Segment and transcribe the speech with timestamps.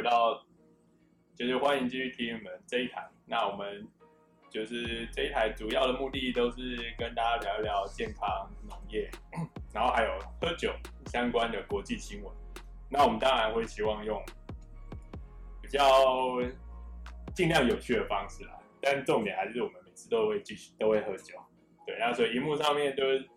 [0.00, 0.42] 回到，
[1.36, 3.06] 就是欢迎继续听我们这一台。
[3.26, 3.86] 那我们
[4.48, 9.10] 就是这一台主要的目的都是跟大家聊一聊健康、农业，
[9.74, 10.72] 然后还有喝酒
[11.12, 12.32] 相关的国际新闻。
[12.88, 14.18] 那我们当然会希望用
[15.60, 15.84] 比较
[17.34, 21.34] 尽量有趣的方式啦，但重点还是我们每次都会继续都会喝酒。
[21.86, 23.28] 对，那所以荧幕上面就是，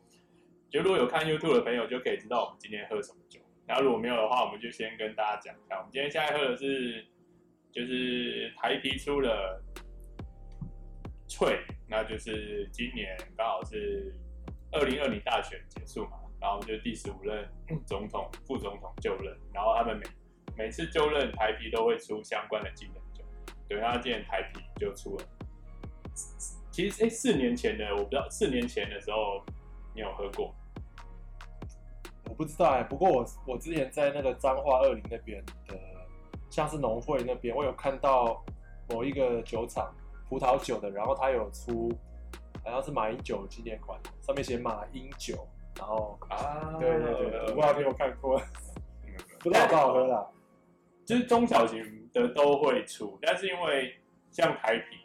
[0.70, 3.42] 就如果有看 YouTube 的朋友就可以知道我们今天喝什么酒。
[3.66, 7.06] 然后如果没有的话，我们就先跟大家讲一下，我们今天现在喝的是，
[7.72, 9.62] 就是台啤出的
[11.28, 14.14] 翠，那就是今年刚好是
[14.72, 17.48] 二零二零大选结束嘛，然后就第十五任
[17.86, 20.06] 总统、副总统就任，然后他们每
[20.66, 23.24] 每次就任台啤都会出相关的纪念酒，
[23.70, 25.26] 对，那今年台啤就出了，
[26.70, 29.42] 其实哎，四年前的我不知道，四年前的时候
[29.96, 30.54] 你有喝过？
[32.30, 35.76] 我不知道哎、欸，不过我我之前在那个彰化二林那边的，
[36.50, 38.44] 像是农会那边，我有看到
[38.90, 39.94] 某一个酒厂
[40.30, 41.92] 葡萄酒的，然后他有出
[42.64, 48.42] 好像是马英九纪念款，上面写马英九，然后啊，对对对，我不知道没有看过，
[49.40, 50.28] 不知道好不好喝啦，
[51.06, 53.94] 就是中小型的都会出，但是因为
[54.32, 54.98] 像台啤、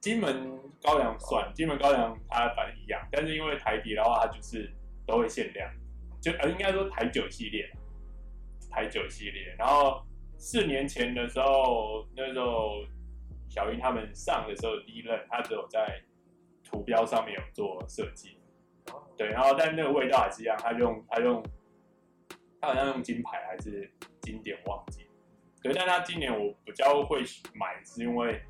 [0.00, 4.70] 金门高粱算，金门高粱它反正一样，但是因为台啤的话，它就是
[5.06, 5.68] 都会限量。
[6.20, 7.70] 就呃，应该说台酒系列，
[8.70, 9.54] 台酒系列。
[9.58, 10.02] 然后
[10.36, 12.84] 四年前的时候，那时候
[13.48, 16.00] 小英他们上的时候，第一任他只有在
[16.62, 18.38] 图标上面有做设计，
[19.16, 19.28] 对。
[19.28, 21.42] 然后但那个味道还是一样，他用他用
[22.60, 25.08] 他好像用金牌还是经典忘记，
[25.62, 25.72] 对。
[25.72, 27.22] 但他今年我比较会
[27.54, 28.40] 买，是因为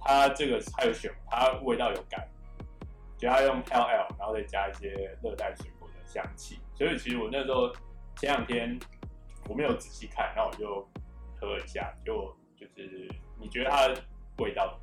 [0.00, 2.26] 他这个还有选，他味道有改，
[3.18, 4.88] 就他用 LL，然后再加一些
[5.22, 6.58] 热带水果的香气。
[6.78, 7.72] 所以其实我那时候
[8.18, 8.78] 前两天
[9.48, 10.88] 我没有仔细看，那我就
[11.40, 14.00] 喝了一下，就就是你觉得它的
[14.38, 14.78] 味道？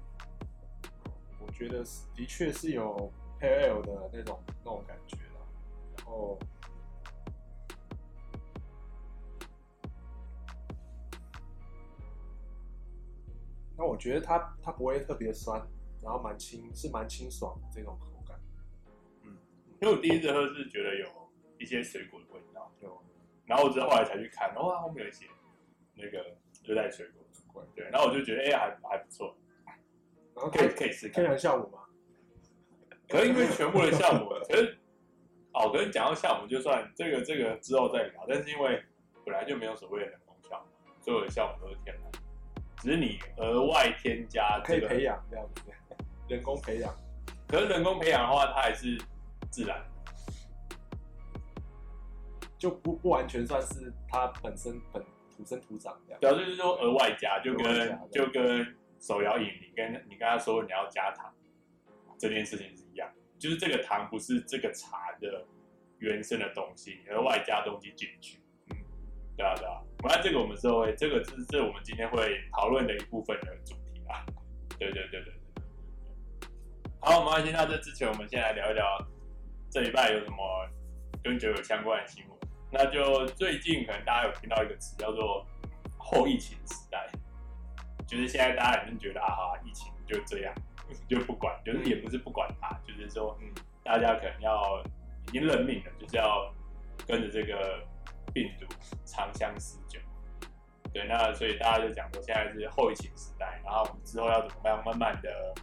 [1.39, 5.39] 我觉得是的确是有 Pale Ale 的那种那种感觉啦。
[5.97, 6.38] 然后，
[13.78, 15.66] 那我觉得它它不会特别酸，
[16.03, 18.38] 然后蛮清是蛮清爽的这种口感。
[19.23, 19.38] 嗯，
[19.79, 21.24] 因为我第一次喝是觉得有。
[21.65, 22.71] 一些水果的味道，
[23.47, 25.25] 然后我之后后来才去看，哇，后面有一些
[25.95, 26.23] 那个
[26.63, 27.07] 热带水
[27.51, 29.35] 果的，对，然后我就觉得哎、欸，还还不错，
[30.35, 31.79] 然后可以可以试看，天然酵母吗？
[33.09, 34.77] 可能因为全部的酵母， 可是
[35.53, 38.83] 哦，可是讲到酵母，就算这个这个之后再聊，但是因为
[39.25, 40.67] 本来就没有所谓的人工酵母，
[41.01, 42.11] 所有的酵母都是天然，
[42.77, 45.61] 只是你额外添加、这个、可以培养这样子，
[46.27, 46.95] 人工培养，
[47.47, 48.95] 可是人工培养的话，它还是
[49.49, 49.83] 自然。
[52.65, 54.99] 就不不完全算是他本身本
[55.37, 61.31] 土生土长这样，主要就是说额外加，就跟就跟手摇饮，你跟你跟他说你要加糖，
[62.17, 65.45] 这件事情是一样，就是这个糖不是这个茶的
[65.99, 68.39] 原生的东西，你额外加东西进去，
[68.71, 68.77] 嗯，
[69.37, 74.25] 对啊对啊，那这个我们社会，这个是是我们今天会讨论的一部分的主题啊，
[74.79, 75.33] 对对对对
[76.41, 76.49] 对，
[76.99, 78.97] 好，我们先到这之前，我们先来聊一聊
[79.69, 80.67] 这礼拜有什么
[81.23, 82.34] 跟酒有相关的新闻。
[82.77, 85.47] 那就最近可能大家有听到一个词叫做
[85.97, 87.07] “后疫情时代”，
[88.05, 90.53] 就是现在大家已经觉得啊哈，疫情就这样，
[91.07, 93.47] 就不管，就是也不是不管它，就是说，嗯，
[93.81, 94.83] 大家可能要
[95.25, 96.53] 已经认命了，就是要
[97.07, 97.81] 跟着这个
[98.33, 98.65] 病毒
[99.05, 99.97] 长相厮久。
[100.91, 105.53] 对，那所以大家就讲说，现在是后疫情时代，然后我们之后要怎么样慢慢的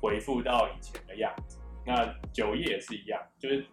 [0.00, 1.60] 恢复到以前的样子。
[1.86, 3.64] 那酒业也是一样，就是。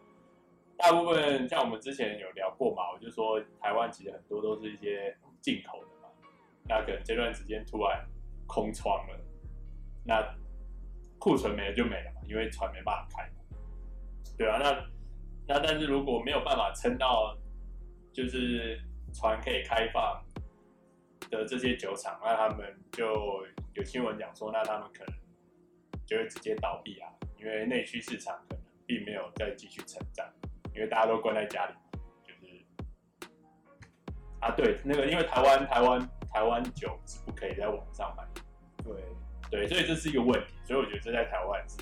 [0.79, 6.07] 大部分像我们之前有聊过嘛，我就说台湾其实很多都是一些进口的嘛，
[6.69, 8.07] 那可能这段时间突然
[8.47, 9.19] 空窗了，
[10.05, 10.33] 那
[11.19, 13.29] 库存没了就没了嘛，因为船没办法开，
[14.37, 17.37] 对啊，那那但是如果没有办法撑到，
[18.13, 18.81] 就是
[19.13, 20.23] 船可以开放
[21.29, 25.13] 的这些酒厂，那他们就有新闻讲说，那他们可能
[26.05, 30.25] 就会直接倒闭啊，因为内需市场可能并没有再继续成长。
[30.79, 31.73] 因为大家都关在家里，
[32.23, 32.63] 就是
[34.39, 38.41] 啊，对，那个因为台湾台湾台湾酒是不可以在网上买的，
[38.81, 39.03] 对
[39.51, 41.75] 对，所以这是一个问题，所以我觉得这在台湾是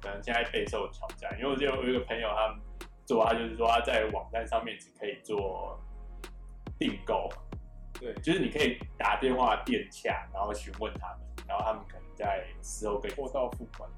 [0.00, 1.36] 可能现在备受挑战。
[1.36, 2.60] 因为我就有一个朋友，他们
[3.04, 5.76] 做，他就是说他在网站上面只可以做
[6.78, 7.28] 订购，
[7.98, 11.18] 对，就是你可以打电话电洽，然后询问他们，
[11.48, 13.90] 然后他们可能在事后可以货到付款。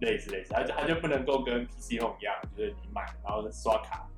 [0.00, 4.08] 类似类似，他就他就不能够跟 PC Home 一样，就是你买然后刷卡，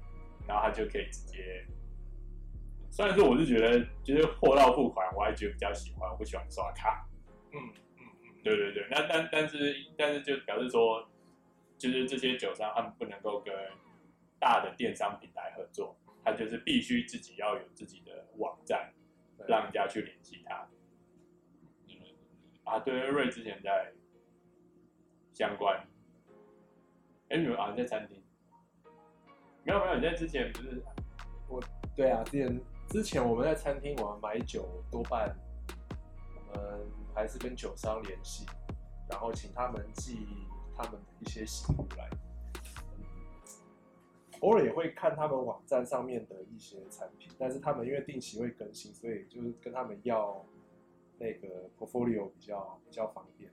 [0.46, 1.64] 然后他就可以直接
[2.90, 7.06] 虽然说我是觉得就是货到付款，我还觉得比较喜欢，我不喜欢刷卡。
[7.52, 7.60] 嗯
[7.98, 11.08] 嗯嗯，对对对，那但但是但是就表示说，
[11.76, 13.54] 就是这些酒商他们不能够跟
[14.40, 18.92] 大的电商平台合作，他就是必须自己要有自己的网站，
[19.46, 20.68] 让人家去联系他。
[21.86, 21.94] 嗯
[22.64, 23.92] 啊，对，瑞之前在
[25.38, 25.78] 相关，
[27.28, 28.20] 哎，你们啊你在餐厅，
[29.62, 30.82] 没有没有，你在之前不是
[31.48, 31.62] 我？
[31.94, 35.32] 对啊，之前之前我们在餐厅，我们买酒多半
[36.52, 38.46] 我们还是跟酒商联系，
[39.08, 40.26] 然后请他们寄
[40.76, 42.10] 他们的一些食物来。
[44.40, 50.44] 偶尔也会看他们网站上面的一些产品，但是他们因为定期会更新，所以就是跟他们要
[51.16, 53.48] 那个 portfolio 比较比较方便。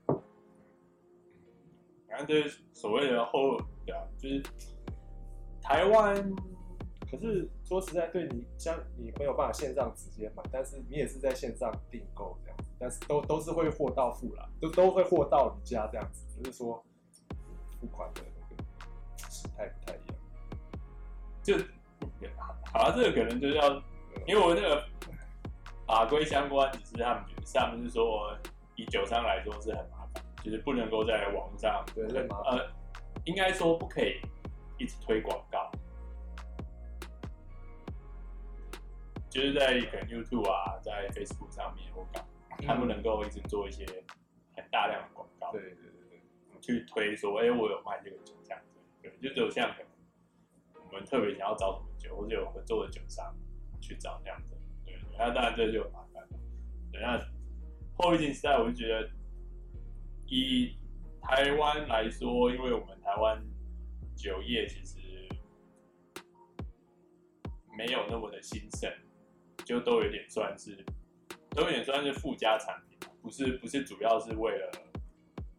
[2.16, 4.42] 反正就是所谓的后，对啊，就是
[5.62, 6.34] 台湾。
[7.12, 16.84] 可是说实在，对你像你没有办法线上直接买，但是你也是在线上订购这样子，但是都都是会货到付啦，都都会货到你家这样子，只是说
[17.80, 20.16] 付款的那个形态不太一样。
[21.44, 21.58] 就
[22.38, 23.70] 好啊，这个可能就是要，
[24.26, 24.84] 因为我那个
[25.86, 28.36] 法规相关，只是他们觉得，他们是说
[28.76, 29.86] 以酒商来说是很
[30.46, 32.72] 就是不能够在网上对呃，
[33.24, 34.22] 应该说不可以
[34.78, 35.72] 一直推广告。
[39.28, 42.24] 就是在可能 YouTube 啊，在 Facebook 上面我搞，
[42.64, 43.84] 他不能够一直做一些
[44.56, 53.36] 很大量的广告，对对对对，去推说，哎、欸，我有卖这个酒这样子，对，就只有像可能我们特别想要找什么酒，或者有合作的酒商
[53.82, 54.56] 去找这样子，
[54.86, 56.30] 对对，那当然这就有麻烦了。
[56.92, 57.20] 对，那
[57.98, 59.10] 后疫情时代，我就觉得
[60.28, 60.78] 以
[61.22, 63.42] 台湾来说，因为我们台湾
[64.16, 64.98] 酒业其实
[67.78, 68.92] 没有那么的兴盛。
[69.64, 70.86] 就都有点算是，
[71.50, 74.72] 都有点算是附加产品，不是不是主要是为了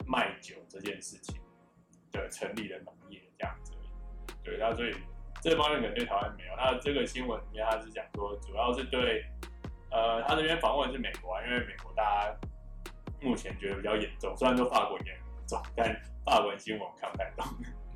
[0.07, 1.43] 卖酒这件事情
[2.13, 3.73] 的成立的农业这样子。
[4.45, 4.95] 对，那所以
[5.43, 6.55] 这方面可能对台湾没有。
[6.57, 9.25] 那这个新闻里面他是讲说，主要是对，
[9.91, 12.41] 呃，他这边访问是美国啊，因为美国大家
[13.27, 15.17] 目前觉得比较严重，虽然说法国也严
[15.49, 15.95] 重，但
[16.25, 17.45] 法文新闻看不太懂。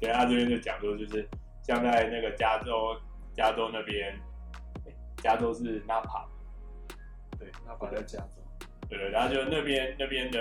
[0.00, 1.28] 对，他这边就讲说，就是
[1.62, 2.98] 像在那个加州，
[3.34, 4.18] 加州那边。
[5.22, 6.26] 加州是纳帕，
[7.38, 8.40] 对，纳帕在加州，
[8.88, 10.40] 对对，然后就那边那边的，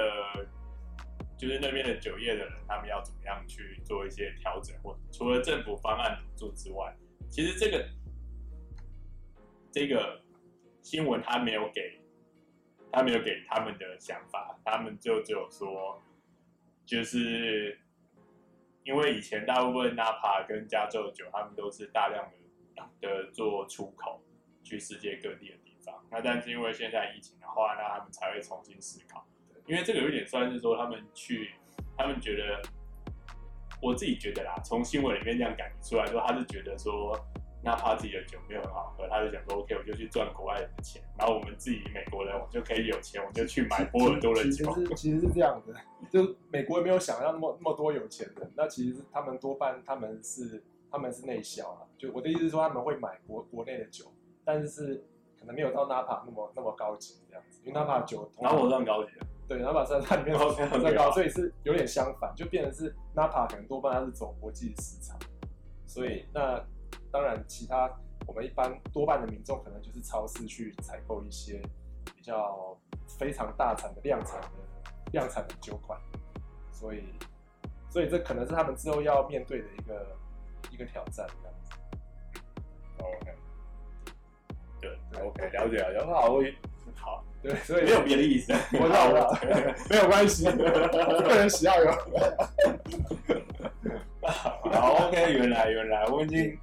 [1.38, 6.96] 就是那边的酒业的人，他们要怎么样去做一些调整，或除了政府方案做之外，
[7.30, 7.86] 其实这个
[9.70, 10.18] 这个
[10.82, 12.02] 新闻他没有给，
[12.92, 16.02] 他没有给他们的想法，他们就只有说，
[16.86, 17.80] 就是
[18.84, 22.30] 因为以前大部分纳帕跟加州的酒，他们都是大量
[22.76, 24.22] 的的做出口。
[24.62, 29.26] 去世界各地的地方，那但是因为现在疫情的话，那他们才会重新思考。
[29.66, 31.50] 因为这个有点算是说他们去，
[31.98, 32.62] 他们觉得，
[33.82, 37.18] 我自己觉得啦，从新闻里面这样感觉出来说，他是觉得说，
[37.64, 44.50] 哪怕自己的酒没有很好喝，他就想说，OK，我就去赚国外人的钱，然后我们自己美国人，我就可以有钱，我就去买波尔多的酒。
[44.50, 45.74] 其实是其实是这样的，
[46.10, 54.06] 就美国也没有想要那么那么多有钱人，那其实他们多半他们是他们是内销啊，就我的意思是说，他们会买国国内的酒。
[54.46, 55.06] 但是
[55.40, 65.16] 可能没有到 Napa 那么那么高级这样子，因为 Napa 酒，Napa 算高级的，对，Napa 算它里面 算最高，所以是有点相反，就变成是 Napa 可能多半它是走国际市场，
[65.86, 66.60] 所以那
[67.12, 67.90] 当然其他
[68.28, 71.62] 我们一般多半的民众可能就是超市去采购一些
[72.16, 72.78] 比较
[73.18, 74.50] 非常大产的量产的
[75.12, 76.00] 量产的酒款，
[76.72, 77.04] 所以
[77.90, 80.16] 所以这可能是他们之后要面对的一个
[80.72, 81.72] 一个挑战这样子。
[83.00, 83.34] OK。
[84.82, 86.42] 对，OK，了解了，然后好，我
[86.96, 89.38] 好，对，所以没有别的意思，我知道了，
[89.90, 91.92] 没有关系，个人喜好有。
[94.72, 96.58] 好，OK，原来原来我已经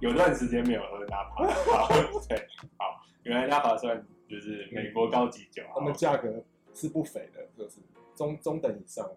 [0.00, 1.88] 有段时间没有喝纳帕，好，
[2.28, 2.38] 对，
[2.76, 7.80] 好，原来纳帕算就是美国高级酒，他们价格是不菲的，就是
[8.14, 9.08] 中中等以上。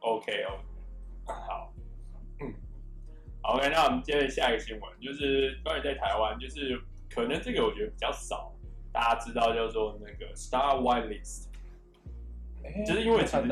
[0.00, 0.44] OK，OK，
[1.26, 1.72] 好，
[2.40, 2.54] 嗯
[3.42, 6.80] ，OK，那我们接着下一个新闻，就是关于在台湾，就是。
[7.08, 8.52] 可能这个我觉得比较少，
[8.92, 11.46] 大家知道叫做那个 Star Wine List，
[12.84, 13.46] 就是因为其实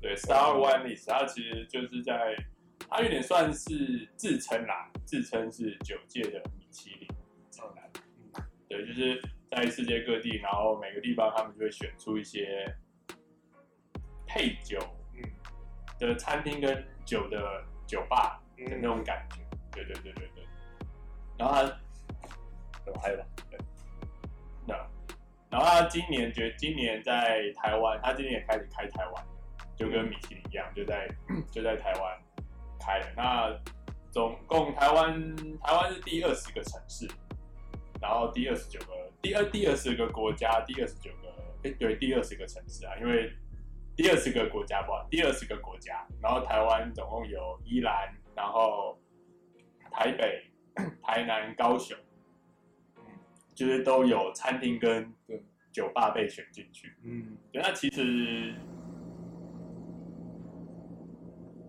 [0.00, 2.36] 对 Star Wine List，它其实就是在
[2.88, 7.08] 它有点算是自称啦，自称是酒界的米其林
[7.50, 7.90] 指南，
[8.68, 12.64] 对，就是在世界各地，然后每个地方他们就会选出一些
[14.24, 14.78] 配酒
[15.98, 19.40] 的餐厅跟酒的酒吧的那种感觉，
[19.72, 20.46] 对对对对对，
[21.36, 21.76] 然后他。
[23.00, 23.58] 还有吧，对，
[24.66, 24.74] 那
[25.48, 29.24] 然后他今年觉得今年在台湾，他今年也开始开台湾，
[29.76, 31.06] 就跟米其林一样，就在
[31.52, 32.18] 就在台湾
[32.80, 33.06] 开了。
[33.16, 33.50] 那
[34.10, 37.08] 总共台湾台湾是第二十个城市，
[38.00, 38.86] 然后第二十九个
[39.22, 41.28] 第二第二十个国家，第二十九个
[41.64, 43.32] 哎对，第二十个城市啊，因为
[43.96, 48.98] 第二十个国家不，第二十个国家，然后台湾总共有宜兰，然后
[49.90, 50.44] 台北、
[51.02, 51.96] 台南、高雄。
[53.52, 55.12] 就是都有餐厅跟
[55.70, 58.54] 酒吧被选进去，嗯，那其实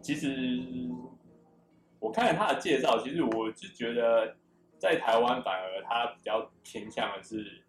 [0.02, 0.64] 其实
[2.02, 4.36] 我看了他的介绍，其实我是觉得
[4.78, 7.64] 在台湾反而他比较偏向的是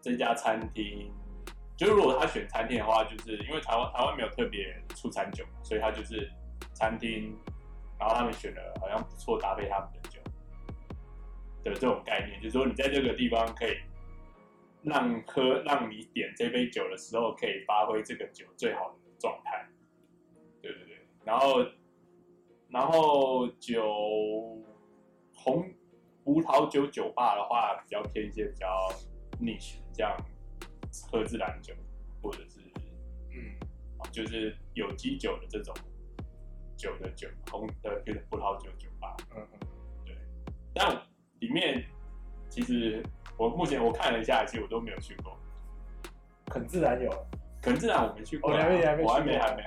[0.00, 1.10] 这家餐厅，
[1.76, 6.30] 就是如果他选餐厅的话，就是因为台湾台湾没有特别出餐酒，所以他就是
[6.74, 7.36] 餐厅，
[7.98, 10.20] 然后他们选了好像不错搭配他们的酒。
[11.64, 13.74] 的这种概念，就是说你在这个地方可以
[14.82, 19.66] 让喝，让你点这杯酒的时候，可以发挥这个酒最好的状态。
[20.60, 21.64] 对对对，然后
[22.74, 23.84] 然后酒
[25.32, 25.72] 红
[26.24, 28.66] 葡萄酒酒吧的话，比较偏一些比较
[29.40, 30.16] niche，像
[31.08, 31.72] 喝自然酒，
[32.20, 32.58] 或者是
[33.30, 33.54] 嗯，
[34.10, 35.72] 就是有机酒的这种
[36.76, 39.16] 酒的酒红的葡萄酒酒吧。
[39.36, 39.58] 嗯嗯，
[40.04, 40.16] 对，
[40.74, 41.00] 但。
[41.40, 41.84] 里面
[42.48, 43.02] 其实
[43.36, 45.36] 我目前我看了一下，其实我都没有去过。
[46.46, 47.10] 很自然有，
[47.62, 49.62] 很自然我没去过，我还没还没还没还没，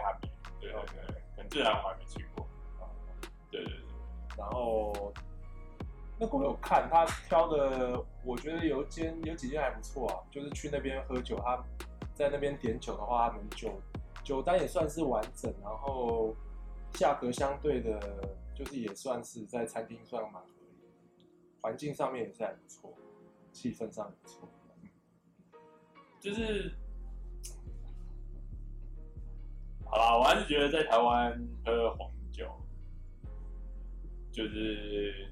[0.59, 2.26] 对对对，很自然我还没去过。
[4.37, 5.11] 然后
[6.19, 11.63] 那个我有看他挑的，我觉得有间有几间还不错啊，就是去那边喝酒，他
[12.13, 13.71] 在那边点酒的话，他们酒
[14.23, 16.35] 酒单也算是完整，然后
[16.93, 17.99] 价格相对的，
[18.55, 20.41] 就是也算是在餐厅算蛮。
[21.59, 22.93] 环境上面也是还不错，
[23.51, 24.47] 气氛上也不错，
[26.19, 26.71] 就是，
[29.83, 32.16] 好啦，我还是觉得在台湾喝红酒，
[34.37, 35.27] 就是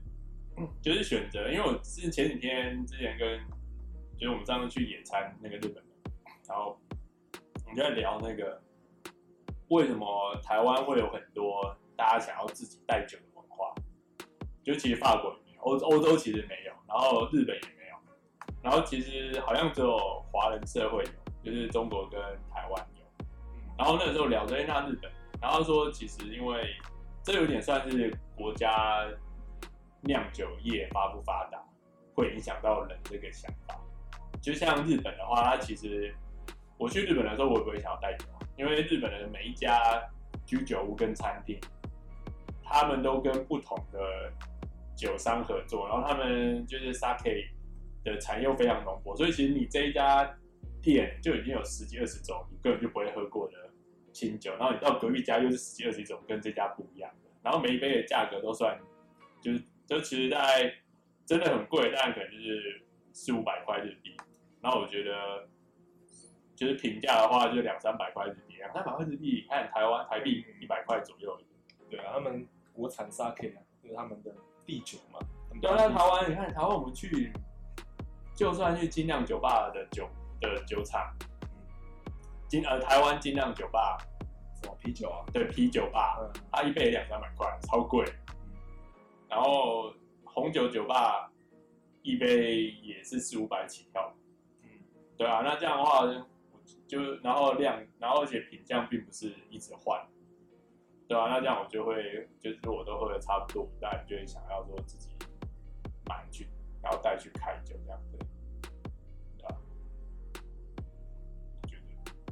[0.82, 3.40] 就是选择，因为我是前几天之前跟，
[4.18, 5.86] 就是我们上次去野餐那个日本人，
[6.48, 6.76] 然后
[7.66, 8.60] 我们就在聊那个
[9.68, 13.76] 为什么台湾会有很多大家想要自己带酒的文化，
[14.64, 15.36] 就其实法国。
[15.60, 17.98] 欧欧洲其实没有，然后日本也没有，
[18.62, 19.98] 然后其实好像只有
[20.32, 21.10] 华人社会有，
[21.44, 22.22] 就是中国跟
[22.54, 23.26] 台湾有。
[23.76, 26.62] 然后那个时候聊着那日本，然后说其实因为
[27.26, 29.04] 这有点算是国家
[30.02, 31.60] 酿酒业发不发达，
[32.14, 33.76] 会影响到人这个想法。
[34.40, 36.16] 就像日本的话，它其实
[36.78, 40.02] 我去日本的时候，我也不会想要带酒，因为日本的每一家
[40.46, 41.60] 居酒屋跟餐厅，
[42.64, 44.00] 他们都跟不同的。
[44.98, 47.50] 酒商合作，然后他们就是 sake
[48.06, 50.24] 的产业非常浓薄，所以其实你这一家
[50.82, 53.65] 店就已经有十几二十种你根本就不会喝过的
[54.16, 58.80] 清酒，然后你到隔壁家又是十几二十种跟这家不一样的，然后每一杯的价格都算，
[59.42, 60.74] 就是就其实大概
[61.26, 62.82] 真的很贵，但可能就是
[63.12, 64.16] 四五百块日币，
[64.62, 65.48] 然后我觉得
[66.56, 71.38] 就是平价的话就两三百块日币，两三百块日币，看台湾台币一百块左右，
[71.90, 74.34] 对啊，他们国产 sake 啊，就是他们的。
[74.68, 75.20] 地酒嘛，
[75.62, 77.32] 对啊，在台湾，你看台湾，我们去，
[78.34, 80.10] 就算去精酿酒吧的酒
[80.42, 81.16] 的酒厂，
[82.48, 83.98] 精呃台湾精酿酒吧，
[84.62, 85.26] 什么啤酒啊？
[85.34, 88.06] 对，啤酒吧，嗯、它一杯两三百块，超贵。
[89.30, 91.32] 然后红酒酒吧
[92.04, 94.14] 一杯也是四五百起跳，
[94.62, 94.70] 嗯，
[95.18, 96.06] 对啊，那这样的话
[96.88, 100.00] 就然后量，然后而且品相并不是一直换。
[101.08, 105.10] 对啊，那这样我就会，就是我都喝的差不多，但就会想要说自己
[106.08, 106.48] 买去，
[106.82, 108.15] 然后带去开酒这样子。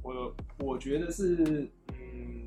[0.04, 2.46] 我我觉得是，嗯，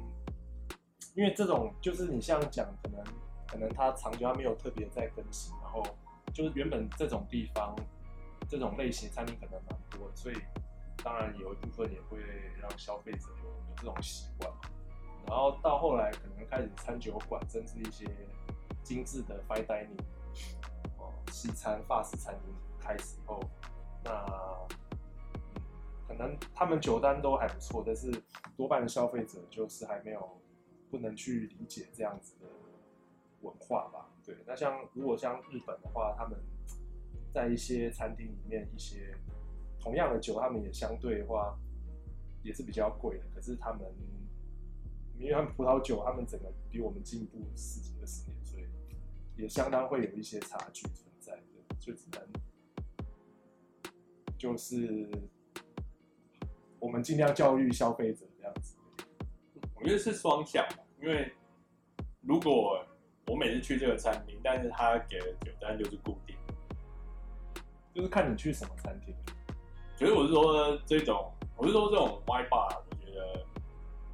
[1.15, 3.03] 因为这种就是你像讲，可能
[3.49, 5.83] 可能它长久它没有特别在更新，然后
[6.33, 7.75] 就是原本这种地方
[8.49, 10.37] 这种类型餐厅可能蛮多，所以
[11.03, 12.19] 当然有一部分也会
[12.61, 14.53] 让消费者有有这种习惯。
[15.27, 18.05] 然后到后来，可能开始餐酒馆，甚至一些
[18.85, 19.99] 精致的 fine dining，
[20.99, 23.41] 哦，西餐、法式餐厅开始后，
[24.05, 24.13] 那、
[26.07, 28.11] 可能他们酒单都还不错，但是
[28.57, 30.41] 多半的消费者就是还没有
[30.91, 32.47] 不能去理解这样子的
[33.43, 34.09] 文化吧。
[34.25, 36.39] 对，那像如果像日本的话，他们
[37.33, 39.15] 在一些餐厅里面，一些
[39.81, 41.59] 同样的酒，他们也相对的话
[42.43, 43.81] 也是比较贵的，可是他们。
[45.19, 48.65] 因为他们葡萄酒，他们整个比我们进步十几二十年，所以
[49.39, 51.43] 也相当会有一些差距存在的，
[51.81, 52.21] 就只能
[54.37, 55.09] 就是
[56.87, 58.77] 我们尽量教育消费者这样子。
[59.75, 61.33] 我觉得是双向的，因为
[62.21, 62.81] 如果
[63.27, 66.37] 我每次去这个餐厅，但是他给的酒单就是固定，
[67.93, 69.13] 就是看你去什么餐厅。
[69.97, 73.45] 所以我是说这种，我是说这种 wine bar，我觉得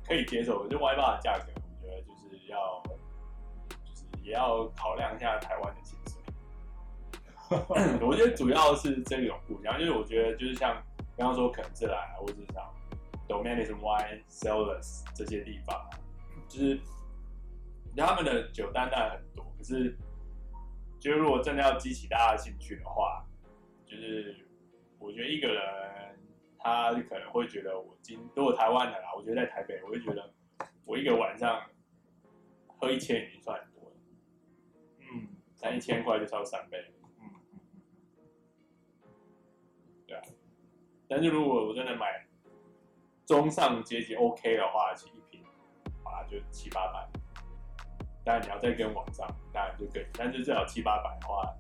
[0.07, 0.67] 可以接受。
[0.69, 2.83] 就 wine bar 的价格，我觉得就是要，
[3.85, 6.23] 就是也要考量一下台湾的薪水。
[8.01, 10.83] 我觉得主要是这种不一样，就是我觉得就是像
[11.17, 12.75] 刚刚说肯自来或者像
[13.29, 15.89] Domaine des Wines Cellars 这些地方，
[16.49, 16.81] 就是
[17.97, 19.97] 他们的酒单当然很多，可是
[20.99, 23.25] 就是如果真的要激起大家的兴趣的话，
[23.87, 24.37] 就是
[24.99, 25.63] 我觉得一个人
[26.59, 30.33] 他可能会觉得我今如果台湾的啦，我觉得在台北，我会觉得
[30.85, 31.63] 我一个晚上
[32.67, 33.97] 喝一千已经算很多了，
[35.01, 36.79] 嗯，三一千块就超三杯。
[41.15, 42.27] 但是如果我真的买
[43.27, 45.45] 中上阶级 OK 的话，其实一瓶
[46.05, 47.07] 啊就七八百。
[48.25, 51.55] 当然你要再跟网上，当然就更，但是至少七八百的话，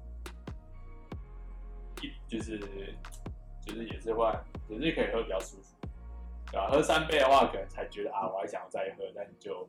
[2.00, 2.58] 一就是
[3.60, 5.76] 就是也是换，也是可以喝比较舒服，
[6.50, 6.70] 对吧？
[6.70, 9.68] 喝三杯的话，可能才觉得啊，我还想要再喝，但你就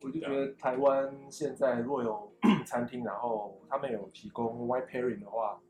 [0.00, 2.32] 我就觉得台湾现在若有
[2.64, 5.60] 餐厅，然后他们有提供 white pairing 的话。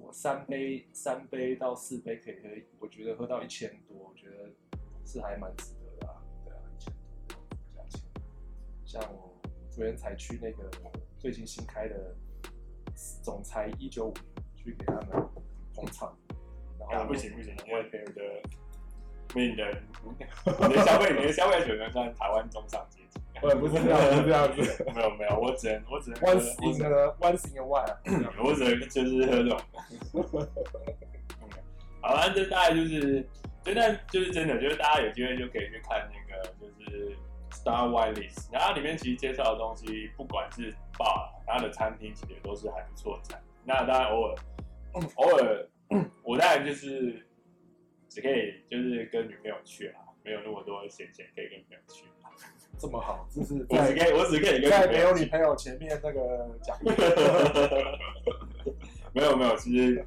[0.00, 2.48] 我三杯三杯到四杯可以喝，
[2.80, 4.50] 我觉得喝到一千多，我觉得
[5.04, 6.22] 是还蛮值得的啊。
[6.44, 6.92] 对啊，一千
[7.28, 7.36] 多
[7.74, 8.00] 价钱。
[8.84, 9.34] 像我
[9.70, 10.70] 昨天才去那个
[11.18, 12.14] 最近新开的
[13.22, 14.14] 总裁一九五
[14.54, 15.08] 去给他们
[15.74, 16.16] 捧场，
[16.78, 18.22] 然后、啊、不行不行，因为别人的，
[19.34, 19.82] 你的
[20.68, 23.20] 你的消费你的消费水平算台湾中上阶级。
[23.42, 24.84] 我也不是这样， 不是这样子。
[24.94, 26.20] 没有没有，我只能我只能。
[26.20, 27.96] Once in a once in a while，
[28.42, 29.60] 我只能就是喝这种。
[32.00, 33.28] 好，了这大概就是，
[33.62, 37.16] 真的就是真的，就是大家有机会就可以去看那个，就是
[37.50, 38.52] Star Wine List。
[38.52, 43.42] 然后里面其实介绍的东西，不管是 bar，它的餐厅其实都是还不错的餐。
[43.64, 44.34] 那当然偶尔
[45.16, 45.68] 偶尔，
[46.22, 47.26] 我当然就是
[48.08, 52.04] 只可以就是跟女朋友去啊，没有那么多闲钱可以跟女朋友去。
[52.78, 56.76] 这么好，就是我只可以，在没有女朋友前面那个讲。
[59.14, 60.04] 没有没有，其实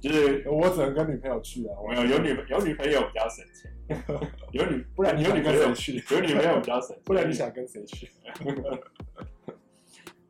[0.00, 1.76] 就是我只能跟女朋友去啊。
[1.88, 3.72] 没有有女有女朋友比较省钱，
[4.50, 8.10] 有女不然你有女朋友去，有女朋友比较省，不然你想跟谁去？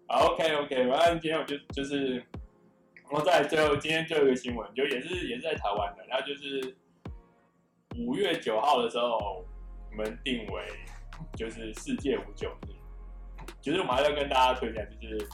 [0.07, 2.23] 好，OK OK，反正今天我就就是，
[3.11, 6.77] 我在最后今天最后一个新闻，就也是也是在台湾的，然后就是
[7.97, 9.47] 五月九号的时候，
[9.91, 10.63] 我们定为。
[11.41, 12.75] 就是世界无酒日，
[13.63, 15.27] 就是我们还要跟大家推荐，就是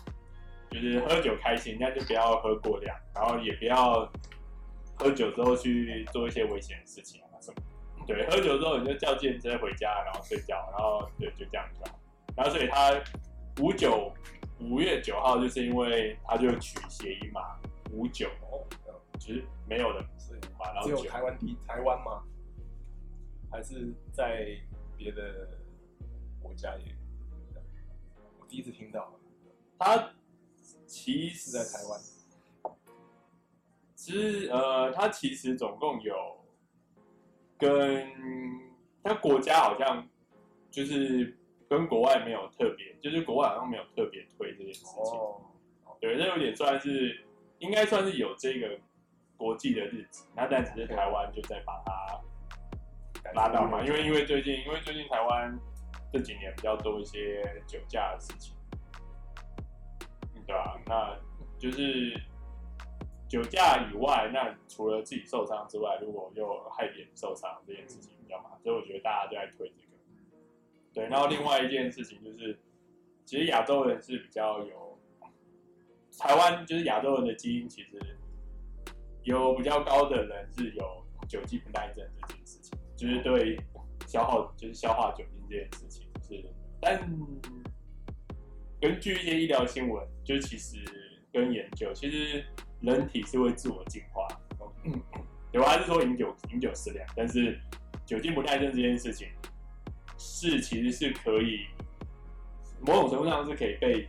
[0.70, 4.08] 就是喝酒开心，那就不要喝过量，然后也不要
[4.94, 7.56] 喝酒之后去做一些危险的事情啊什么。
[8.06, 11.82] 对，喝酒之后你就叫计程车回家，然后睡觉，然后对，就这样子。
[12.36, 12.94] 然后所以他
[13.60, 14.14] 五九
[14.60, 17.58] 五月九号，就是因为他就取谐音嘛，
[17.90, 18.30] 五九，
[19.18, 20.06] 其实没有的，
[20.84, 22.22] 只有台湾地台湾吗？
[23.50, 24.56] 还是在
[24.96, 25.48] 别的？
[26.46, 26.94] 国家也，
[28.38, 29.12] 我第一次听到，
[29.80, 30.12] 他
[30.86, 32.00] 其实在台湾，
[33.96, 36.14] 其实呃，他其实总共有
[37.58, 38.08] 跟
[39.02, 40.08] 他国家好像
[40.70, 41.36] 就是
[41.68, 45.02] 跟国外没有特别，就是国外好像没有特别推这件事情。
[45.02, 45.42] 哦，
[46.00, 47.26] 对，这有点算是
[47.58, 48.78] 应该算是有这个
[49.36, 52.22] 国际的日子，那但只是台湾就在把它
[53.34, 55.58] 拉到嘛，因为因为最近因为最近台湾。
[56.12, 58.54] 这几年比较多一些酒驾的事情，
[60.46, 60.80] 对吧、啊？
[60.86, 61.18] 那
[61.58, 62.18] 就是
[63.28, 69.88] 酒驾以外，那除了自己受伤之外，如果又害别人受伤这件事情比较麻烦，所以我觉得大家都在推这个。
[70.94, 72.58] 对，然后另外一件事情就是，
[73.24, 74.98] 其实亚洲人是比较有
[76.18, 78.16] 台湾，就是亚洲人的基因，其实
[79.24, 83.58] 有比较高的人是有酒精不耐症这件事情，就是对。
[84.06, 86.44] 消耗就是消化酒精这件事情是，
[86.80, 87.00] 但
[88.80, 90.78] 根据一些医疗新闻，就其实
[91.32, 92.44] 跟研究，其实
[92.80, 94.26] 人体是会自我进化。
[94.84, 95.02] 嗯，
[95.52, 97.58] 有还是说饮酒饮酒适量，但是
[98.04, 99.28] 酒精不耐症这件事情
[100.16, 101.66] 是其实是可以
[102.80, 104.08] 某种程度上是可以被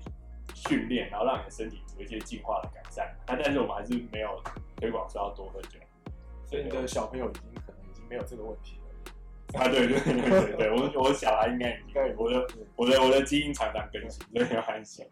[0.54, 3.16] 训练，然后让你的身体有一些进化的改善。
[3.26, 4.40] 那但是我们还是没有
[4.76, 5.80] 推广说要多喝酒，
[6.46, 8.77] 所以你的小朋友已经可能已经没有这个问题了。
[9.54, 15.04] 啊，对对对对对，我我小孩应该应该我的我的我的基因常常更新，所以没有关系。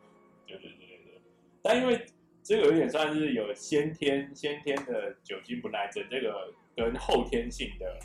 [0.45, 1.21] 对对对对对，
[1.63, 2.05] 但因为
[2.43, 7.97] 这个有点算是有先天先天的酒精不耐症，这个跟后天性的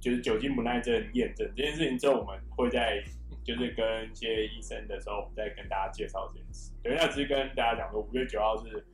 [0.00, 3.02] 就是酒精不耐症验证这件事情之后，我们会在
[3.44, 6.72] 就是跟一些医生的时候，我们再跟大家介绍这件事。
[6.82, 8.84] 等一下只是跟大家讲说，五月九号是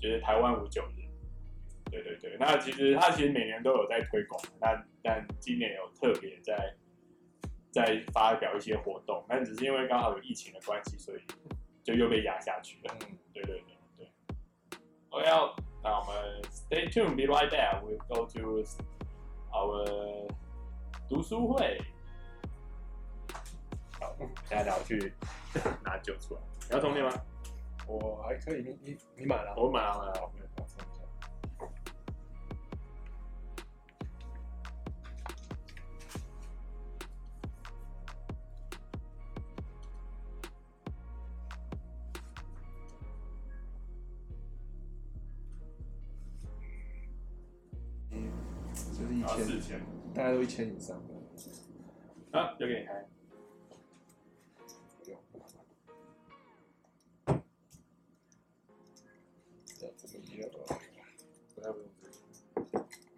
[0.00, 0.99] 就是台湾五九日。
[1.90, 6.74] 对对对，那其实他其实每年都有在推广，那但今年有特别在
[7.72, 11.20] 在发表一些活动，但只是因为刚好有疫情的关系，所以
[11.82, 12.96] 就又被压下去了。
[13.08, 14.10] 嗯，对对对对。
[15.10, 15.26] OK，
[15.82, 18.64] 那我们 Stay tuned，be right there，we'll go to
[19.52, 20.28] our
[21.08, 21.80] 读书会。
[23.98, 25.12] 好，现在要去
[25.84, 27.10] 拿酒出来， 你要充电吗？
[27.86, 29.54] 我还可以，你你你买了？
[29.56, 30.32] 我买了，买了。
[50.30, 51.14] 概都一千以上的。
[52.38, 53.04] 啊，就给你开。
[55.02, 55.18] 不用。
[59.80, 60.58] 要这么一样的，
[61.54, 61.86] 不太不用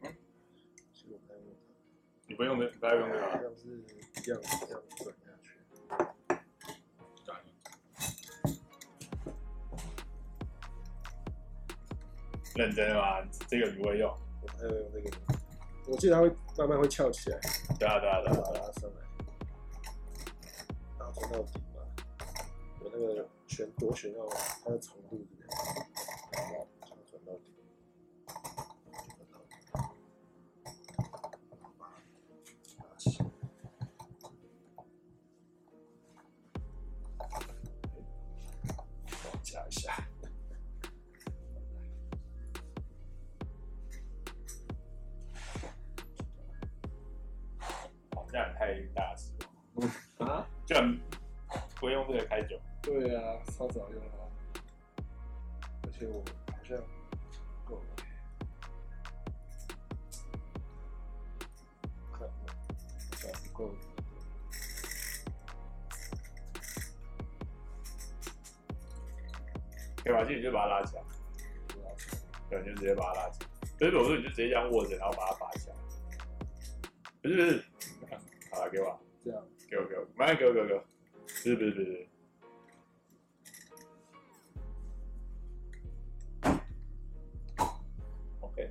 [0.03, 0.16] 嗯。
[0.94, 1.44] 其实我不太用。
[2.27, 3.20] 你不用的，不太用的。
[3.20, 3.85] 好像是
[4.22, 5.51] 这样这样转下去。
[12.55, 13.22] 认真吗？
[13.48, 14.11] 这个不会用。
[14.42, 15.41] 我还有用这个。
[15.87, 17.38] 我记得它会慢慢会翘起来，
[17.79, 18.97] 对啊对啊对啊，把它拉上来，
[20.99, 21.83] 然后转到底嘛，
[22.83, 24.27] 有那个旋螺旋要
[24.64, 25.25] 它的长度
[48.62, 50.25] 太大声了。
[50.25, 50.46] 啊？
[50.64, 50.96] 居然
[51.81, 52.57] 不用这个开酒？
[52.81, 54.22] 对啊，超早用啊。
[55.83, 56.79] 而且我好像
[57.64, 57.83] 够了。
[62.12, 62.31] 看，
[63.20, 63.75] 还不够。
[70.05, 70.25] 可以吧？
[70.25, 71.03] 这你就把它拉起来。
[72.48, 73.48] 对，就直接把它拉起来。
[73.77, 75.75] 所以我说你就直接这样握着，然后把它拔起来。
[77.20, 77.64] 不是不是。
[78.53, 79.01] 好了，给我。
[79.25, 79.45] 这样。
[79.69, 80.85] 给我给我，慢点给我给我给我。
[81.23, 82.07] 不是不是不是。
[88.41, 88.71] OK。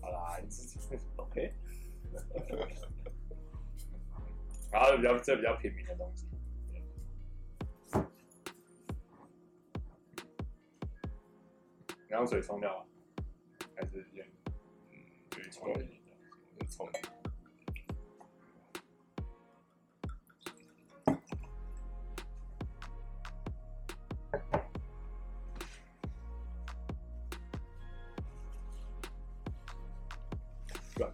[0.00, 0.78] 好啦，你自己
[1.16, 1.52] OK。
[4.72, 6.26] 然后比较这比较平民的东西。
[12.08, 12.86] 你用水冲掉吗？
[13.76, 14.26] 还是先
[14.90, 14.98] 嗯，
[15.30, 15.88] 对，冲一点，
[16.68, 16.88] 冲。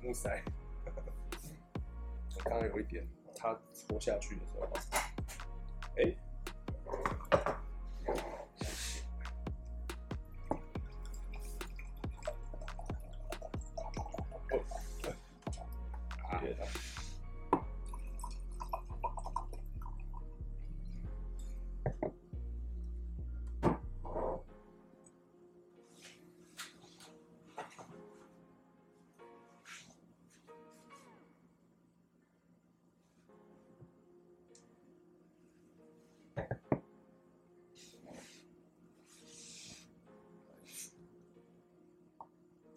[0.03, 0.43] 木塞，
[2.45, 4.69] 刚刚有一点，它戳下去的时候，
[5.97, 6.17] 哎、欸。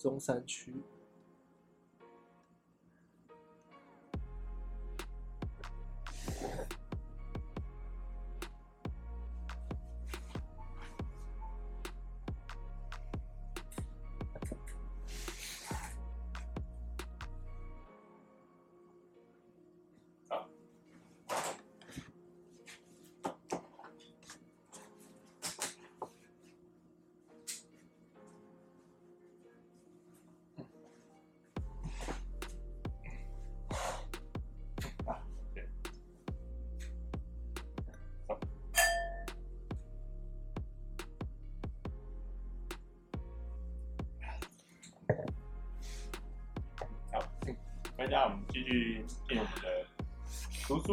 [0.06, 0.72] 中山区。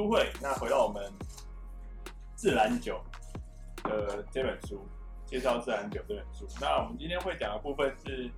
[0.03, 0.29] 书会。
[0.41, 1.13] 那回到我们
[2.35, 3.01] 自然酒
[3.85, 4.85] 的这本书，
[5.25, 6.47] 介绍自然酒这本书。
[6.61, 8.29] 那我们今天会讲的部分是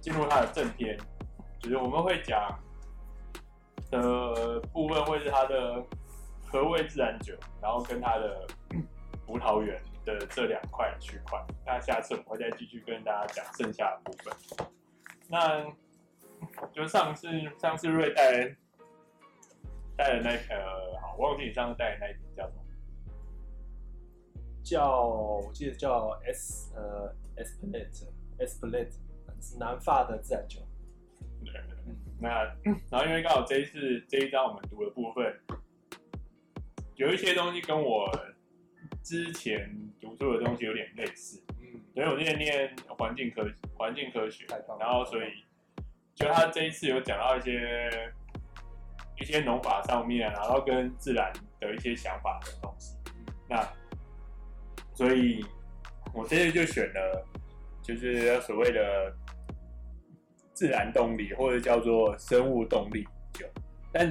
[0.00, 0.96] 进入它的正篇，
[1.58, 2.56] 就是我们会讲
[3.90, 5.84] 的部分会是它的
[6.46, 8.46] 和味自然酒，然后跟它的
[9.26, 11.44] 葡萄园的这两块区块。
[11.66, 14.32] 那下次我们会再继续跟大家讲剩下的部分。
[15.28, 15.66] 那
[16.72, 18.54] 就上次上次瑞带
[19.96, 22.62] 带的那个，好，我忘记你上次带的那一瓶叫什么？
[24.62, 28.06] 叫我记得叫 S 呃 Espelette
[28.38, 28.92] Espelette
[29.40, 30.60] 是南法的自然酒。
[31.44, 31.52] 对，
[32.20, 32.44] 那
[32.90, 35.40] 然后因为刚好这一次这一章我们读的部分，
[36.94, 38.10] 有一些东西跟我
[39.02, 41.42] 之前读书的东西有点类似。
[41.60, 43.46] 嗯，因为我念念环境科
[43.76, 44.46] 环境科学，
[44.78, 45.44] 然后所以
[46.14, 47.90] 就他这一次有讲到一些
[49.22, 52.96] 一些农法上面，然后跟自然的一些想法的东西。
[53.48, 53.66] 那
[54.92, 55.42] 所以
[56.12, 57.26] 我这次就选了，
[57.82, 59.16] 就是所谓的。
[60.54, 63.44] 自然动力或者叫做生物动力酒，
[63.90, 64.08] 但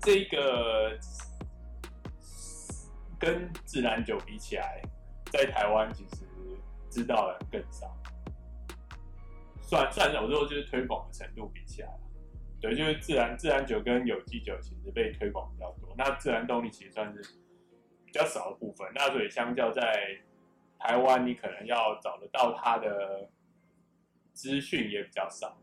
[0.00, 0.96] 这个
[3.18, 4.80] 跟自然酒比起来，
[5.30, 6.24] 在台湾其实
[6.88, 7.94] 知道的更少。
[9.60, 11.90] 算算我说就是推广的程度比起来，
[12.60, 15.94] 对，就是自然自然酒跟有机酒其实被推广比较多。
[15.96, 17.22] 那自然动力其实算是
[18.04, 18.86] 比较少的部分。
[18.94, 20.20] 那所以相较在
[20.78, 23.28] 台湾，你可能要找得到它的。
[24.34, 25.58] 资讯也比较少，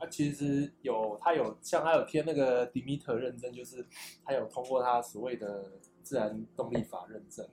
[0.00, 3.86] 那、其实有他有像他有贴那个 Demeter 认证，就是
[4.24, 5.72] 他有通过他所谓的
[6.02, 7.46] 自然动力法认证，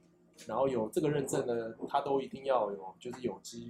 [0.48, 3.70] 然后有这个认证呢，他都一定要有就是有机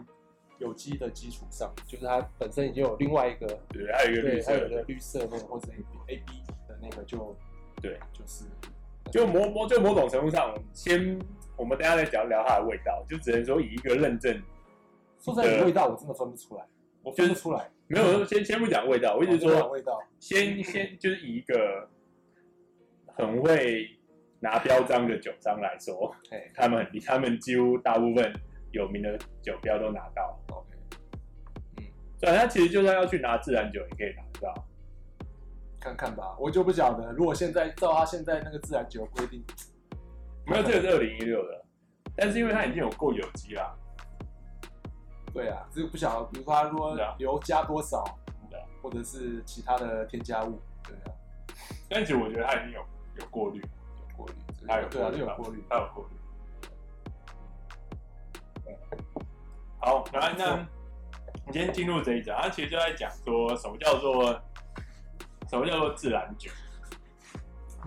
[0.60, 5.68] 有机的基础上，就是它本身已经有另外一个对，还有一个绿色还有一个绿色那个或者
[6.08, 7.36] A B 的那个就
[7.82, 8.46] 对，就是
[9.12, 11.20] 就某某就某种程度上，先
[11.58, 14.42] 我们等下再聊聊它的味道，就只能说以一个认证。
[15.20, 16.66] 说出来的味道我真的分不出来，
[17.02, 17.70] 我分不出来。
[17.88, 20.00] 没有，先先不讲味道，我一直说味道。
[20.20, 21.90] 先先就是以一个
[23.08, 23.88] 很会
[24.40, 26.16] 拿标章的酒商来说，
[26.54, 28.34] 他们很他们几乎大部分
[28.72, 30.40] 有名的酒标都拿到。
[32.26, 34.66] 对，他其实就算要去拿自然酒，也可以拿得到。
[35.80, 37.12] 看看吧，我就不晓得。
[37.12, 39.46] 如果现在照他现在那个自然酒规定，
[40.48, 41.64] 没有，这个是二零一六的，
[42.16, 43.76] 但是因为他已经有过有机啦。
[45.32, 48.04] 对啊，这个不晓得，比如说他说油加多少，
[48.50, 51.14] 对啊，或者是其他的添加物，对啊。
[51.88, 52.84] 但其实我觉得他已经有
[53.20, 54.34] 有过滤，有过滤，
[54.68, 56.10] 他有对啊，有过滤，他有过滤。
[59.78, 60.68] 好，然后那
[61.48, 64.32] 你先进入这一章，他其实就在讲说什么叫做
[65.50, 66.52] 什么叫做自然酒，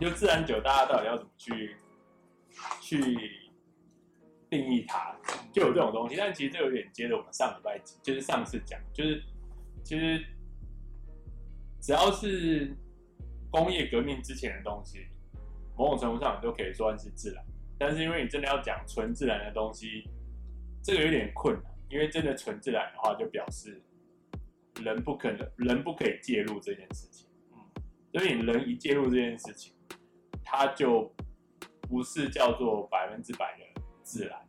[0.01, 1.77] 就自然酒，大家到底要怎么去
[2.81, 3.49] 去。
[4.51, 5.14] 定义它
[5.53, 9.23] 就有这种东西，但其实这有点接着我们上礼拜就是上次讲，就是
[9.85, 10.25] 其实
[11.83, 12.75] 只要是
[13.51, 15.07] 工业革命之前的东西，
[15.77, 17.44] 某种程度上你都可以算是自然。
[17.79, 20.09] 但是因为你真的要讲纯自然的东西，
[20.83, 23.83] 这个有点困难，因为真的纯自然的话，就表示
[24.83, 27.29] 人不可能，人不可以介入这件事情。
[27.53, 27.59] 嗯，
[28.12, 29.74] 所以人一介入这件事情，
[30.44, 31.12] 它就
[31.83, 33.64] 不是叫做百分之百的。
[34.03, 34.40] 自然，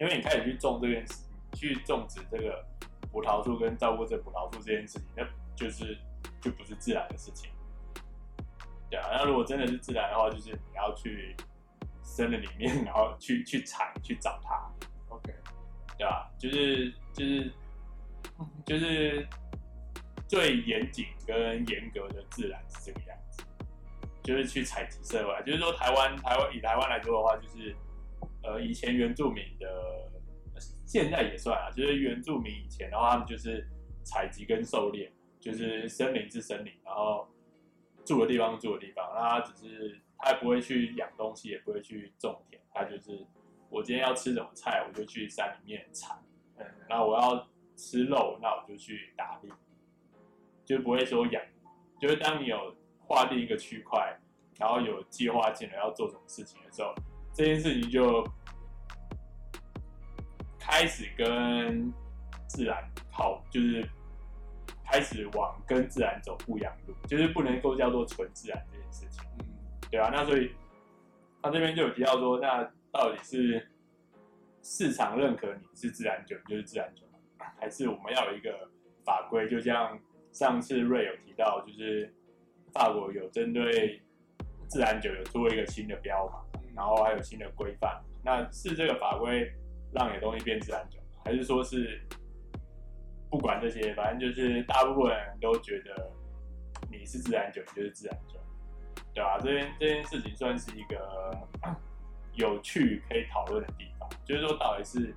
[0.00, 2.66] 因为你开始去种这件事，去种植这个
[3.12, 5.96] 葡萄树跟照顾这葡萄树这件事情，那就是
[6.40, 7.52] 就不是自然的事情。
[8.90, 11.36] 对啊，那如果真的是自然的话，就是你要去
[12.02, 14.68] 森林里面，然后去去采去找它。
[15.98, 16.30] 对吧？
[16.38, 17.52] 就是就是
[18.64, 19.26] 就是
[20.28, 23.42] 最严谨跟严格的自然是这个样子，
[24.22, 25.44] 就是去采集社会。
[25.44, 27.74] 就是说台湾台湾以台湾来说的话，就是。
[28.44, 30.10] 呃，以前原住民的，
[30.84, 33.64] 现在也算啊，就是原住民以前的话，他们就是
[34.02, 37.28] 采集跟狩猎，就是森林是森林，然后
[38.04, 43.24] 住的地方住的地方，那他只是他也不会去养东西，也不会去种田，他就是
[43.72, 46.14] 我今天要吃什么菜，我就去山里面采，
[46.58, 49.50] 嗯，然后我要吃肉，那我就去打猎，
[50.62, 51.42] 就不会说养，
[51.98, 54.14] 就是当你有划定一个区块，
[54.58, 56.94] 然后有计划进来要做什么事情的时候。
[57.34, 58.22] 这件事情就
[60.60, 61.90] 开始跟
[62.46, 62.76] 自然
[63.10, 63.82] 跑，就是
[64.84, 69.22] 开始往跟自然走不一样路，就是不能够叫做纯自然这件事情。
[69.38, 69.46] 嗯，
[69.90, 70.54] 对啊，那所以
[71.40, 73.66] 他这边就有提到说，那到底是
[74.62, 77.02] 市场认可你是自然酒，你就是自然酒，
[77.58, 78.68] 还是我们要有一个
[79.04, 79.48] 法规？
[79.48, 79.98] 就像
[80.30, 82.12] 上次瑞有提到，就是
[82.72, 84.00] 法国有针对
[84.68, 86.60] 自然酒有做一个新的标嘛？
[86.74, 89.50] 然后还有新的规范，那是这个法规
[89.92, 92.00] 让你的东西变自然酒，还是说是
[93.30, 96.10] 不管这些，反正就是大部分人都觉得
[96.90, 98.38] 你是自然酒，你就是自然酒，
[99.14, 99.38] 对吧？
[99.38, 101.36] 这件这件事情算是一个
[102.34, 105.14] 有趣可以讨论的地方，就是说到底是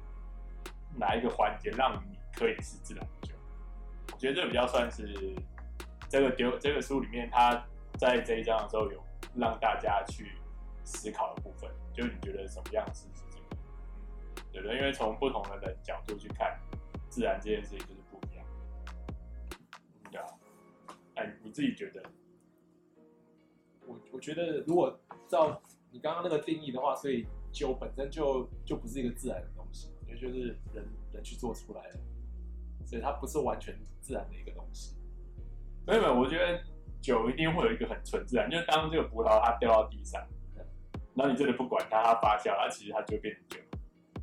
[0.98, 3.34] 哪一个环节让你可以是自然酒？
[4.14, 5.36] 我觉得这比较算是
[6.10, 7.66] 这个丢这个书里面，他
[7.98, 9.04] 在这一章的时候有
[9.36, 10.32] 让大家去
[10.84, 13.62] 思考的部分，就是你觉得什么样是是这个？
[14.52, 14.78] 对不对？
[14.78, 16.60] 因为从不同的人角度去看
[17.10, 18.46] 自然这件事情，就是不一样，
[20.12, 20.28] 对啊。
[21.16, 22.04] 哎，你自己觉得？
[23.88, 25.62] 我我觉得，如果照
[25.96, 31.98] 你刚刚那个定义的话，所以酒本身就就不是一个自然的东西，因为就是人人去做出来的，
[32.86, 34.94] 所以它不是完全自然的一个东西。
[35.88, 36.60] 没有没有，我觉得
[37.00, 40.22] 酒一定会有一个很纯自然，就是当这个葡萄它掉到地上，
[41.16, 43.58] 然后你真的不管它，它发酵，它其实它就会变成酒。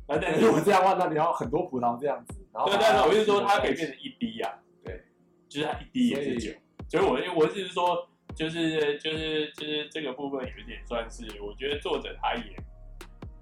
[0.07, 5.03] 那但是如果这样的话，那你要很多葡萄这样子，然后对，但是我就是说它可以变成一滴呀、啊，对，
[5.49, 6.51] 就是它一滴也是酒。
[6.87, 12.55] 所以，我我是说，就是就是就是这个部分有点算是，我觉得作者他也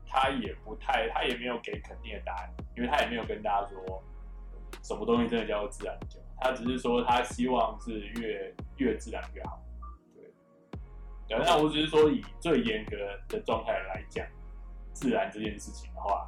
[0.05, 4.03] 他也不太，他也没有给肯定的答案，因为他也没有跟大家说
[4.83, 9.61] 什么东西真的叫做自然酒，他只是说他希望是越越自然越好。
[10.15, 10.23] 对，
[11.27, 14.25] 对，那我只是说以最严格的状态来讲，
[14.93, 16.27] 自然这件事情的话，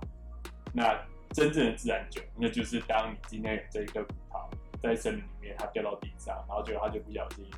[0.74, 1.00] 那
[1.32, 4.48] 真正的自然酒，那就是当你今天有这一个葡萄。
[4.82, 7.50] 在森林里面，它掉到地上，然后结果它就不小心，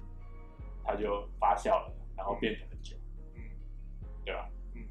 [0.86, 2.96] 它就发酵了，然后变成了酒，
[3.34, 3.42] 嗯，
[4.24, 4.50] 对吧？
[4.76, 4.86] 嗯，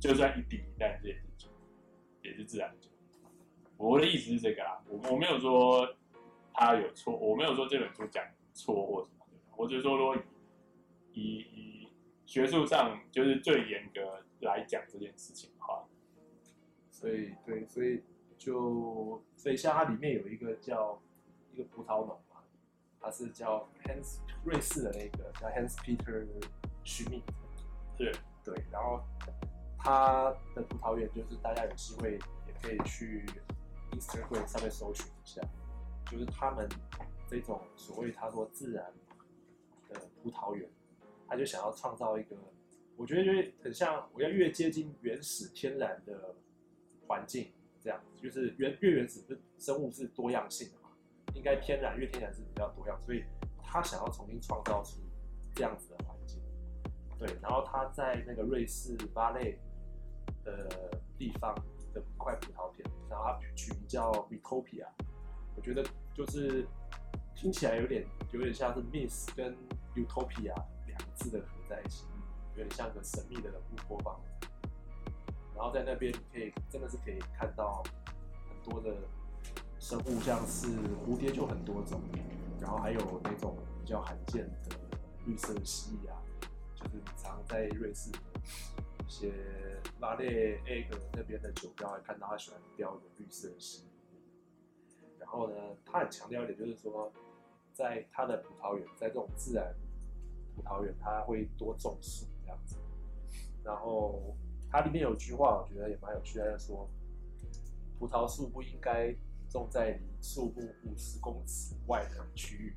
[0.00, 1.48] 就算一滴，但是也是酒，
[2.22, 2.90] 也是自然酒。
[3.76, 5.88] 我的意思是这个啦，我我没有说
[6.52, 10.16] 他有错，我没有说这本书讲错或什么的，我只是说，如果
[11.12, 11.88] 以以以
[12.26, 15.86] 学术上就是最严格来讲这件事情的话，
[16.90, 18.02] 所以对，所以
[18.36, 21.00] 就所以像它里面有一个叫。
[21.54, 22.31] 一个葡萄农嘛，
[23.02, 26.24] 他是叫 Hans 瑞士的那个叫 Hans Peter
[26.84, 27.22] Schmidt，
[27.98, 29.02] 是，对，然后
[29.76, 32.12] 他的葡萄园就是大家有机会
[32.46, 33.26] 也可以去
[33.90, 35.42] Instagram 上面搜寻一下，
[36.08, 36.68] 就是他们
[37.28, 38.92] 这种所谓他说自然
[39.88, 40.70] 的葡萄园，
[41.28, 42.36] 他就想要创造一个，
[42.96, 46.36] 我觉得就很像我要越接近原始天然的
[47.08, 50.74] 环境这样，就是原越原始的生物是多样性的。
[51.34, 53.24] 应该天然，因为天然是比较多样，所以
[53.62, 55.00] 他想要重新创造出
[55.54, 56.40] 这样子的环境。
[57.18, 59.58] 对，然后他在那个瑞士巴雷
[60.44, 60.68] 的
[61.18, 61.54] 地方
[61.94, 64.86] 的一块葡萄田，然后他取名叫 Recopia，
[65.56, 66.66] 我觉得就是
[67.34, 69.56] 听起来有点有点像是 Miss 跟
[69.94, 70.54] Utopia
[70.86, 72.04] 两个字的合在一起，
[72.56, 74.20] 有点像个神秘的乌托邦。
[75.54, 77.82] 然后在那边你可以真的是可以看到
[78.48, 78.96] 很多的。
[79.82, 80.68] 生物像是
[81.04, 82.00] 蝴蝶就很多种，
[82.60, 84.76] 然后还有那种比较罕见的
[85.26, 86.22] 绿色蜥蜴啊，
[86.76, 89.32] 就是常在瑞士一些
[89.98, 93.86] 拉列埃格那边的酒标还看到他喜欢标的绿色蜥蜴。
[95.18, 97.12] 然后呢，他很强调一点就是说，
[97.72, 99.74] 在他的葡萄园，在这种自然
[100.54, 102.76] 葡萄园，他会多种树这样子。
[103.64, 104.36] 然后
[104.70, 106.88] 它里面有句话，我觉得也蛮有趣的，就是说
[107.98, 109.12] 葡萄树不应该。
[109.52, 112.76] 种在离树木五十公尺外的区域，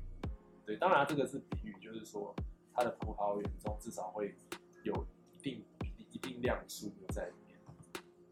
[0.64, 2.34] 对，当然这个是比喻，就是说
[2.74, 4.36] 它的葡萄园中至少会
[4.84, 4.92] 有
[5.34, 7.58] 一定比例、一定量的树木在里面。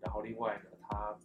[0.01, 1.19] 然后另外呢，它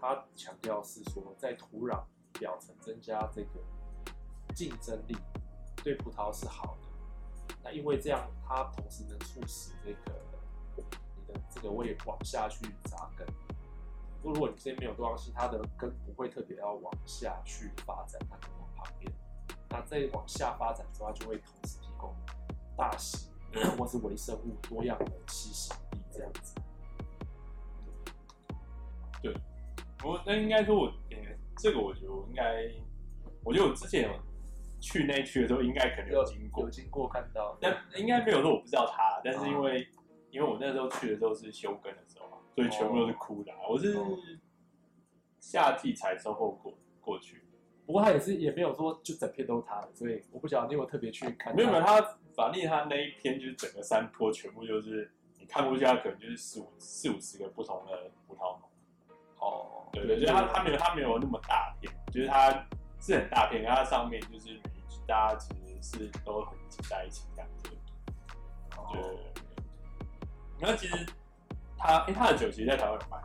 [0.00, 3.50] 它强调是说，在土壤表层增加这个
[4.54, 5.16] 竞争力，
[5.84, 7.54] 对葡萄是好的。
[7.62, 10.20] 那因为这样，它同时能促使这个
[10.74, 13.24] 你的这个胃往下去扎根。
[14.22, 19.12] 如果你这边没有多样性，它的根不会特别要往下去发展，它可能往旁边。
[19.68, 22.14] 那再往下发展之后，它就会同时提供
[22.76, 23.30] 大型
[23.76, 26.54] 或是微生物多样的栖息地，这样子。
[29.22, 29.34] 对，
[30.04, 30.92] 我那应该说我，我
[31.56, 32.70] 这个我觉得我应该，
[33.42, 34.20] 我觉得我之前有
[34.80, 39.86] 去那区的时候，应该可能有经过，有，有经过看到，但应该没有说我不知道它，但是因为、啊、
[40.30, 41.92] 因为我那时候去的时候是休耕。
[42.54, 43.96] 所以全部都是枯的，啊，我是
[45.40, 47.42] 夏季才收获过过去。
[47.86, 51.54] 不过他也是也没有说就整片都是他的，所以我不晓得你有没有特别去看。
[51.56, 52.00] 没有没有，他
[52.34, 58.68] 反正他那一篇就是整个山坡全部就是你看过去，他可能就是四五四五十个不同的葡萄农。
[59.38, 62.50] 哦，对对，对，就是他他没有他没有那么大片，就是他
[63.00, 64.60] 是很大片，然后它上面就是
[65.06, 67.70] 大家其实是都很挤在一起这样子。
[68.92, 69.00] 对，
[70.60, 71.06] 那其实。
[71.82, 73.18] 他，哎，他的酒其实在台湾有卖，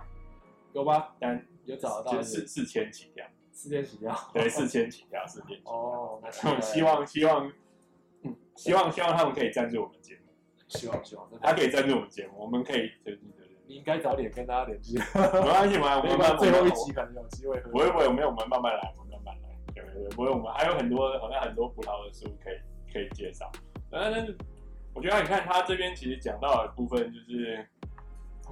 [0.74, 1.08] 有吗？
[1.20, 5.72] 但有找得到，就四四千起跳，四千起跳，对，四千起跳，四千起跳。
[5.72, 6.22] 哦，
[6.62, 7.51] 希望希望，
[8.24, 10.32] 嗯，希望希望他们可以赞助我们节目，
[10.68, 17.60] 希望希望，他可以赞助我们节目，我们可以对对对，你应该早点跟大家联系， 没关系嘛，我们慢最后一集可能有机会。
[17.62, 22.58] 不会不会，没有，我们慢慢来，我们慢慢来，对对对，不会，我们还有很多好像很多葡萄的书可以
[22.91, 23.51] 可以介绍，
[23.91, 24.36] 但是
[24.93, 27.68] 我觉得你看他这边其实讲到的部分就是，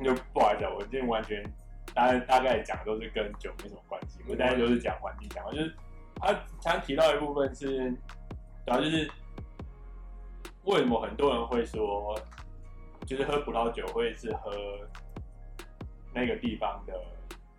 [0.04, 1.43] 就不好意思，我今天完全。
[1.93, 5.74] 大概大概讲的都是跟酒没什么关系，我大概都是讲环境讲，就是
[6.16, 7.78] 他常提到一部分是，
[8.66, 9.10] 然后就是
[10.66, 12.20] 为什么很多人会说，
[13.06, 14.52] 就是喝葡萄酒会是喝
[16.14, 17.02] 那个地方的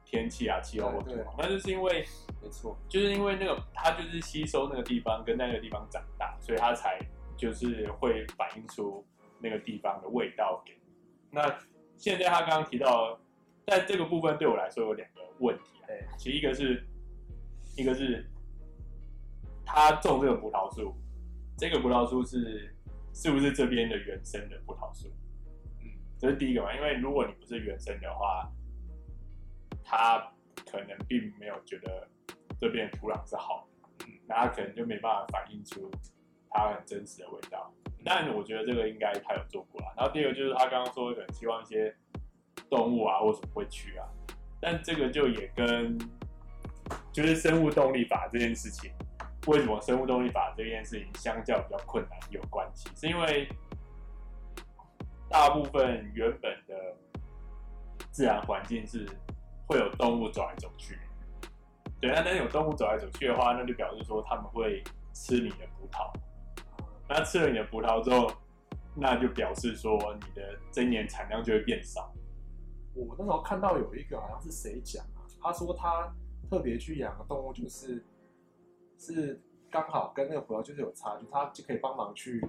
[0.04, 2.04] 天气啊、气候或什么，那就是因为
[2.42, 6.98] 没错，就是因为那个它就是吸收那个地方跟那个地方长大，所以它才
[7.38, 9.02] 就是会反映出
[9.38, 10.80] 那个地方的味道给你。
[11.30, 11.56] 那
[11.96, 13.18] 现在他刚刚提到。
[13.68, 16.86] 在这个部分对我来说有两个问题啊，其实一个是，
[17.76, 18.24] 一个是，
[19.64, 20.94] 他种这个葡萄树，
[21.58, 22.72] 这个葡萄树是
[23.12, 25.08] 是不是这边的原生的葡萄树？
[25.80, 28.48] 嗯，这是第一个嘛，因为如果你不是原生的话，
[29.82, 30.32] 他
[30.70, 32.08] 可能并没有觉得
[32.60, 35.90] 这边的土壤是好的，嗯，那他可能就没办法反映出
[36.50, 37.74] 它很真实的味道。
[38.06, 39.92] 但我觉得这个应该他有做过啦。
[39.98, 41.94] 然后第二个就是他刚刚说可能希望一些。
[42.68, 44.04] 动物啊，或什么会去啊？
[44.60, 45.96] 但这个就也跟
[47.12, 48.90] 就是生物动力法这件事情，
[49.46, 52.88] 为什么生物动力法这件事情相较比较困难有关系？
[52.96, 53.48] 是因为
[55.28, 56.74] 大部分原本的
[58.10, 59.06] 自然环境是
[59.68, 60.98] 会有动物走来走去，
[62.00, 64.82] 对，那那有动物走来走去的话，那就表示说他们会
[65.12, 66.10] 吃你的葡萄，
[67.08, 68.30] 那吃了你的葡萄之后，
[68.94, 72.12] 那就表示说你的这一年产量就会变少。
[72.94, 75.20] 我那时候看到有一个好像是谁讲啊？
[75.42, 76.12] 他说他
[76.50, 78.04] 特别去养的动物就是
[78.98, 79.40] 是
[79.70, 82.42] 刚好跟那个葡萄就是有差距，他就可以帮忙去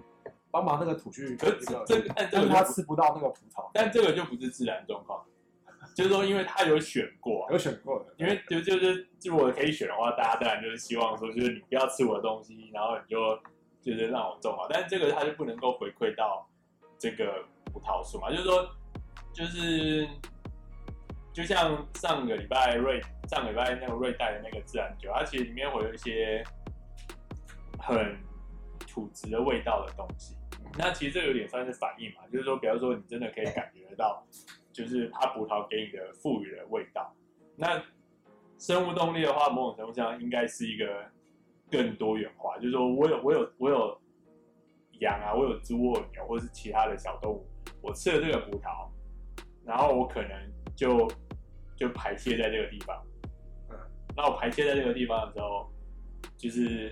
[0.50, 1.36] 帮忙那个土去。
[1.36, 3.70] 可是这个，但这个他吃不到那个葡萄。
[3.74, 5.26] 但这个就不是自然状况，
[5.94, 8.14] 就是说，因为他有选过，有选过的。
[8.18, 13.20] 因为就就是如果可以选的话，大家当然就是希望说，就是你不要吃我的东西，然后你就
[13.88, 14.68] 就是让我种好。
[14.70, 16.48] 但是这个它就不能够回馈到
[17.00, 18.70] 这个葡萄树嘛，就是说，
[19.34, 20.08] 就是。
[21.34, 26.44] 就像上个礼拜瑞上个礼拜那个瑞带的那个自然酒，它其实里面会有一些
[27.78, 28.18] 很
[28.88, 30.36] 土质的味道的东西。
[30.80, 34.26] 那其实这有点算是反应嘛，就是说，比方说你真的可以感觉得到，
[34.74, 37.16] 就是它葡萄给你的赋予的味道。
[37.56, 37.84] 那
[38.58, 41.06] 生物动力的话，某种程度上应该是一个
[41.72, 44.02] 更多元化，就是说我有我有我有
[45.00, 47.48] 羊啊，我有猪、我有牛，或是其他的小动物，
[47.82, 48.90] 我吃了这个葡萄，
[49.66, 50.30] 然后我可能
[50.76, 51.08] 就。
[51.80, 53.06] 就排泄在这个地方，
[53.70, 53.78] 嗯，
[54.16, 55.72] 那我排泄在这个地方的时候，
[56.36, 56.92] 就是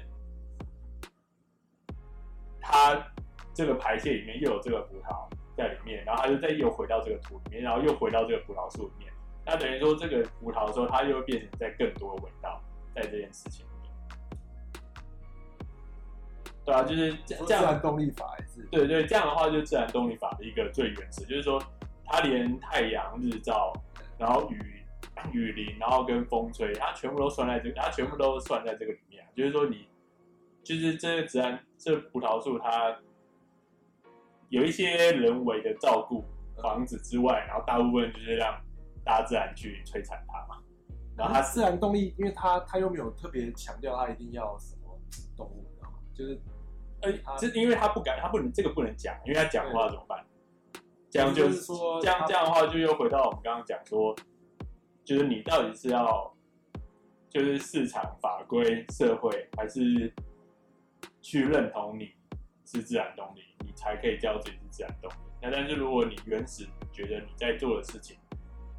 [2.62, 3.04] 它
[3.52, 9.12] 这个排泄里面又有这个葡萄在里面，然后它就再又回到这个土里面，然后又回到这个葡萄树里面，
[9.44, 12.62] 那等于说这个葡萄的时候，它又会变成在更多的味道
[12.94, 13.66] 在这件事情。
[16.66, 17.45] 对啊，就是这样。
[17.45, 18.61] 自然动力法还是？
[18.72, 21.61] 对对，这样的话就是自然动力法的一个最原始，就是说
[22.05, 23.72] 它连太阳、日照。
[24.18, 24.84] 然后雨
[25.34, 29.24] 雨淋，然后跟风吹，它全部都算在这个，它全部都算在这个里面。
[29.36, 29.88] 就是说，你
[30.63, 32.97] 就是这个自然，这葡萄树它
[34.49, 36.24] 有一些人为的照顾
[36.63, 38.57] 房子之外，然后大部分就是让
[39.03, 40.61] 大自然去摧残它嘛。
[41.18, 44.97] 然后它自然动力，因为它它又没有特别强调它一定要什么
[45.36, 45.97] 动物，你知道吗？
[46.13, 46.39] 就是，
[47.06, 50.26] 呃，这因为他不敢，他不能这个不能讲，因为他讲话怎么办？
[51.10, 54.14] 这样就是说，这样这样的话，就又回到我们刚刚讲说，
[55.03, 56.34] 就是你到底是要，
[57.30, 60.14] 就是市场法规、社会，还是
[61.22, 62.12] 去认同你
[62.66, 65.16] 是自然动力，你才可以叫自己是自然动力。
[65.41, 68.18] 那但是如果你原始觉得你在做的事情，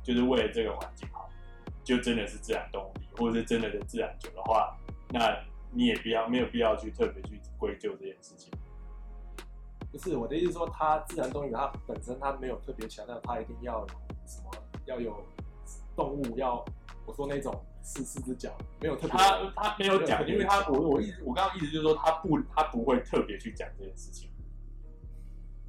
[0.03, 1.29] 就是为了这个环境好，
[1.83, 4.77] 就真的是自然动力，或者是真的的自然酒的话，
[5.11, 5.39] 那
[5.73, 8.53] 你也不要没有必要去特别去归咎这件事情。
[9.93, 13.89] 不是我的意思，说它自然动力，它本身它没有特别强调，它一定要有
[14.27, 14.51] 什么，
[14.85, 15.25] 要有
[15.95, 16.63] 动物，要
[17.07, 18.51] 我说那种四四只脚，
[18.81, 19.11] 没有特别。
[19.11, 24.29] 他他没有讲，因为他我我意思我刚刚意思就是说，他不他不会特别去讲这件事情。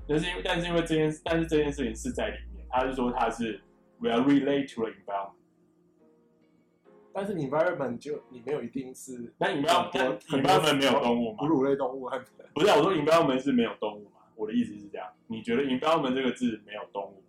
[0.08, 3.62] 但是因为但是因为这件但是这件事情是在里面，他是说他是
[4.02, 5.37] will relate to the environment。
[7.18, 11.38] 但是 environment 就你没有一定是，那 environment environment 没有动物吗？
[11.40, 12.08] 哺乳类动物，
[12.54, 14.22] 不是、啊、我说 environment 是没有动物吗？
[14.36, 17.24] 我的意思是这样，你觉得 environment 这个字没有动物？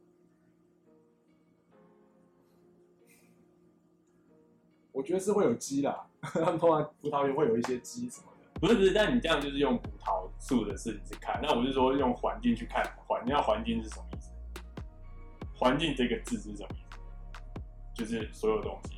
[4.92, 8.60] 我觉得是会有鸡啦， 他们通常葡萄园会有一些鸡什么的。
[8.60, 14.30] 不是不是，但你这样就是用葡萄树的事情去看，那我是说用环境去看环，那环境是什么意思？
[15.56, 16.98] 环境这个字是什么意思？
[17.94, 18.97] 就是所有东西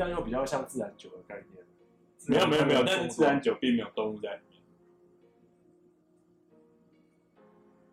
[0.00, 1.62] 这样又比较像自然酒的概念。
[2.26, 4.62] 没有没有没有，但是自然酒并没有动物在里面。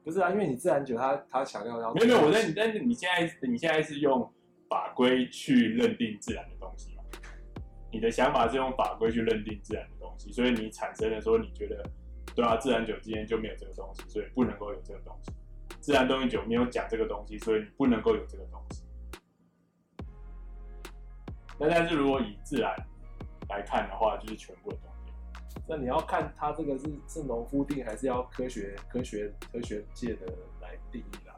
[0.06, 4.32] 不是啊，因为你自然酒它它强调要没有没有，我在你但是你现在你现在是用
[4.70, 7.04] 法规去认定自然的东西嘛？
[7.92, 11.84] 你的想法是用法规去认定自然的东西，所以你产生的说你觉得
[12.34, 15.34] 对啊，自然酒今天就没有这个东西，所以不能够有这个东西。
[15.82, 18.87] 自然东西酒没有讲这个东西，所以你不能够有这个东西。
[21.60, 22.76] 那但是如果以自然
[23.50, 25.14] 来看的话，就是全部的东西。
[25.68, 30.26] 那你要看它这个是是农夫定，还是要科学科学科学界的
[30.62, 31.34] 来定义啦？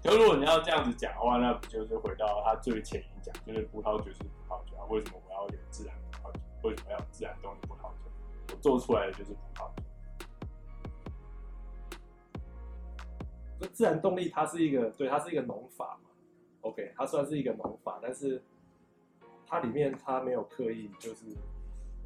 [0.00, 4.84] 就如果你要这样子讲的话，那不就是回到它最前面讲，就是葡萄酒是葡萄酒啊？
[4.90, 6.40] 为什么我要有自然葡萄酒？
[6.62, 8.10] 为什么要自然动力葡萄酒？
[8.52, 9.82] 我做出来的就是葡萄酒。
[13.72, 16.10] 自然动力它是一个，对，它是一个农法嘛。
[16.60, 18.42] OK，它算是一个农法，但是
[19.46, 21.24] 它里面它没有刻意就是。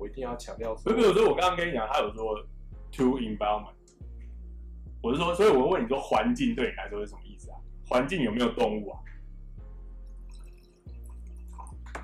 [0.01, 2.41] 我一定要强调，不是，所以我刚刚跟你讲，他有说
[2.93, 3.74] to environment，
[5.03, 7.57] 我是说，所以我问你说，环境对你来说是什么意思啊？
[7.89, 9.01] 环境有没有动物啊？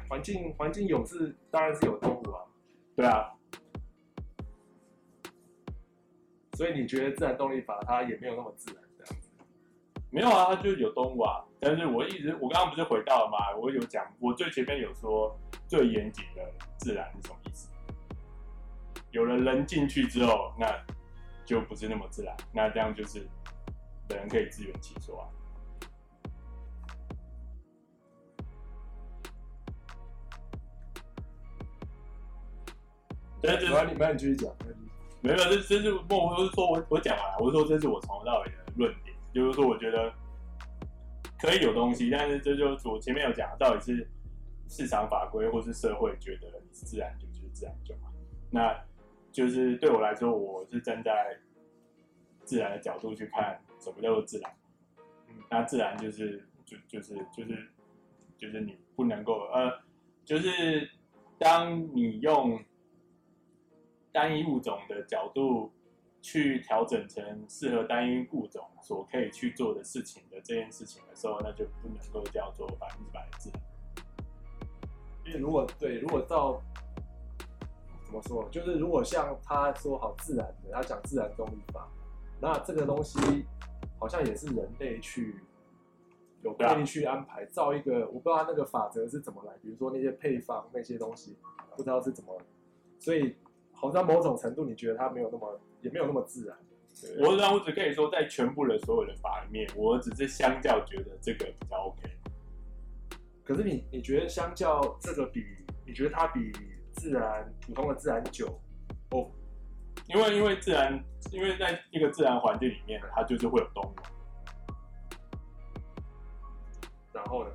[0.09, 2.43] 环境环境有是，当然是有动物啊，
[2.97, 3.32] 对啊。
[6.55, 8.84] 所以你觉得自然动力法它也没有那么自然？
[10.14, 11.42] 没有啊，它就有动物啊。
[11.58, 13.52] 但是我一直我刚刚不是回到了吗？
[13.60, 15.36] 我有讲，我最前面有说
[15.66, 17.68] 最严谨的自然是什么意思？
[19.10, 20.72] 有了人进去之后，那
[21.44, 22.32] 就不是那么自然。
[22.52, 23.26] 那这样就是
[24.08, 25.26] 人可以自圆其说啊。
[33.42, 34.48] 对，就是你们继续讲。
[35.22, 37.38] 没有，这这是不，我是说我我讲完了。
[37.40, 39.03] 我是说这是我从头到尾的论点，
[39.35, 40.12] 就是说我觉得
[41.39, 44.09] 可以有东西，但是这就是我前面有讲，到底是
[44.68, 48.11] 市场法规或是社会觉得你是自然酒就是自然酒嘛？
[48.51, 48.74] 那。
[49.35, 51.37] 就是对我来说，我是站在
[52.45, 54.49] 自然的角度去看什么叫做自然。
[55.26, 57.68] 嗯，那自然就是就就是就是
[58.39, 59.76] 就是你不能够呃，
[60.24, 60.89] 就是
[61.37, 62.64] 当你用
[64.12, 65.72] 单一物种的角度
[66.25, 73.61] 去调整成适合单一物种所可以去做的事情的这件事情的时候，那就不能够叫做百分之百的自然。
[75.27, 76.62] 因为如果对，如果到
[78.07, 78.49] 怎么说？
[78.51, 81.87] 就是如果像他说好自然的，他讲自然动力法，
[82.41, 83.45] 那这个东西
[84.01, 85.37] 好像也是人类去
[86.43, 91.37] 有刻意去安排造一个，我不知道他那个法则是怎么来，比如说那些配方那些东西，
[91.77, 92.41] 不知道是怎么，
[92.99, 93.37] 所以
[93.72, 96.59] 好像某种程度你觉得它没有那么，也没有那么自然。
[97.20, 102.11] 我让我只可以说，在全部的所有的法里面，我只是相较觉得这个比较 OK。
[103.45, 105.45] 可是你你觉得相较这个比，
[105.87, 106.53] 你觉得它比？
[106.97, 108.47] 自然普通的自然酒，
[109.11, 109.28] 哦，
[110.07, 113.95] 因为因为自然，因为在一个自然环境里面，它就是会有动物。
[117.12, 117.51] 然后呢？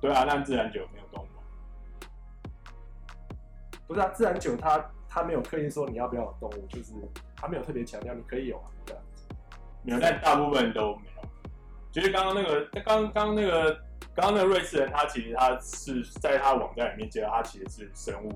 [0.00, 1.28] 对啊，但自然酒没有动物。
[3.88, 6.92] 不是啊，自然酒它它没有刻意说你要不要有动物，就是
[7.40, 9.00] 它没有特别强调你可以有啊，对啊，
[9.82, 11.28] 没有，但大部分都没有。
[11.90, 13.72] 就是刚刚那个，刚刚那个，
[14.14, 18.30] 刚刚那个瑞士人，他其实他是在他网站里面介绍，他其实是生物。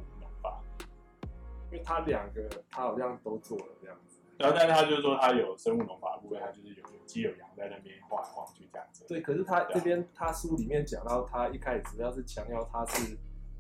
[1.70, 4.20] 因为他两个，他好像都做了这样子。
[4.38, 9.05] 然后，但是他就是说，他有生物农法的部分，他就是有有鸡有羊在那边晃来晃去这样子。
[9.09, 13.11] 对，可是他这边他书里面讲到，他一开始主要是强调他是，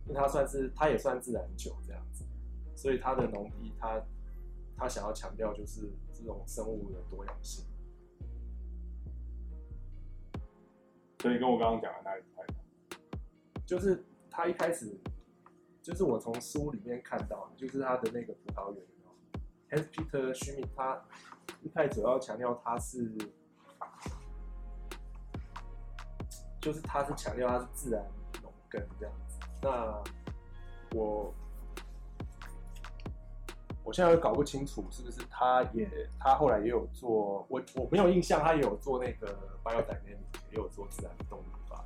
[0.06, 2.24] 因为他算是他也算自然酒这样子，
[2.76, 4.00] 所以他的农地他
[4.76, 7.64] 他想要强调就是这种生物的多样性。
[11.20, 12.46] 所以跟我刚刚讲的那一样，
[13.66, 14.98] 就是他一开始。
[15.82, 18.82] 就是我从书里面看到，就是他的那个葡萄园
[19.68, 21.04] ，Hans Peter Schmidt，他
[21.60, 23.14] 一开始主要强调他是，
[26.58, 28.02] 就是他是强调他是自然
[28.42, 29.38] 农耕这样子。
[29.60, 30.02] 那
[30.98, 31.34] 我
[33.84, 40.18] 我现在搞不清楚是不是他也他后来也有做，我我没有印象，他也有做那个八摇带练
[40.50, 41.84] 也有做自然动力法。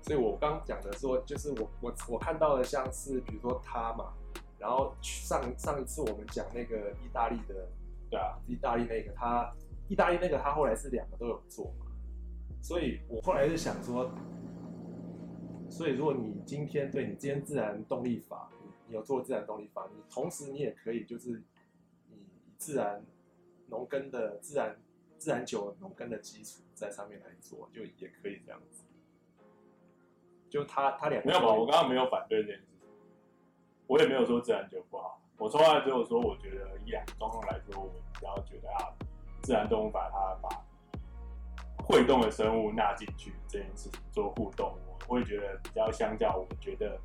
[0.00, 4.14] 所以我刚讲的说，就是我我我看到的像是，比如说他嘛，
[4.58, 7.68] 然后上上一次我们讲那个意大利的，
[8.08, 9.52] 对啊，意大利那个他，
[9.86, 11.84] 意大利那个他后来是两个都有做嘛，
[12.62, 14.10] 所以我后来是想说，
[15.68, 18.48] 所以如果你今天对你今天自然动力法，
[18.88, 21.42] 你有做自然动力法，你同时你也可以就是
[22.08, 22.26] 以
[22.56, 23.04] 自然
[23.66, 24.76] 农耕的自然
[25.18, 28.84] 自然酒农耕的基础在上面来做，就也可以这样子。
[30.48, 31.52] 就他他两个没有吧？
[31.52, 32.88] 我刚刚没有反对这件事情，
[33.86, 38.88] 我也没有说自然酒不好，我从来只有说我觉得以两个状况来说，我比较觉得啊，
[39.42, 40.48] 自然动物把它把
[41.84, 46.98] 会动的生物纳进去这件事情做互动，我会觉得比较相较，我觉得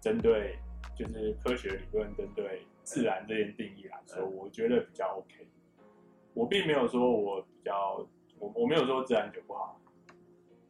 [0.00, 0.58] 针对
[0.96, 5.48] 就是科学理论针对自然这件定义来说，我觉得比较 OK。
[6.34, 8.06] 我并没有说我比较
[8.38, 9.80] 我我没有说自然酒不好。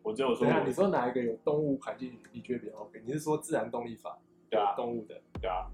[0.02, 3.02] 我只有说，你说哪一个有动物环境，你觉得比较 OK？
[3.04, 4.18] 你是说自然动力法？
[4.48, 5.66] 对啊，动物的，对啊。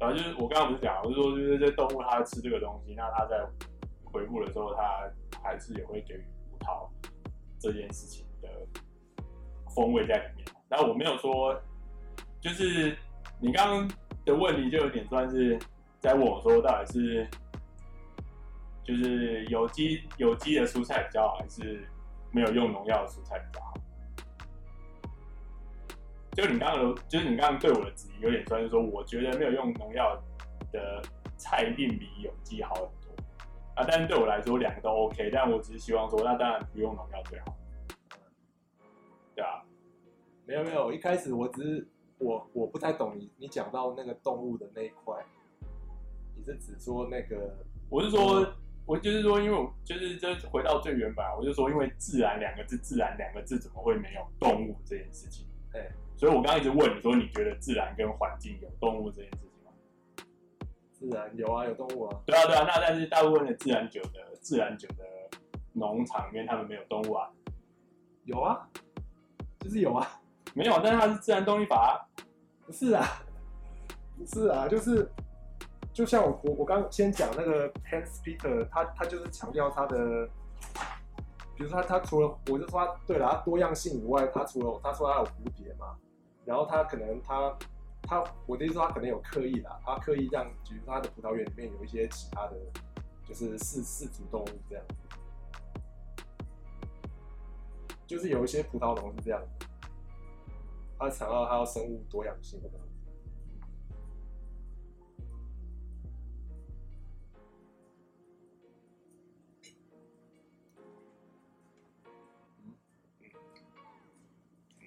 [0.00, 3.46] 然后就是我刚刚不是讲，我是说，就是这动物它吃这个东西，那它在
[4.04, 5.08] 回复的时候，它
[5.40, 6.88] 还是也会给予葡萄
[7.60, 8.48] 这件事情的
[9.72, 10.44] 风味在里面。
[10.68, 11.54] 然后我没有说，
[12.44, 12.96] 就是
[13.40, 13.90] 你刚刚
[14.24, 15.58] 的问题就有点算是
[15.98, 17.26] 在问我说，到底是
[18.84, 21.82] 就是有机有机的蔬菜比较好，还是？
[22.36, 23.74] 没有用农药的蔬菜比较好。
[26.32, 30.20] 就你刚刚的，就是你刚刚对我的质疑有点算是说，我觉得没有用农药
[30.72, 31.00] 的
[31.36, 33.14] 菜一定比有机好很多
[33.76, 33.86] 啊。
[33.88, 35.30] 但是对我来说，两个都 OK。
[35.32, 37.56] 但我只是希望说，那当然不用农药最好。
[39.36, 39.62] 对啊，
[40.44, 41.88] 没有没有，一开始我只是
[42.18, 45.24] 我我不太懂你你讲到那个动物的那一块，
[46.36, 47.56] 你是指说那个？
[47.88, 48.40] 我是说。
[48.40, 48.54] 嗯
[48.86, 55.46] 我就是说，因为我就是这回到最原本，我就说，因为“自然”两个字，“自然”两个字怎么会没有动物这件事情？
[55.72, 59.72] 对，所以我刚刚一直问你说，你觉得自然跟环境有动物这件事情吗？
[60.92, 62.20] 自然有啊，有动物啊。
[62.26, 65.04] 对啊，对啊，那但是大部分的自然酒的自然酒的
[65.72, 67.30] 农场里面，他们没有动物啊？
[68.24, 68.68] 有啊，
[69.60, 70.20] 就是有啊，
[70.54, 72.08] 没有，但是它是自然动力法？
[72.64, 73.06] 不是啊，
[74.16, 75.10] 不是啊，就是。
[75.92, 80.28] 就像我我我刚先讲那个 Hans Peter，他他就是强调他的，
[81.54, 85.94] 比如说他他除了我就说他对了，他多样性以外，他除了他说他有蝴蝶嘛，
[86.44, 87.56] 然后他可能他
[88.02, 92.56] 他我的意思说他可能有刻意啦，他刻意让比如说他的葡萄园里面有一些其他的，
[93.28, 94.84] 就是四四足动物这样，
[98.04, 99.40] 就是有一些葡萄农是这样，
[100.98, 102.70] 他强调他要生物多样性的。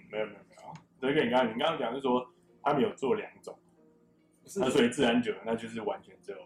[0.10, 2.28] 没有没有没有，这个你刚刚你刚刚讲是说
[2.64, 3.60] 他们有做两种，
[4.56, 6.38] 那所以自然酒那就是完全只有，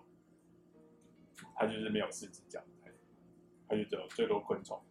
[1.56, 2.60] 它就是没有四只脚，
[3.70, 4.82] 它就只有最多昆虫。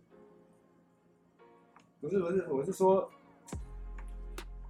[2.01, 3.11] 不是不是，我是说，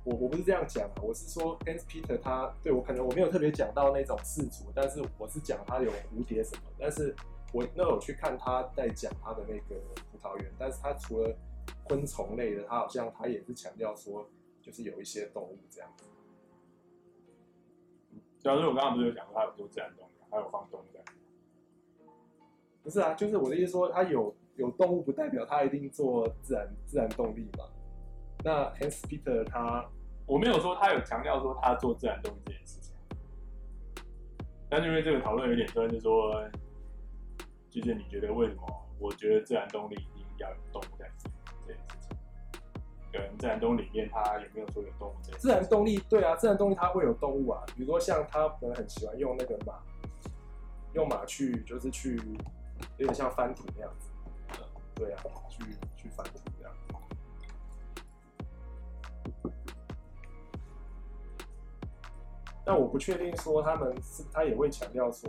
[0.04, 7.14] 我我不是这样讲，我是说 Hans Peter 他对我可能我没有特别讲到那种四足，但是我是讲他有蝴蝶什么，但是
[7.52, 9.80] 我那有去看他在讲他的那个
[10.10, 11.36] 葡萄园，但是他除了
[11.84, 14.26] 昆虫类的，他好像他也是强调说，
[14.62, 16.04] 就是有一些动物这样子。
[18.38, 21.00] 假如我刚刚不是有讲过，它有做自然动物，它有放动物在。
[22.82, 27.66] 不是啊，就是我的意思说，他有有动物，不代表他一定做自然自然动力嘛。
[28.42, 29.84] 那 Hans Peter 他，
[30.26, 32.94] 我没有说他有强调说他做自然动力这件事情，
[34.68, 36.48] 但是因为这个讨论有点深，就是说，
[37.70, 38.86] 就是你觉得为什么？
[38.98, 41.10] 我觉得自然动力一定要有动物在。
[43.38, 45.14] 自然动力里面，他有没有说有动物？
[45.38, 49.74] 自然动力对啊，自然动力它会有动物啊，比如说像他可能很喜欢用那个马，
[50.92, 52.16] 用马去就是去
[52.98, 54.10] 有点像翻土那样子，
[54.94, 55.64] 对啊，去
[55.96, 56.38] 去翻土
[62.70, 65.28] 但我不确定说他们是他也会强调说，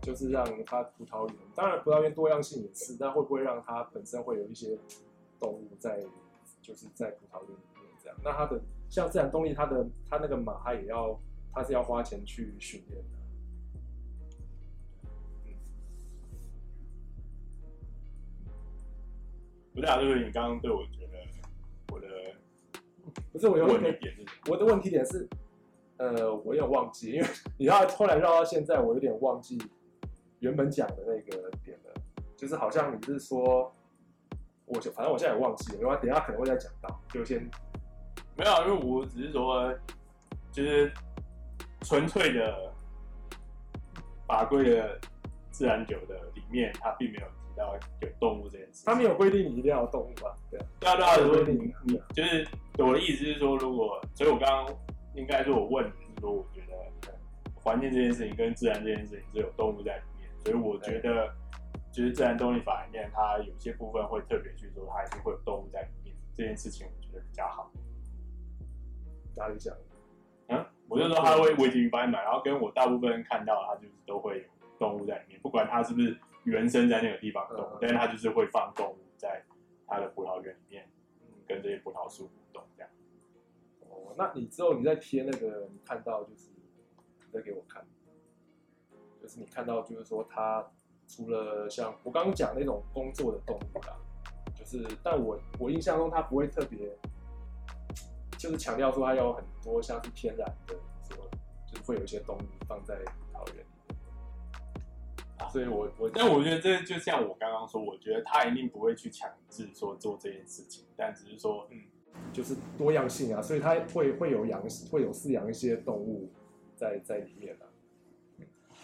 [0.00, 4.78] 就是让它葡萄园，当然葡萄园多样性也是，但会不会让它本身会有一些
[5.40, 6.00] 动物在？
[6.60, 11.20] 就是在葡萄园里面这样，那它的像自然动力，它的它那个马，它也要，
[11.52, 13.08] 它是要花钱去训练的。
[15.44, 15.50] 嗯，
[19.74, 21.18] 不是啊，就是你刚刚对我觉得
[21.92, 22.06] 我的
[23.32, 25.28] 不是我有问题点是，我的问题点是，
[25.98, 27.26] 呃，我有点忘记，因为
[27.58, 29.58] 你要后来绕到现在，我有点忘记
[30.40, 31.94] 原本讲的那个点了，
[32.36, 33.74] 就是好像你是说。
[34.64, 37.38] 我就反正我现在也忘记了，因为等一下可能会再讲到，就先
[38.36, 39.70] 没有，因为我只是说，
[40.50, 40.90] 就是
[41.82, 42.72] 纯粹的
[44.26, 44.98] 法规的
[45.50, 48.82] 自然酒的里面，它并没有提到有动物这件事。
[48.86, 50.34] 他没有规定你一定要有动物吧？
[50.50, 54.74] 对啊，对啊，对啊，规定你就是我的意思是说，如果所以，我刚刚
[55.14, 57.12] 应该说我问你是说，我觉得
[57.54, 61.32] 环境这件事情跟自然这件事情是有动物在里面，所以我觉得
[61.92, 67.70] 就是自然动力法里面，它有些部分会特别去说，它一定会有动物在里面这件事情，我觉得比较好。
[69.36, 69.74] 哪里讲？
[70.48, 74.44] 嗯，我就说它会维持摆满，然后跟我大部分看到它就是都会有
[74.78, 79.42] 动物在里面，不管它是不是原生在那个地方动物，嗯、但是它就是会放动物在
[79.86, 80.88] 它的葡萄园里面，
[81.46, 82.30] 跟这些葡萄树。
[84.12, 87.84] 哦，那你之后你再贴那个，你看到就是你再给我看，
[89.20, 90.70] 就是你看到就是说他
[91.08, 93.96] 除了像我刚刚讲那种工作的动物啦，
[94.54, 96.96] 就是但我我印象中他不会特别。
[98.38, 100.74] 就是强调说，他有很多像是天然的，
[101.08, 101.24] 什么
[101.64, 111.84] 就是会有一些动物放在葡萄园里，所以我我但我觉得这就像我刚刚说，我觉得他一定不会去强制说做这件事情，但只是说，嗯，
[112.32, 116.30] 就是多样性啊，所以它会会有养会有饲养一些动物
[116.76, 117.66] 在在里面啊，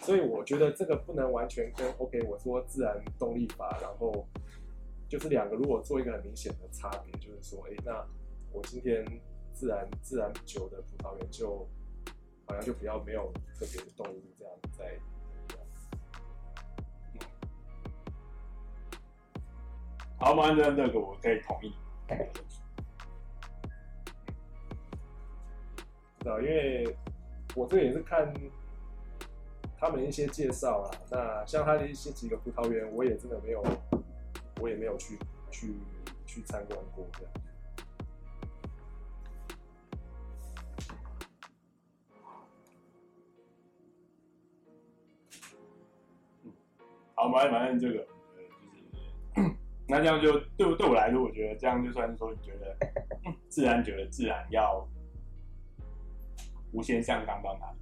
[0.01, 4.27] 所以我觉得这个不能完全跟 OK 我说自然动力法，然后
[5.07, 8.05] 就是两个如果做一个很明显的差别，就是说，哎，那
[8.51, 9.05] 我今天。
[9.51, 11.67] 自然自然酒的葡萄园就
[12.45, 14.97] 好像就比较没有特别的动物这样在。
[20.17, 21.73] 好，马上这个我可以同意。
[26.19, 26.95] 知道，因为
[27.55, 28.33] 我这也是看
[29.77, 30.91] 他们一些介绍啊。
[31.09, 33.63] 那像他的一些几个葡萄园，我也真的没有，
[34.61, 35.17] 我也没有去
[35.49, 35.73] 去
[36.25, 37.31] 去参观过这样。
[47.15, 48.05] 好，反正反正这个，
[49.35, 49.55] 就是，
[49.87, 52.77] 那这样就对对我来说，我觉得这样就算是说，你觉得
[53.49, 54.87] 自然觉得自然要
[56.71, 57.77] 无限上纲到哪里？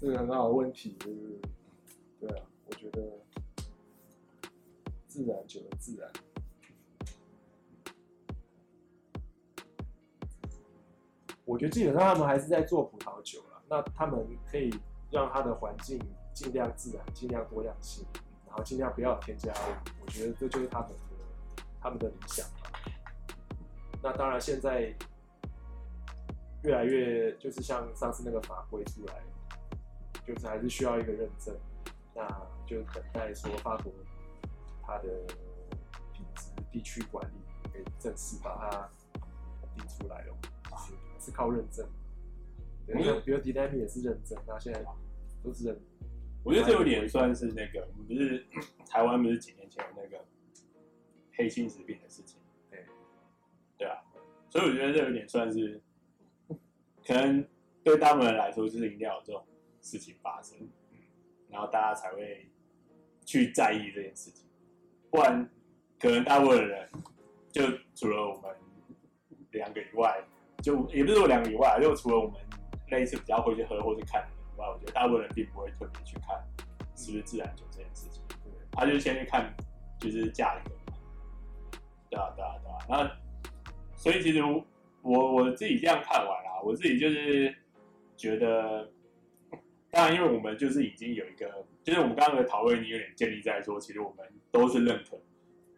[0.00, 1.40] 这个很好的问题，就是，
[2.18, 3.02] 对啊，我觉得
[5.06, 6.10] 自然就自然，
[11.44, 13.62] 我觉得基本上他们还是在做葡萄酒了。
[13.68, 14.70] 那他们可以
[15.10, 16.00] 让它的环境
[16.32, 18.06] 尽量自然，尽量多样性，
[18.46, 19.90] 然后尽量不要添加物。
[20.02, 20.94] 我觉得这就是他们的
[21.78, 22.46] 他们的理想。
[24.02, 24.94] 那当然，现在
[26.64, 29.22] 越来越就是像上次那个法规出来，
[30.26, 31.54] 就是还是需要一个认证。
[32.14, 32.26] 那
[32.66, 33.92] 就等待说法国
[34.82, 35.08] 它的
[36.12, 37.36] 品质地区管理
[37.72, 38.90] 可以正式把它
[39.76, 40.36] 定出来了，
[40.78, 41.86] 是是靠认证。
[42.86, 44.84] 比如，比如 Dinami 也是认证，那现在
[45.44, 45.80] 都是认。
[46.42, 48.44] 我觉得这有点算是那个，我们不是
[48.90, 50.24] 台湾不是几年前有那个
[51.36, 52.39] 黑心食品的事情，
[54.50, 55.80] 所以我觉得这有点算是，
[57.06, 57.42] 可能
[57.82, 59.42] 对大部分人来说，就是一定要有这种
[59.80, 60.58] 事情发生，
[61.48, 62.50] 然后大家才会
[63.24, 64.46] 去在意这件事情，
[65.10, 65.48] 不然
[65.98, 66.86] 可能大部分人
[67.50, 67.62] 就
[67.94, 68.54] 除了我们
[69.52, 70.22] 两个以外，
[70.62, 72.38] 就也不是我两个以外，就除了我们。
[72.90, 76.36] 类似比较会去喝或者看的以外，我觉得大部分人并不会特别去看
[76.96, 78.20] 是不是自然酒这件事情。
[78.42, 79.54] 对，他就先去看
[80.00, 80.98] 就是价格嘛。
[82.10, 82.78] 对啊，对啊，对啊。
[82.88, 83.29] 那
[84.00, 84.64] 所以其实我
[85.34, 87.54] 我自己这样看完啊，我自己就是
[88.16, 88.90] 觉得，
[89.92, 95.20] 当然因为我们就是已经有一个，就是我们刚刚的讨论已经有点建立在说，其实我们都是认可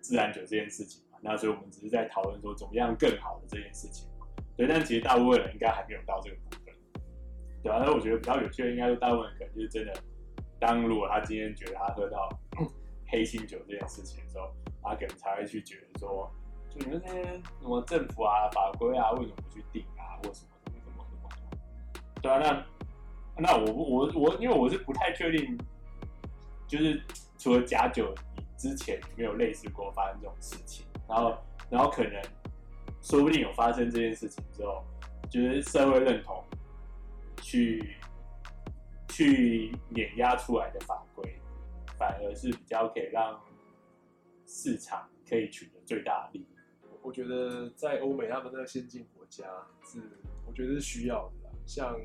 [0.01, 1.19] 自然酒这件事情嘛。
[1.21, 4.09] 那所以我们只是在讨论说怎么样更好的这件事情。
[4.57, 6.73] 对，但其实大部分人应该还没有到这个部分。
[7.61, 9.93] 对啊，那我觉得比较有趣的，应该是大部分人可能就是真的，
[10.61, 12.29] 当如果他今天觉得他喝到
[13.11, 14.49] 黑心酒这件事情的时候，
[14.81, 16.33] 他可能才会去觉得说，
[16.73, 17.23] 就你们那些
[17.61, 22.01] 什么政府啊、法规啊，为什么不去定啊，或什么什么什么什么？
[22.23, 22.39] 对啊，
[23.37, 25.59] 那那我我我，因为我是不太确定，
[26.67, 27.03] 就是
[27.39, 28.15] 除了假酒
[28.57, 31.37] 之前没有类似过发生这种事情，然后
[31.69, 32.23] 然后可能
[33.03, 34.83] 说不定有发生这件事情之后，
[35.29, 36.43] 就是社会认同。
[37.45, 37.97] 去
[39.09, 41.39] 去碾压出来的法规，
[41.99, 43.39] 反而是比较可以让
[44.47, 46.52] 市场可以取得最大的利益。
[47.03, 49.45] 我觉得在欧美他们那个先进国家
[49.85, 50.01] 是，
[50.47, 51.51] 我觉得是需要的。
[51.67, 52.01] 像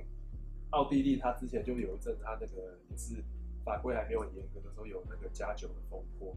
[0.72, 3.24] 奥地利，他之前就有一阵，他那个也是
[3.64, 6.36] 法规还没有很严格的时候，有那个加酒的风波。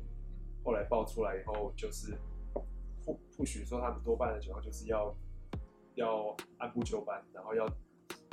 [0.65, 2.17] 后来爆出来以后，就是
[3.05, 5.15] 不不许说他们多半的酒就是要
[5.95, 7.67] 要按部就班，然后要。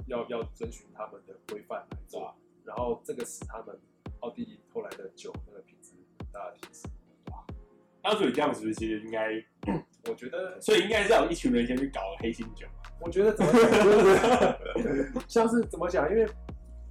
[0.08, 3.78] 要要遵循他们的规范来做，然后这个使他们
[4.22, 6.90] 奥地利后来的酒那个品质很大的提升。
[8.02, 9.34] 那所以这样子其实应该，
[10.10, 12.66] 我觉得，所以应该是有一群人先去搞黑心酒。
[13.00, 13.72] 我觉得怎么讲，
[14.84, 16.24] 就是 像是怎么讲，因为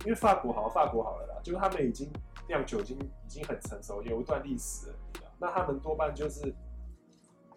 [0.04, 2.08] 因为法国好，法国好了啦，就是他们已经
[2.48, 4.94] 酿酒已经已经很成熟，有一段历史了。
[5.38, 6.54] 那他们多半就是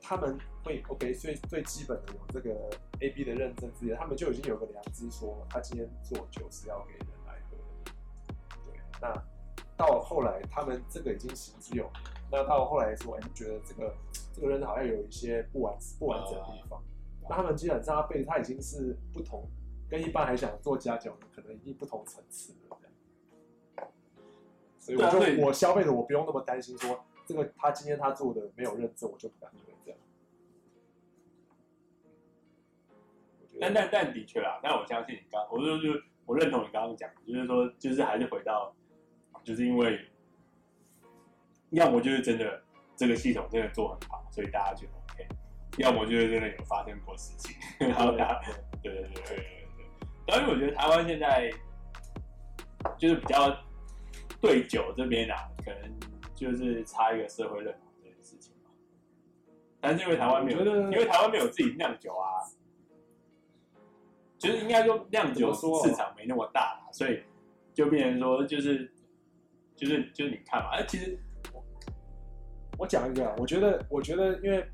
[0.01, 2.49] 他们会 OK，最最基本的有这个
[3.01, 7.91] A B 的认证之类，他们就已经有个良知，说他今天做酒是要给人来喝的。
[8.65, 9.13] 对，那
[9.77, 11.93] 到后来他们这个已经行之有年，
[12.31, 13.93] 那到后来说，哎，觉得这个
[14.33, 16.81] 这个人好像有一些不完不完整的地方。
[17.29, 19.47] 那他们基本上他被他已经是不同，
[19.89, 23.91] 跟一般还想做家教的可能已经不同层次了这样。
[24.79, 27.03] 所以我就我消费者我不用那么担心说。
[27.25, 29.99] 这个他今天他做的没有认证，我就不敢喝这样。
[33.61, 35.89] 但但但的确啦，但我相信你刚，我就就
[36.25, 38.73] 我认同你刚刚讲，就是说，就是还是回到，
[39.43, 40.08] 就是因为，
[41.71, 42.61] 要么就是真的
[42.95, 45.27] 这个系统真的做很好，所以大家觉得 OK；
[45.77, 48.41] 要么就是真的有发生过事情，然后大家
[48.81, 49.67] 对对对对对对。
[50.27, 51.51] 但是我觉得台湾现在
[52.97, 53.55] 就是比较
[54.41, 55.99] 对酒这边啊，可能。
[56.39, 58.69] 就是差一个社会认同这件事情嘛，
[59.81, 62.39] 但是因为台湾没有，因为台湾没有自己酿酒啊，
[64.37, 67.21] 就是应该说酿酒市场没那么大，所以
[67.73, 68.89] 就变成说就是
[69.75, 71.19] 就是就是你看嘛，哎，其实
[72.79, 74.65] 我讲一个啊，我觉得我觉得，因为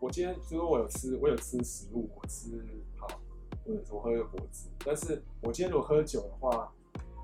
[0.00, 2.64] 我今天就是我有吃我有吃食物，我吃
[2.96, 3.08] 好
[3.66, 6.72] 或者说喝个果汁，但是我今天如果喝酒的话，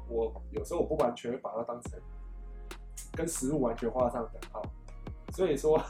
[0.09, 1.99] 我有时候我不完全会把它当成。
[3.17, 4.61] 跟食物完全画上等号，
[5.31, 5.81] 所以说，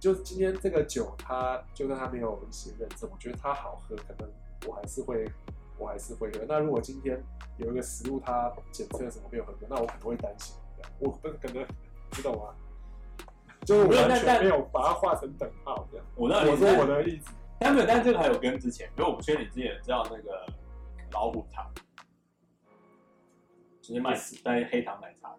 [0.00, 4.26] 就今天这个酒，它就算它没有一些认证，我觉得它好喝，可能
[4.66, 5.30] 我还是会，
[5.76, 6.46] 我还是会喝。
[6.48, 7.22] 那如果今天
[7.58, 10.56] 有一个食物它检测什么没有合格，那我可能会担心，
[11.00, 11.66] 我不可能
[12.12, 12.54] 知道吗？
[13.68, 16.06] 就完全没有把它画成等号这样。
[16.16, 20.46] 我那我说我的例子，但没有，但这个还有跟之前，因为我不确定你之前知道那个
[21.12, 21.70] 老虎糖，
[23.82, 25.34] 就是卖死带黑糖奶茶。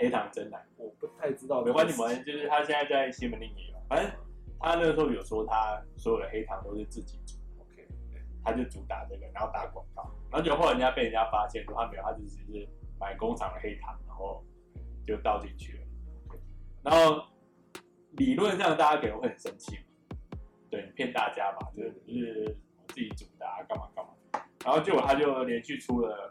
[0.00, 1.62] 黑糖真奶，我不太知道。
[1.62, 3.78] 没关系，没关系，就是他现在在西门町也有。
[3.88, 4.10] 反正
[4.58, 7.36] 他那个时候有说，他所有的黑糖都是自己煮。
[7.60, 7.86] OK，
[8.44, 10.10] 他就主打这个，然后打广告。
[10.30, 12.68] 然后就后来人家被人家发现说他没有，他就只是
[12.98, 14.44] 买工厂的黑糖，然后
[15.06, 15.87] 就倒进去了。
[16.82, 17.24] 然后
[18.12, 19.82] 理论上大家可能会很生气嘛，
[20.70, 24.10] 对，骗大家嘛，就是就是我自己煮的，干嘛干嘛。
[24.64, 26.30] 然后结果他就连续出了，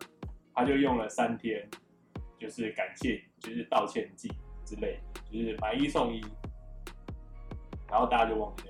[0.54, 1.68] 他就用了三天。
[2.39, 4.32] 就是感谢，就是道歉季
[4.64, 5.00] 之类，
[5.32, 6.24] 就是买一送一，
[7.89, 8.66] 然后大家就忘记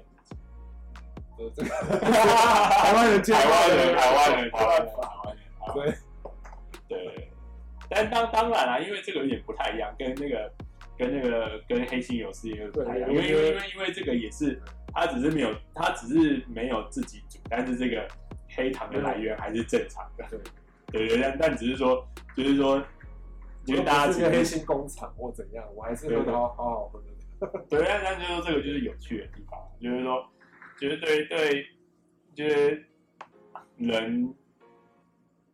[1.38, 1.67] 这件事情。
[1.67, 5.97] 台湾人，台湾人，台湾人，台湾人，台湾人。
[6.88, 7.30] 对对，
[7.89, 10.49] 但当当然啦，因为这个有点不太一样，跟那个
[10.97, 14.61] 跟那个跟黑心有事业不太一样，因为因为因为因为这个也是，
[14.93, 18.07] 他只是没有他只是没有自己煮，但是这个
[18.49, 20.25] 黑糖的来源还是正常的。
[20.91, 22.83] 对 对对，但但只是说，就是说。
[23.65, 27.07] 因为大家是个黑心工厂或怎样，我还是喝的好好喝的。
[27.69, 30.25] 对，但但就是说这个就是有趣的地方，就是说，
[30.79, 31.67] 就是对对，
[32.33, 32.87] 就是
[33.75, 34.33] 人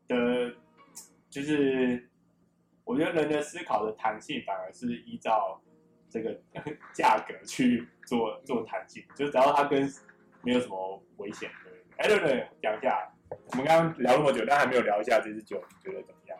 [0.07, 0.53] 的，
[1.31, 2.07] 就是
[2.86, 5.61] 我觉得人的思考的弹性反而是依照
[6.09, 6.38] 这个
[6.93, 9.89] 价格去做做弹性，就只要它跟
[10.41, 11.49] 没有什么危险。
[11.63, 13.09] 对，哎对对，讲一下，
[13.51, 16.38] 我们刚刚聊那么久，但还没有聊一下这支酒，你觉得怎么样？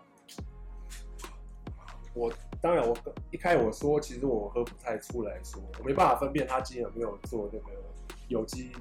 [2.14, 2.32] 我
[2.62, 2.96] 当然，我
[3.32, 7.72] 一开始我说，其实我喝不太出来说，我没办法分辨他今天有没有做那个
[8.28, 8.72] 有机，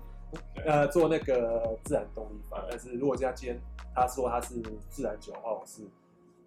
[0.66, 2.62] 呃，做那个自然动力法。
[2.68, 3.58] 但是如果这样今天
[3.94, 4.60] 他说他是
[4.90, 5.82] 自然酒的话，我是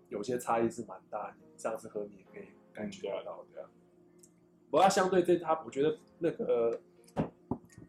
[0.10, 1.36] 有些差异是蛮大的。
[1.58, 3.70] 上次喝你也可以感觉得到对啊。
[4.70, 6.80] 不过相对这它，我觉得那个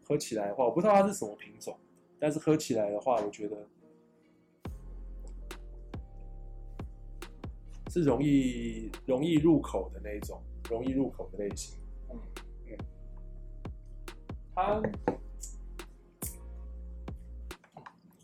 [0.03, 1.77] 喝起来的话，我不知道它是什么品种，
[2.19, 3.57] 但是喝起来的话，我觉得。
[7.89, 11.79] 是容易容易入口的那一种，容易入口的类型。
[12.11, 12.19] 嗯
[12.67, 12.77] 嗯，
[14.53, 14.81] 它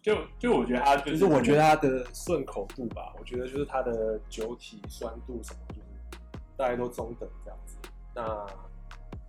[0.03, 7.77] 就就我觉得它就是，就是我觉得它的顺口度吧，我觉得就是它的酒体酸度什么，就是大概都中等这样子。
[8.13, 8.45] 那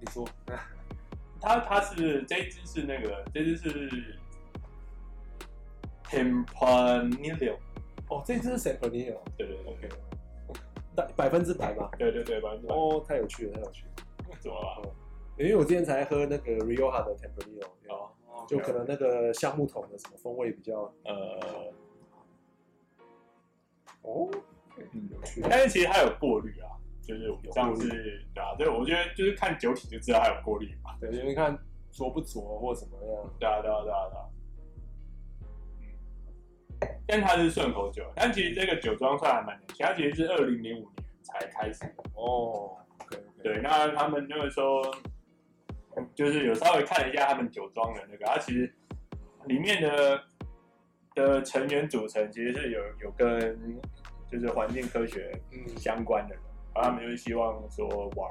[0.00, 0.28] 你说，
[1.40, 4.18] 它它是这一支是那个这支是
[6.06, 7.56] Tempranillo
[8.10, 9.88] 哦，这支是 Tempranillo 对对对，OK。
[11.16, 12.74] 百分之百吧，对对对，百分之百。
[12.74, 13.92] 哦，太有趣了，太有趣了。
[14.40, 14.92] 怎么了？
[15.38, 18.10] 因为我之前才喝那个 Rioja 的 Tempranillo，哦，
[18.46, 21.72] 就可能那个橡木桶的什么风味比较，呃，
[24.02, 24.30] 哦，
[24.92, 26.70] 嗯，有趣但是其实它有过滤啊，
[27.02, 27.88] 就是像是
[28.34, 30.96] 对啊，对，我觉得就是看酒体就知道它有过滤嘛。
[31.00, 31.58] 对，因为看
[31.92, 33.30] 浊不浊或怎么样。
[33.38, 34.24] 对啊，对啊，对啊，对啊。
[35.80, 42.76] 嗯，但它是顺口酒，但其实这个酒庄算还蛮年轻，它其实是二零零五年才开始的哦。
[43.00, 43.42] Okay, okay.
[43.42, 44.82] 对，那他们那个时候
[46.14, 48.72] 就是有稍微看了一下他们酒庄的那个，它其实
[49.46, 50.22] 里面的
[51.14, 53.80] 的成员组成其实是有有跟
[54.30, 55.30] 就是环境科学
[55.76, 56.42] 相关的人，
[56.74, 57.86] 然后他们就是希望说
[58.16, 58.30] 往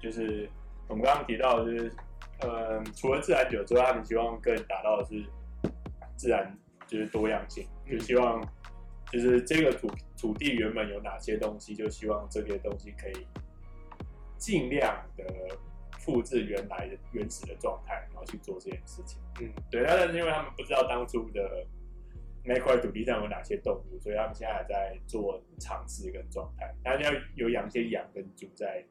[0.00, 0.48] 就是
[0.88, 1.92] 我们刚刚提到的就是，
[2.40, 5.24] 嗯，除了自然酒之外，他们希望更达到的是
[6.16, 6.56] 自然
[6.86, 8.42] 就是多样性，就希望
[9.10, 13.26] 就是这个土土地原本有哪些东西，就希望这些东西可以
[14.36, 15.24] 尽量的
[16.02, 19.22] 复制原来的原始的状态，然后去做这件事情。
[19.40, 21.66] 嗯，对，但是因为他们不知道当初的。
[22.44, 24.00] 那块土地上有哪些动物？
[24.00, 26.74] 所以他们现在还在做尝试跟状态。
[26.82, 28.84] 他要有养一些羊跟猪在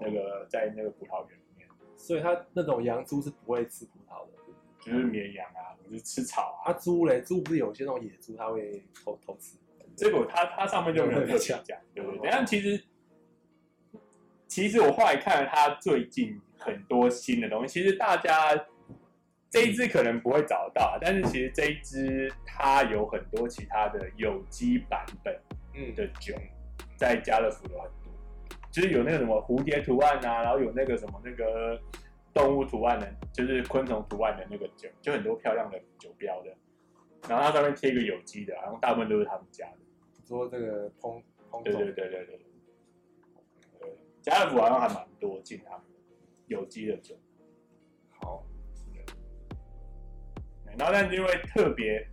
[0.00, 4.32] 那个、哦、在那个葡萄园里面，所以他那种羊猪是不会吃葡萄的，
[4.80, 6.72] 就是绵羊啊，或是吃草啊。
[6.72, 9.56] 啊猪嘞，猪不是有些那种野猪，它会偷偷吃。
[9.96, 11.62] 这个它它上面就没有特别讲，
[11.94, 12.28] 对不对？
[12.28, 12.84] 但其实
[14.48, 16.36] 其实我后来看了它最近
[16.66, 18.66] 很多新的东西，其实大家。
[19.48, 25.32] 这一支可能不会找得到，但是其实这一支它有很多其他的有机版本
[25.94, 26.34] 的酒，
[26.98, 28.12] 在家乐福有很多，
[28.72, 31.80] 就是有那个什么蝴蝶图案啊，然后有那个什么那个
[32.34, 36.54] 动物图案的，就是昆虫图案的那个酒，就很多漂亮的酒标的，
[37.28, 39.78] 然后它上面贴一个有机的，然后大部分都是他们家的。
[40.26, 42.40] 说这个烹烹对对对对对。
[43.80, 45.82] 对，家乐福好像还蛮多进他们
[46.46, 47.14] 有机的酒。
[48.20, 48.46] 好。
[50.78, 52.06] 然后，但因为特别，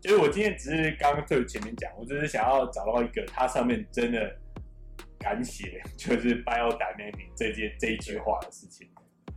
[0.00, 4.36] 就是我今天只是刚刚最前面讲，我只是想要找到一个它上面真的
[5.16, 8.90] 敢写，就是 biodynamic 这件这一句话的事情。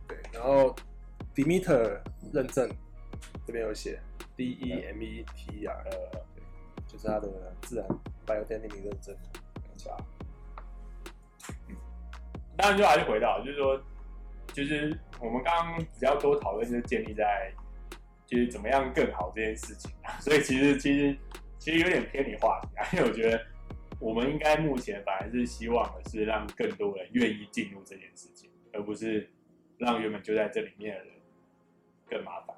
[0.08, 0.74] 对，然后
[1.36, 2.00] Demeter
[2.32, 2.68] 认证
[3.46, 4.00] 这边有写
[4.36, 5.90] D E M E T R，呃，
[6.34, 6.42] 对，
[6.88, 7.86] 就是它的自然
[8.26, 9.16] biodynamic 认证。
[9.62, 9.96] 没错。
[11.68, 11.76] 嗯，
[12.56, 13.80] 当然就还是回到，就是说，
[14.54, 17.52] 就是我们刚刚比较多讨论就是建立在。
[18.26, 21.14] 就是怎么样更好这件事情啊，所以其实其实
[21.58, 23.38] 其实有点偏离话题啊，因为我觉得
[24.00, 29.30] 我们应该目前反而是希望的是让更多人愿意进入这件事情，而不是
[29.76, 31.14] 让原本就在这里面的人
[32.08, 32.56] 更麻烦。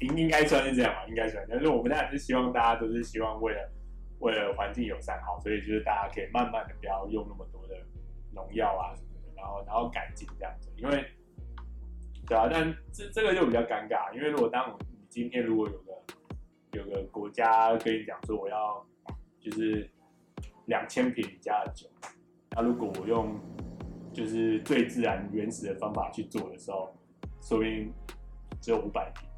[0.00, 1.46] 应应该算是这样吧，应该算。
[1.48, 3.70] 但是我们当然是希望大家都是希望为了
[4.20, 7.76] 为了环境友善好，所以就是大家可以慢慢的不要用那么多的
[8.32, 9.13] 农药啊什么，
[9.44, 11.04] 然后然后改进这样子，因为。
[12.26, 15.92] 对啊，但这这个就比较尴尬，因为如果当你今天如果有个
[16.72, 18.82] 有个国家跟你讲说我要
[19.38, 19.86] 就是
[20.64, 21.86] 两千瓶你家的酒，
[22.52, 23.38] 那如果我用
[24.10, 26.96] 就是最自然原始的方法去做的时候，
[27.42, 27.92] 说不定
[28.62, 29.28] 只有五百瓶，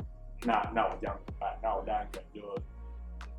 [0.47, 1.59] 那那我这样怎么办？
[1.61, 2.63] 那我当然可能就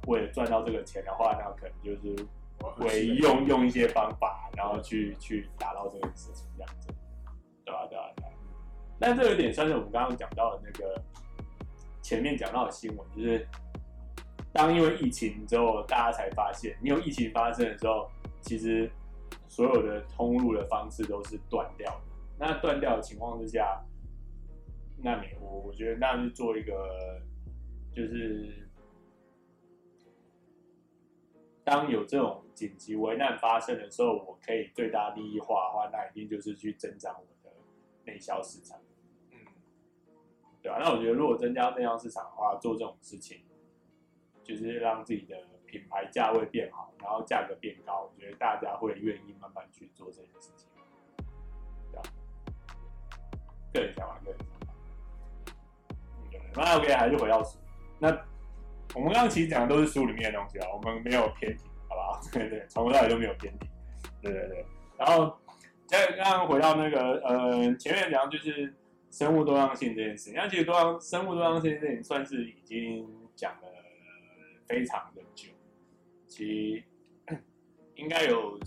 [0.08, 2.28] 为了赚到这个钱的话，那可能就是
[2.60, 6.88] 会用用一些方法，然后去去达到这个事情这样子，
[7.66, 7.88] 对吧？
[7.90, 8.14] 对吧？
[8.16, 8.26] 对。
[9.00, 11.02] 但这有点算是我们刚刚讲到的那个
[12.02, 13.48] 前面讲到的新闻，就是
[14.52, 18.10] 当因为疫情之后，大家才发现，你有疫情发生的时候，
[18.42, 18.90] 其实
[19.48, 22.02] 所有的通路的方式都是断掉的。
[22.40, 23.80] 那断掉的情况之下，
[24.98, 27.22] 那你我我觉得那是做一个，
[27.94, 28.67] 就是
[31.68, 37.54] 当有这种紧急危难发生的时候，我可以最大利益化的话，那一定就是去增长我的
[38.06, 38.80] 内销市场。
[40.62, 43.42] 对啊，那我觉得如果增加内销市场的话，做这种事情，
[44.42, 50.70] 就是让自己的品牌价位变好，然后价格变高，我觉得大家会愿意慢慢去做这件事情。
[51.92, 52.04] 对啊，
[53.74, 54.74] 个人想法，个人想法。
[56.56, 57.44] 那 OK，还是回到。
[58.00, 58.10] 那
[58.96, 62.22] 我们刚刚其实讲的都是书里面的东西啊，我们没有偏题，好不好？
[62.34, 63.68] 对对，从头到尾都没有偏题。
[64.22, 64.66] 对对对。
[64.98, 65.38] 然后
[65.86, 68.74] 再刚刚回到那个，呃，前面讲就是。
[69.10, 73.08] 生物多样性这件事情，那其实多样生物多样性这件算是已经
[73.38, 73.68] 讲了
[74.68, 75.48] 非常的久，
[76.28, 76.84] 其实
[77.96, 78.60] 应该有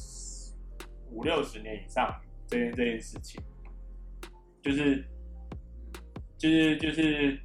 [1.13, 2.19] 五六十年以上
[2.49, 3.41] 这件这件事情，
[4.63, 5.05] 就是
[6.39, 7.39] 就是就是，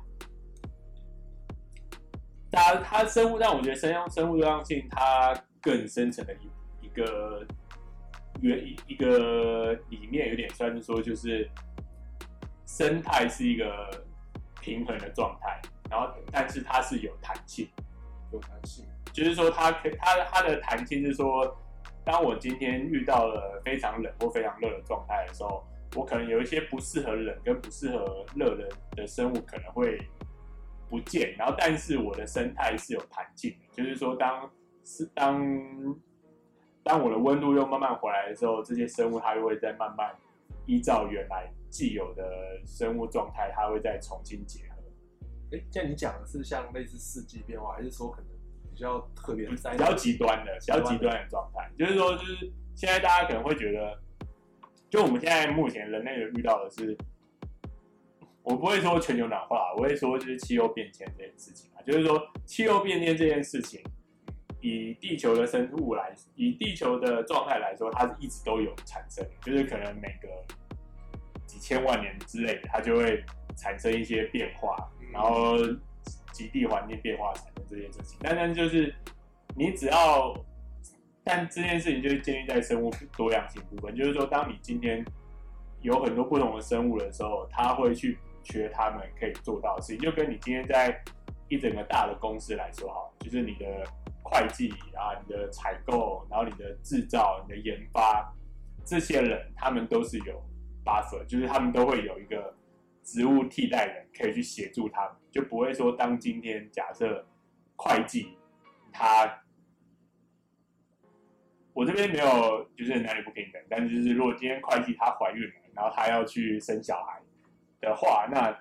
[2.56, 7.45] 它它生物，但我觉得生生物多样性它更深层的一一个
[8.41, 11.49] 原一一个理念，有点算是说就是。
[12.68, 14.03] 生态是一个
[14.60, 17.70] 平衡的状态，然后但是它是有弹性，
[18.34, 18.84] 有弹性，
[19.14, 21.56] 就是说它可它它的弹性是说，
[22.03, 25.64] 当我今天遇到了非常冷或非常热的状态的时候，
[25.95, 29.95] 我可能有一些不适合冷跟不适合热的的生物可能会
[30.96, 34.50] 不见，然后但是我的生态是有弹性的，就是说当
[34.86, 35.43] 是当
[36.84, 40.16] 当我的温度又慢慢回来的时候，这些生物它又会再慢慢
[40.66, 42.24] 依照原来既有的
[42.66, 44.76] 生物状态，它会再重新结合。
[45.52, 48.30] 哎，像你讲的是像类似四季变化，还是说可能
[48.74, 51.70] 比较特别、比较极端的、比较极端的状态？
[51.78, 54.00] 就是说，就是现在大家可能会觉得，
[54.89, 56.98] 就我们现在目前人类的遇到的是，
[58.46, 61.82] 我不会说全球暖化，我会说就是气候变迁这件事情啊。
[61.82, 63.82] 就是说，气候变迁这件事情，
[64.62, 70.30] 以地球的生物来，以地球的状态来说，它是一直都有产生，就是可能每个
[71.48, 73.24] 几千万年之类的，它就会
[73.58, 74.76] 产生一些变化。
[75.12, 75.58] 然后
[76.34, 78.93] 极地环境变化产生这件事情，但但就是
[79.56, 80.34] 你只要，
[81.24, 85.06] 但这件事情就是建立在生物多样性部分，就是说，当你今天
[85.82, 90.98] 有很多不同的生物的时候，它会去缺他们可以做到的事情，就跟你今天在
[91.50, 93.66] 一整个大的公司来说哈，就是你的
[94.24, 98.34] 会计啊、你的采购，然后你的制造、你的研发，
[98.86, 100.41] 这些人他们都是有
[100.86, 102.56] buffer，就是他们都会有一个。
[103.08, 107.24] 职务替代人可以去协助他们，就不会说当今天假设
[107.76, 108.36] 会计
[108.91, 109.43] 他，
[111.72, 117.22] 我这边没有就是男女不平等，但是就是如果今天会计她怀孕了，然后她要去生小孩
[117.86, 118.58] 的话，那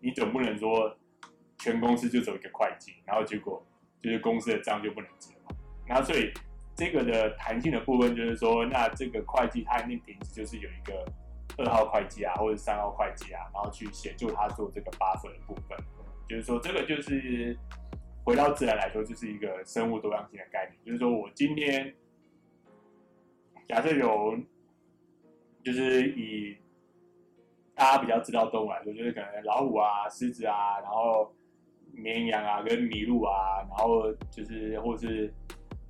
[0.00, 0.96] 你总不能说
[1.58, 3.62] 全公司就走一个会计，然后结果
[4.02, 5.54] 就是公司的账就不能结嘛？
[5.86, 6.32] 然后所以
[6.74, 11.04] 这个的弹性的部分就是说，那这个会计他一定平时就是有一个。
[11.58, 15.76] 二号会计啊，或者三号会计啊，然后去协助他做这个 buffer 的部分，
[16.26, 17.54] 就是说这个就是
[18.24, 20.78] 回到自然来说，就是一个生物多样性的概念。
[20.86, 21.92] 就是说我今天
[23.68, 24.38] 假设有，
[25.62, 26.56] 就是以
[27.80, 31.34] 大家比较知道动物来说，就是可能老虎啊、狮子啊，然后
[31.94, 35.32] 绵羊啊、跟麋鹿啊，然后就是或是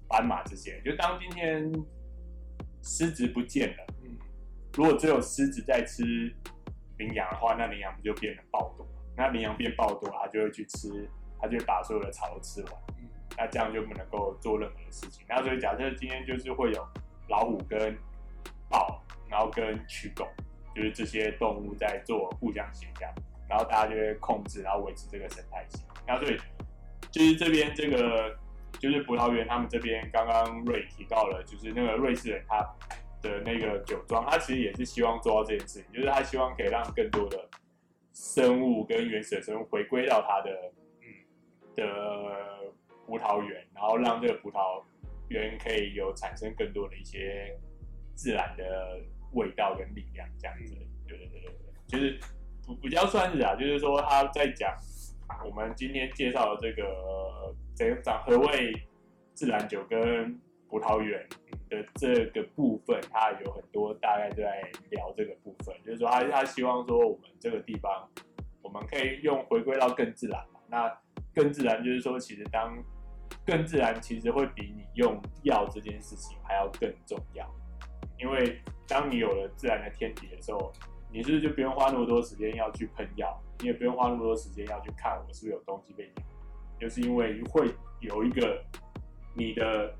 [0.08, 0.80] 斑马这些。
[0.84, 1.68] 就当今天
[2.80, 3.84] 狮子不见了。
[4.74, 6.04] 如果只有狮子在吃
[6.98, 8.86] 羚羊的话，那羚羊不就变得暴多？
[9.16, 11.10] 那羚羊变暴多，它就会去吃，
[11.40, 12.72] 它就会把所有的草都吃完。
[13.36, 15.26] 那这样就不能够做任何的事情。
[15.28, 16.86] 那所以假设今天就是会有
[17.28, 17.98] 老虎跟
[18.68, 20.24] 豹，然后跟蛆狗，
[20.80, 23.08] 就是这些动物在做互相协调，
[23.48, 25.82] 然后大家就会控制，然后维持这个生态系。
[26.06, 26.38] 那所以
[27.10, 28.36] 就是这边这个
[28.78, 32.66] 就是葡萄园，他们这边刚刚瑞提到了，就是那个瑞士人他。
[33.22, 37.50] 的那个酒庄，他其实也是希望做到这件事情，就是他希望可以让更多的
[38.14, 40.72] 生物跟原始的生物回归到他的
[41.02, 41.06] 嗯
[41.76, 41.84] 的
[43.04, 44.82] 葡萄园，然后让这个葡萄
[45.28, 47.54] 园可以有产生更多的一些
[48.14, 48.98] 自然的
[49.32, 50.74] 味道跟力量，这样子。
[51.06, 51.52] 对对对对对，
[51.86, 52.18] 就是
[52.66, 54.74] 不比较算是啊，就是说他在讲
[55.44, 58.72] 我们今天介绍的这个怎讲何谓
[59.34, 60.38] 自然酒跟
[60.68, 61.26] 葡萄园。
[61.70, 68.08] 的这个部分，他有很多大概都在聊这个部分，就是说他他希望说我们这个地方，
[68.60, 70.58] 我们可以用回归到更自然嘛。
[70.66, 70.92] 那
[71.32, 72.76] 更自然就是说，其实当
[73.46, 77.48] 更自然，其实会比你用药这件事情还要更重要。
[78.20, 80.72] 因为当你有了自然的天敌的时候，
[81.12, 86.22] 你是不是就不用花那么多时间要去喷药，你也不用花那么多时间要去看我是不是有东西被咬，
[86.80, 88.62] 就是因为会有一个
[89.34, 89.94] 你的。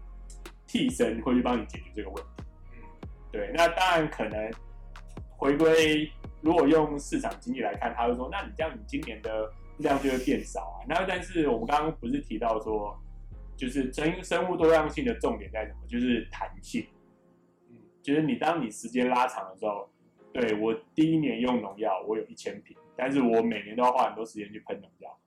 [0.73, 2.45] 替身会去帮你解决这个问题，
[2.75, 2.79] 嗯，
[3.33, 4.51] 对，那当然可能
[5.37, 6.09] 回归，
[6.43, 10.87] 如果用市场经济来看，他会说，那你这样，你今年的量就会变少啊。
[10.87, 12.97] 那但是我们刚刚不是提到说，
[13.57, 15.79] 就是生生物多样性的重点在什么？
[15.89, 17.00] 就是弹性，嗯，
[18.03, 19.89] 就是你当你时间拉长的时候，
[20.33, 25.19] 对，我第一年用农药，我有一千瓶，但是我每年都要花很多时间去喷农药，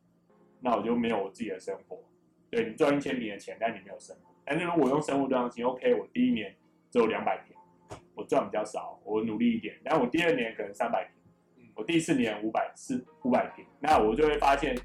[0.61, 1.99] 那我就没有我自己的生活。
[2.49, 4.21] 对，你赚一千瓶的钱，但你没有生活。
[4.45, 6.55] 但是如果用生物多样性，OK，我第一年
[6.89, 7.55] 只有两百瓶，
[8.15, 9.75] 我赚比较少，我努力一点。
[9.83, 14.75] 但我第二年可能三百瓶，我第四年五百四五百瓶，那我就会发现，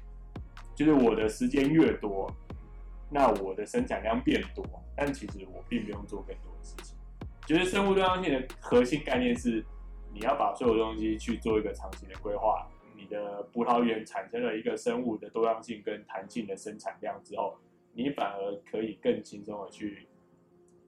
[0.75, 2.31] 就是我的时间越多，
[3.09, 6.97] 那我的生产量变多，但其实我并不用做更多的事情。
[7.49, 9.65] 就是生物多样性的核心概念是，
[10.13, 12.69] 你要把所有东西去做一个长期的规划。
[12.95, 17.57] 你的葡萄园产生了一个生物的多样性跟弹性的生产量之后。
[17.91, 20.07] 你反而可以更轻松的去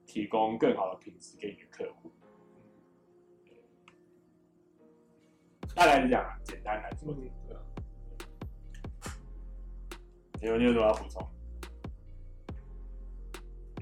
[0.06, 2.12] 提供更好的品质给你的客户。
[5.74, 7.12] 大概是这样啊，简单来说。
[10.40, 11.28] 有你有什么要补充？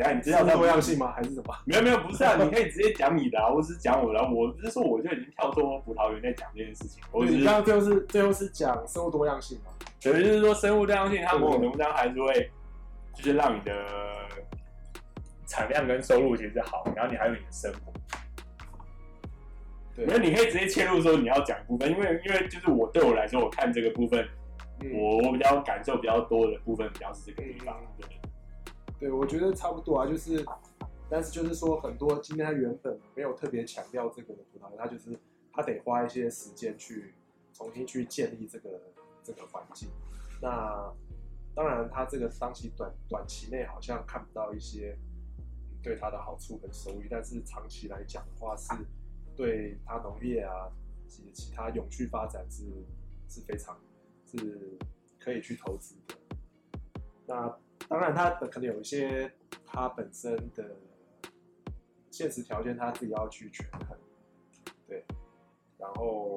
[0.00, 1.12] 等下你知道多样性吗？
[1.14, 1.54] 还是什么？
[1.66, 7.02] 没有没有，不是啊，你可以直接讲你的啊，我只是讲我的，我不是说我就已经跳脱葡萄园在讲这件事情。
[7.12, 9.70] 我你刚刚最后是最后是讲生物多样性嘛？
[10.00, 12.50] 等于就是说生物多样性，它某种程度上还是会，
[13.14, 13.72] 就是让你的
[15.46, 17.92] 产量跟收入其实是好，然后你还有你的生活。
[19.94, 24.26] 对，因为你可以直接切入说你要讲部分，因为因为就是我对我来说，我看这个部分，
[24.82, 27.76] 嗯、我比较感受比较多的部分，比较是这个地方。
[27.98, 28.08] 对，
[29.00, 30.44] 对，我觉得差不多啊，就是，
[31.08, 35.18] 但是就是说很多今天他原本没有特别强调这个的葡萄，他就是
[35.52, 37.14] 他得花一些时间去
[37.54, 38.80] 重新去建立这个
[39.24, 39.88] 这个环境。
[40.42, 40.92] 那
[41.54, 44.96] 当然，他这个当期短短期内好像看不到一些
[45.82, 48.72] 对他的好处跟收益，但是长期来讲的话是。
[49.36, 50.68] 对他农业啊
[51.08, 52.64] 及其他永续发展是
[53.26, 53.74] 是非常
[54.26, 54.76] 是
[55.18, 56.14] 可以去投资的。
[57.26, 57.58] 那
[57.88, 59.32] 当然，他可能有一些
[59.66, 60.76] 他本身的
[62.10, 63.98] 现实条件，他自己要去权衡。
[64.86, 65.04] 对，
[65.78, 66.36] 然后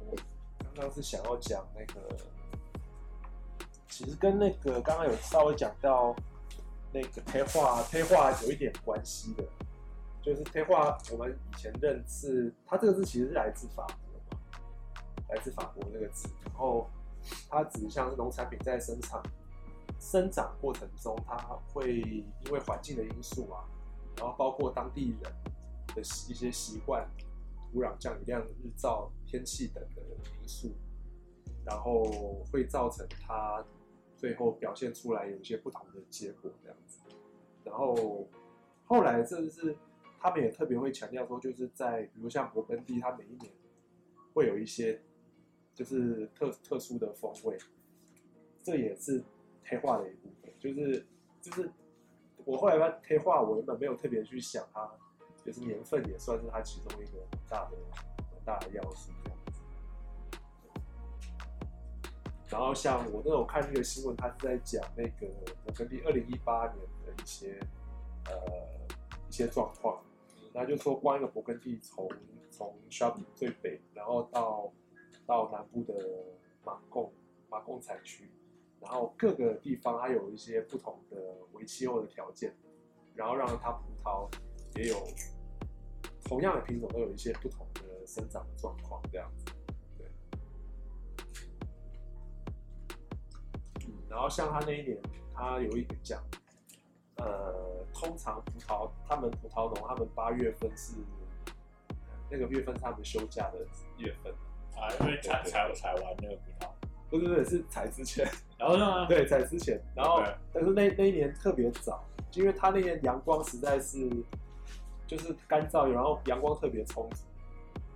[0.00, 0.16] 我
[0.62, 2.16] 刚刚是想要讲那个，
[3.88, 6.14] 其实跟那个刚刚有稍微讲到
[6.92, 9.44] 那个退化退化有一点关系的。
[10.20, 14.42] 就是退化，我们以前认识它这个字其实是来自法国嘛，
[15.30, 16.90] 来自法国那个字，然后
[17.48, 19.22] 它指向是农产品在生产
[19.98, 21.36] 生长过程中，它
[21.72, 23.64] 会因为环境的因素啊，
[24.16, 25.32] 然后包括当地人
[25.94, 27.08] 的一些习惯、
[27.72, 30.02] 土壤降雨量、日照、天气等的
[30.40, 30.72] 因素，
[31.64, 33.64] 然后会造成它
[34.16, 36.98] 最后表现出来有一些不同的结果这样子，
[37.64, 38.28] 然后
[38.84, 39.76] 后来这是。
[40.20, 43.52] 他们也特别会强调说，就是在比如像勃艮第，它每一年
[44.34, 45.00] 会有一些
[45.72, 47.56] 就是特特殊的风味，
[48.60, 49.22] 这也是
[49.68, 50.52] 黑化的一部分。
[50.58, 51.06] 就是
[51.40, 51.70] 就是
[52.44, 54.90] 我后来发黑化，我原本没有特别去想它，
[55.44, 57.76] 就是年份也算是它其中一个很大的
[58.32, 59.12] 很大的要素。
[62.50, 65.26] 然后像我那种看那个新闻，它是在讲那个
[65.66, 67.60] 勃艮第二零一八年的一些
[68.24, 68.32] 呃
[69.28, 70.02] 一些状况。
[70.54, 72.08] 那就说，光一个勃艮第从
[72.50, 74.72] 从 Chablis 最北，然后到
[75.26, 75.94] 到南部的
[76.64, 77.12] 马贡
[77.50, 78.30] 马贡产区，
[78.80, 81.16] 然后各个地方它有一些不同的
[81.52, 82.54] 为气候的条件，
[83.14, 84.28] 然后让它葡萄
[84.76, 85.06] 也有
[86.24, 89.44] 同样的品种都有一些不同的生长的状况，这样子。
[89.96, 90.06] 对。
[93.86, 94.98] 嗯，然后像他那一年，
[95.34, 96.22] 他有一个奖。
[97.20, 100.94] 呃，通常葡萄，他们葡萄农，他们八月份是
[102.30, 103.58] 那个月份是他们休假的
[103.96, 104.32] 月份
[104.76, 106.70] 啊，因为采采采完那个葡萄，
[107.10, 108.26] 不是不是是采之前，
[108.58, 109.06] 然后呢？
[109.06, 110.22] 对，采之前，然后
[110.52, 112.04] 但是那那一年特别早，
[112.34, 114.08] 因为他那年阳光实在是
[115.06, 117.24] 就是干燥，然后阳光特别充足，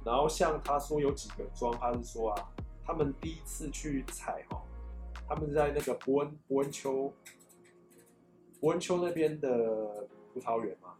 [0.04, 2.48] 然后像他说有几个庄，他是说啊，
[2.84, 4.62] 他们第一次去采哈，
[5.28, 7.12] 他们在那个伯恩伯恩丘。
[8.60, 9.48] 伯恩丘那边的
[10.32, 10.94] 葡萄园吗？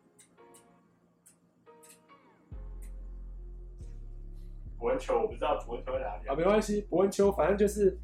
[4.83, 7.97] 伯恩丘我不知道伯恩丘在哪里啊，没关系，伯恩丘反正就是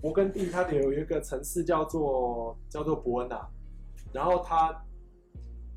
[0.00, 3.46] 勃艮第，它有一个城市叫做叫做伯恩纳，
[4.10, 4.74] 然后它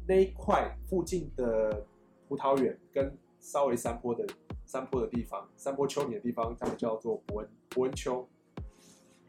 [0.07, 1.85] 那一块附近的
[2.29, 4.25] 葡萄园跟稍微山坡的
[4.65, 8.25] 山坡的地方，山坡丘陵的地方，他们叫做伯恩伯恩丘。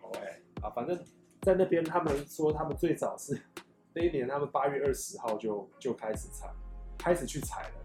[0.03, 0.20] OK
[0.61, 0.97] 啊，反正
[1.41, 3.43] 在那边，他们说他们最早是。
[3.93, 6.49] 那一年，他们八月二十号就就开始采，
[6.97, 7.81] 开始去采了，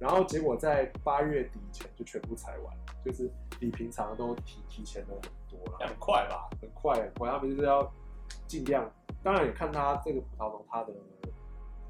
[0.00, 2.74] 然后结果在八月底前就全部采完，
[3.04, 5.86] 就是比平常都提提前了很多了。
[5.86, 6.48] 很快吧？
[6.60, 7.30] 很快，很快。
[7.30, 7.92] 他们就是要
[8.46, 8.90] 尽量，
[9.22, 10.92] 当然也看他这个葡萄农他的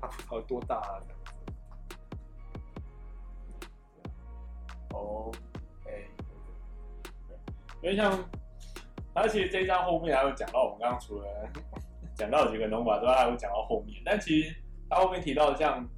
[0.01, 1.32] 他葡萄有多大啊，这样子。
[4.93, 5.31] 哦，
[5.87, 6.05] 哎，
[7.81, 8.23] 因为像，
[9.15, 11.27] 而且这一张后面还有讲到，我们刚刚除了。
[12.16, 14.03] 讲到几个农法之外，还会讲到后面。
[14.05, 14.55] 但其实
[14.91, 15.89] 他后面提到的像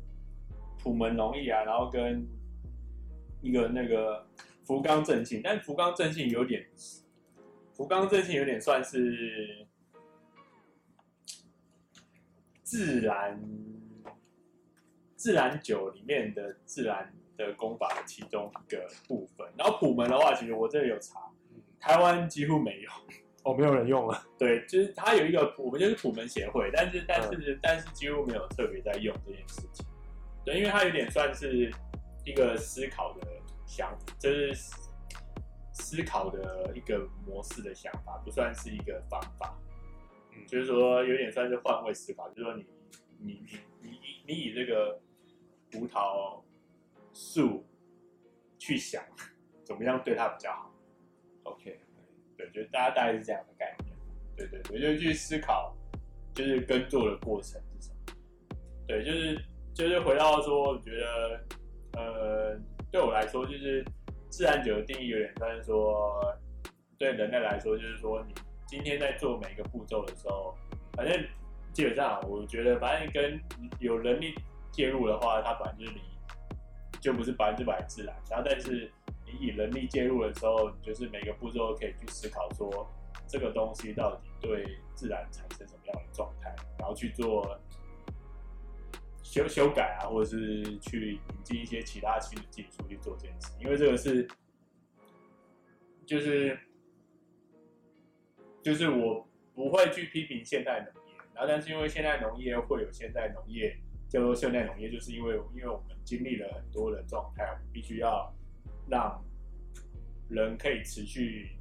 [0.83, 2.27] 普门农艺啊，然后跟
[3.41, 4.27] 一个那个
[4.65, 6.67] 福冈正信，但福冈正信有点，
[7.73, 9.65] 福冈正信有点算是
[12.65, 13.41] 自然
[15.15, 19.47] 自然酒里面的自然的功法的其中一个部分。
[19.57, 21.31] 然后普门的话，其实我这里有查，
[21.79, 22.91] 台湾几乎没有。
[23.45, 24.25] 哦，没有人用了。
[24.39, 29.85] 对，就是它有一个普门，就是普门协会，但是但是、嗯、但是几乎没有特别在用这件事情。
[30.45, 31.73] 对，因为它有点算是
[32.25, 33.27] 一个思考的
[33.67, 34.55] 想，就是
[35.73, 39.57] 思考的一个模式的想法，不算是一个方法。
[40.33, 42.67] 嗯，就是说有点算是换位思考，就是说你
[43.19, 45.01] 你你你你你以这个
[45.71, 46.43] 葡萄
[47.13, 47.65] 树
[48.59, 49.03] 去想
[49.65, 50.75] 怎么样对它比较好。
[51.45, 51.81] OK，
[52.37, 53.97] 对，就大家大概是这样的概念。
[54.37, 55.77] 对对对，就去思考，
[56.35, 58.17] 就是耕作的过程是什么。
[58.87, 59.41] 对，就是
[59.75, 61.41] 就是回到说，我觉得
[61.95, 62.57] 呃，
[62.91, 63.85] 对我来说，就是
[64.29, 66.21] 自然酒的定义有点算是说，
[66.99, 68.35] 对人类来说，就是说你
[68.67, 70.55] 今天在做每一个步骤的时候，
[70.93, 71.25] 反正
[71.73, 73.41] 基本上我觉得，反正跟
[73.81, 74.35] 有人力
[74.71, 76.01] 介入的话，它本来就是你
[77.01, 78.15] 就不是百分之百自然。
[78.31, 78.93] 然后，但是
[79.27, 82.87] 你以人力介入的时候，你就是每个步骤可以去思考说。
[83.29, 87.59] 这个东西到底对自然产生什么样的状态，然后去做
[89.33, 94.29] 修修改啊，或者是去引进一些其他新的技术去做这件事，因为这个是，
[96.05, 96.59] 就是，
[98.63, 103.75] 就是我不会去批评现代农业，然后但是因为现代农业会有现代农业，
[104.07, 108.31] 叫做现代农业，就是因为因为我们经历了很多的状态，我们必须要
[108.91, 109.25] 让
[110.29, 111.57] 人可以持续。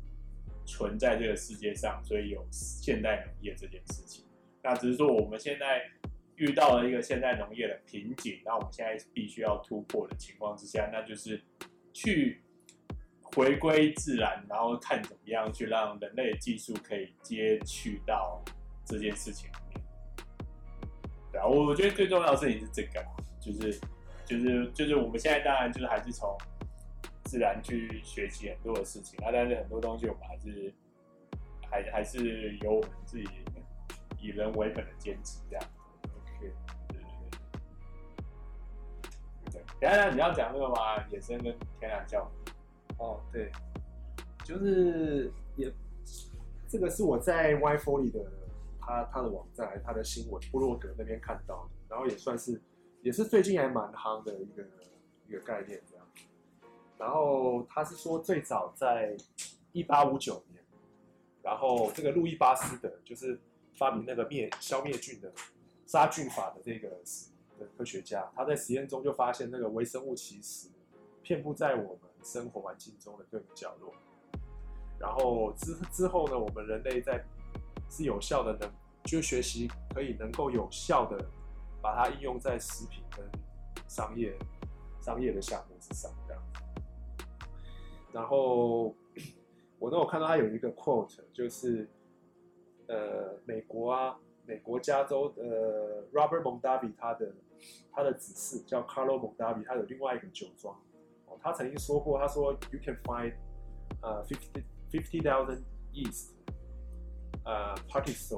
[0.64, 4.23] 存在这个世界上，所以有现代农业这件事情。
[4.61, 5.81] 那只是说我们现在
[6.42, 11.42] 遇到了一个现代农业的瓶颈，那我们现在必须要突破的情况之下，那就是
[11.94, 12.42] 去
[13.22, 18.44] 回归自然，然后看怎么样去让人类技术可以接续到
[18.86, 19.82] 这件事情里面。
[21.32, 23.06] 对啊，我觉得最重要的事情是这个，
[23.40, 23.80] 就是
[24.26, 26.36] 就是就是我们现在当然就是还是从。
[27.26, 30.74] 自然去学习很多的事情啊，但是很多东西我们还是
[31.70, 33.26] 还还是由我们自己
[34.20, 35.64] 以人为本的坚持这样。
[39.82, 41.03] 等下你要讲那个吗？
[41.10, 42.30] 野生跟天然酵母。
[42.99, 43.52] 哦，对，
[44.45, 45.74] 就是也
[46.70, 48.20] 这个是我在 Y f o l y 的
[48.80, 52.62] 他他的网站、他的新闻部落格那边看到的，然后也算是
[53.02, 54.64] 也是最近还蛮夯的一个
[55.28, 56.06] 一个概念这样。
[56.99, 59.18] 然后他是说，最早在
[59.72, 60.64] 一八五九年，
[61.41, 63.41] 然后这个路易巴斯德就是
[63.74, 65.34] 发明那个灭消灭菌的
[65.88, 67.02] 杀菌法的这个
[67.78, 70.70] 科学家，他在实验中就发现那个微生物其实
[71.22, 73.94] 遍布在我们生活环境中的各个角落。
[75.00, 77.24] 然后之之后呢，我们人类在
[77.90, 78.72] 是有效的能
[79.04, 81.18] 就学习可以能够有效的
[81.82, 83.26] 把它应用在食品跟
[83.88, 84.38] 商业
[85.02, 86.44] 商业的项目之上，这样。
[88.12, 88.94] 然后
[89.80, 91.90] 我都有看到他有一个 quote，就是
[92.88, 97.34] 呃，美国啊，美国加州的 Robert Mondavi 他的
[97.92, 100.76] 他的子嗣叫 Carlo Mondavi，他有另外一个酒庄
[101.26, 103.34] 哦，他曾经说过，他说 You can find
[104.02, 105.64] 呃 fifty fifty thousand
[105.94, 106.32] yeast
[107.44, 108.34] 呃 particles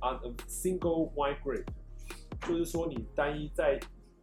[0.00, 1.66] on a single wine grape，
[2.46, 3.78] 就是说你单一在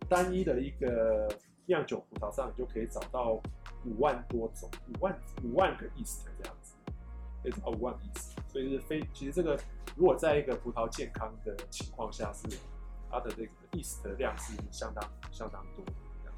[0.08, 1.28] 单一的一个
[1.66, 3.42] 酿酒葡萄上，你就可以找到。
[3.86, 6.76] 五万多种，五万五万个 yeast 这样子，
[7.42, 9.58] 可以找到五万 yeast，所以是非其实这个
[9.96, 12.46] 如果在一个葡萄健康的情况下，是
[13.10, 16.36] 它的这个 yeast 的量是相当相当多的这样。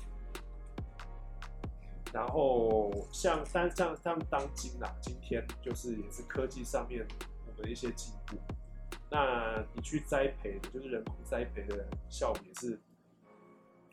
[2.13, 7.05] 然后像当像像当今啊，今天就是也是科技上面
[7.45, 8.37] 我们的一些进步，
[9.09, 12.79] 那你去栽培的，就是人工栽培的效果也是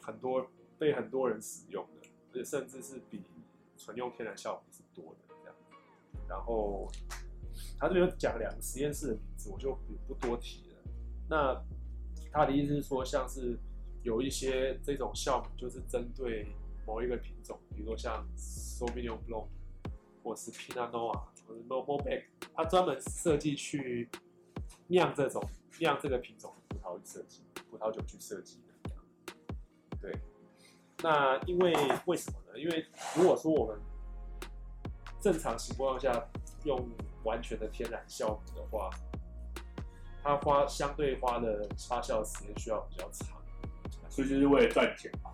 [0.02, 0.46] 很多
[0.78, 3.22] 被很多人使用的，而且甚至是比。
[3.80, 5.54] 纯用天然酵母是多的这样，
[6.28, 6.90] 然后
[7.78, 9.72] 他这边讲两个实验室的名字，我就
[10.08, 10.76] 不多提了。
[11.30, 11.54] 那
[12.38, 13.58] 他的意思是说，像是
[14.04, 16.46] 有一些这种酵母，就是针对
[16.86, 19.48] 某一个品种，比如说像 Sauvignon Blanc
[20.22, 24.08] 或是 Pinot Noir 或者 Malbec，他专门设计去
[24.86, 25.42] 酿这种
[25.80, 28.94] 酿这个品种的葡萄设计葡萄酒去设计的，
[30.00, 30.16] 对。
[31.02, 31.74] 那因为
[32.06, 32.56] 为什么呢？
[32.56, 32.86] 因为
[33.16, 33.76] 如果说我们
[35.20, 36.24] 正常情况下
[36.62, 36.88] 用
[37.24, 38.88] 完全的天然酵母的话，
[40.28, 43.38] 它花相对花的发酵时间需要比较长，
[44.10, 45.30] 所以就是为了赚钱嘛。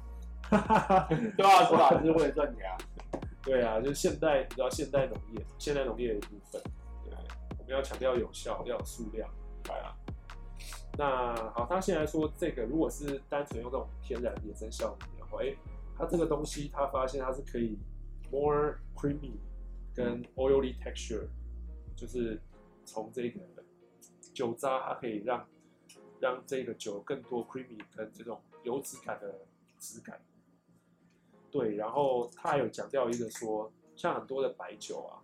[1.36, 2.78] 对啊，说白了就是为了赚钱啊。
[3.42, 6.62] 对啊，就是现代，你知道现代农业，现代农业的一部分，
[7.04, 7.12] 对，
[7.58, 9.28] 我们要强调有效，要有数量，
[9.64, 9.96] 对啊。
[10.96, 15.42] 那好，他现在说这个，如果是单纯用这种天然野生酵母的话。
[15.42, 15.52] 哎，
[15.98, 17.76] 它这个东西，他发现它是可以
[18.30, 19.32] more creamy
[19.92, 21.26] 跟 oily texture，
[21.96, 22.40] 就是
[22.84, 23.40] 从这个
[24.34, 25.46] 酒渣，它可以让
[26.20, 29.46] 让这个酒更多 creamy 跟这种油脂感的
[29.78, 30.20] 质感。
[31.50, 35.22] 对，然后他还有讲到一个说，像很多的白酒啊，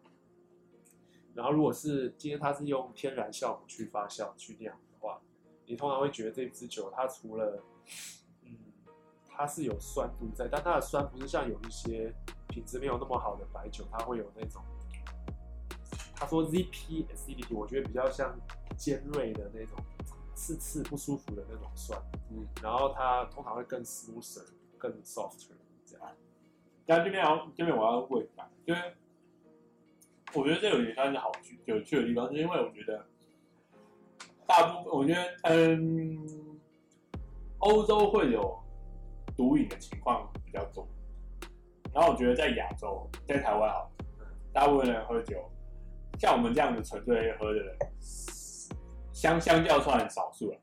[1.35, 5.21] 然后如果是今天它是用天然酵母去发酵去酿的话，
[5.67, 7.61] 你通常会觉得这支酒它除了
[8.45, 8.57] 嗯，
[9.29, 12.15] 它是有酸度在，但它的酸不是像有一些
[12.47, 14.63] 品质没有那么好的白酒，它会有那种
[16.15, 18.39] 他说 ZP acidity，我觉得比较像
[18.81, 19.77] 尖锐的那种
[20.35, 22.01] 刺刺不舒服的那种酸，
[22.31, 24.43] 嗯，然后它通常会更 smoother
[24.79, 25.53] 更 softer
[25.85, 26.09] 这样。
[26.87, 28.81] 但这边要这边我要问一下，因为
[30.33, 33.05] 我觉得这有点算是好趣有趣的地方，是因为我觉得
[34.47, 36.27] 大部分我觉得嗯，
[37.59, 38.59] 欧洲会有
[39.37, 40.89] 毒瘾的情况比较多，
[41.93, 43.93] 然后我觉得在亚洲，在台湾好，
[44.55, 45.37] 大部分人喝酒，
[46.19, 47.77] 像我们这样子纯粹喝的人，
[49.21, 50.57] 相相较算少数了，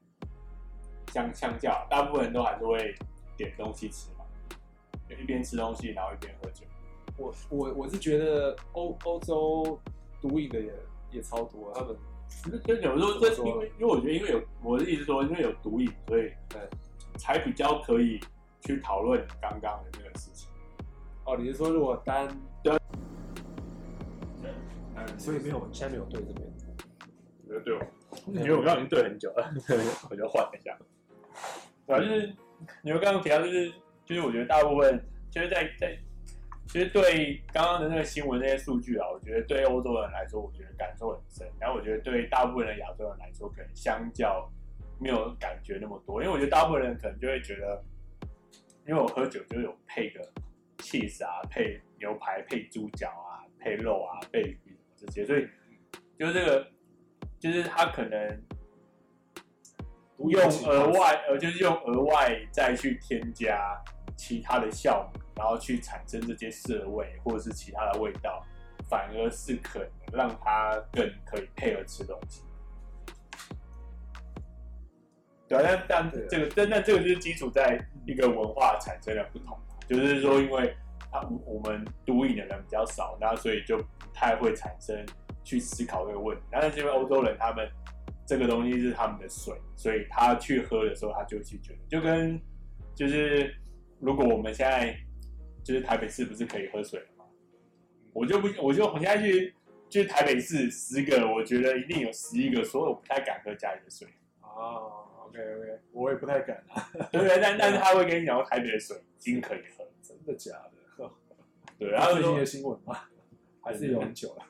[1.14, 2.96] 相相较大部分人都还是会
[3.38, 4.26] 点东西吃嘛。
[5.08, 6.66] 就一边吃东西，然后一边喝酒。
[7.18, 9.80] 我我我是觉得欧欧洲
[10.20, 10.74] 毒瘾的也
[11.12, 11.96] 也超多，他们
[12.64, 16.68] 就有时候这因为因为我觉得因为有我的意思说，因为有毒瘾，所以对
[17.16, 18.20] 才比较可以
[18.62, 20.50] 去讨论刚刚的那个事情。
[21.26, 22.28] 哦，你是说如果单
[22.64, 22.76] 对，
[24.96, 26.52] 嗯，所以没有现在没有对这边，
[27.48, 27.82] 没有对我，
[28.28, 29.54] 因为我刚刚已经对很久了，
[30.10, 30.78] 我就换一下。
[31.86, 32.36] 反正就是
[32.82, 33.72] 你们刚刚提到就是。
[34.08, 34.98] 就是我觉得大部分，
[35.30, 35.94] 就是在在，
[36.70, 41.46] 其实对刚刚的那个新闻那些数据啊，我觉得对欧洲人来说，我觉得感受很深。
[41.60, 44.50] 然后我觉得对大部分的亚洲人来说，可能相较
[44.98, 47.84] 没有感觉那么多，因为我觉得大部分人可能就会觉得，
[48.88, 50.22] 因为我喝酒就有配个
[50.78, 55.46] cheese 啊，配牛排、配猪脚啊、配肉啊、配鱼这些，所以
[56.18, 56.66] 就是这个，
[57.40, 58.42] 就是他可能
[60.18, 60.30] 不。
[60.30, 63.82] 用额外，呃，就是用额外再去添加
[64.18, 68.44] 其他的酵母，然后去产生这些涩味或者是其他的味道，
[68.90, 72.42] 反而是可能让它更可以配合吃东西。
[75.48, 79.58] 对啊，但但这个但但这个就是基础在一个文化产生的不同，
[79.88, 80.76] 就是说，因为
[81.10, 85.06] 他我们毒瘾的人比较少，那所以就不太会产生
[85.48, 86.44] 去思考这个问题。
[86.52, 87.68] 但是因为欧洲人他们。
[88.30, 92.38] 这个东西是他们的水，所以他去喝的时候，他就去觉得，就跟
[92.94, 93.56] 就是
[94.02, 94.94] 如果我们现在
[95.64, 97.24] 就是台北市不是可以喝水了吗？
[98.12, 99.56] 我就不，我就我现在去
[99.88, 104.06] 就是台北市十个，我觉得一定有十一个，所以我不太敢喝家里的水。
[104.42, 106.92] 哦，OK OK，我也不太敢啊。
[107.14, 110.52] 对对，但但是 他会跟你讲说台北的水已经可以喝，真的假
[110.98, 111.10] 的？
[111.80, 113.04] 对，然后最近的新闻嘛？
[113.64, 114.46] 还是有很久了？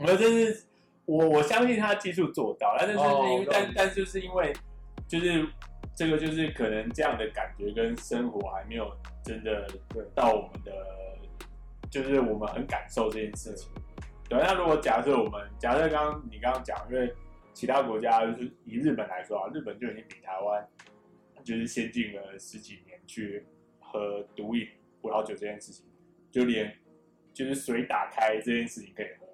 [0.00, 0.64] 我们这是。
[1.06, 4.52] 我我相信他技术做到，但是因为、oh, 但但就是因为
[5.08, 5.44] 就是
[5.92, 8.88] 这个就是可能这样的感觉跟生活还没有
[9.24, 9.66] 真的
[10.14, 10.72] 到我们的，
[11.90, 13.68] 就是我们很感受这件事情。
[14.28, 17.12] 对，那如果假设我们假设刚刚你刚刚讲，因为
[17.52, 20.64] 其他国家就是以日本来说啊，日本就已经比台湾
[21.42, 23.44] 就是先进了十几年去
[23.80, 24.68] 喝毒饮
[25.02, 25.84] 葡萄酒这件事情，
[26.30, 26.72] 就连
[27.34, 29.26] 就是水打开这件事情可以喝。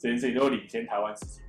[0.00, 1.42] 这件事情都领先台湾自己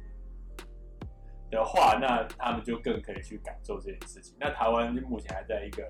[1.49, 4.35] 的话，那他们就更可以去感受这件事情。
[4.37, 5.89] 那台湾目前还在一个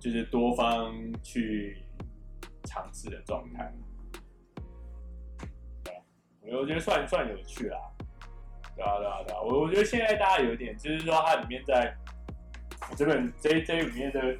[0.00, 0.92] 就是多方
[1.22, 1.80] 去
[2.64, 3.72] 尝试的状态。
[5.84, 6.02] 对啊，
[6.60, 7.78] 我觉得算算有趣啦。
[8.74, 9.40] 对啊，对啊，对啊。
[9.40, 11.94] 我我觉得现在大家有一点，就是说它里面在
[12.96, 14.36] 这本这这里面的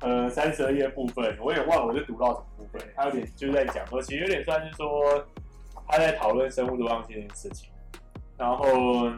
[0.00, 2.80] 呃三十二页部分，我也忘了我是读到什么部分。
[2.96, 5.22] 它有点就是在讲说，其实有点算是说。
[5.92, 7.70] 他在讨论生物多样性这件事情，
[8.38, 9.12] 然后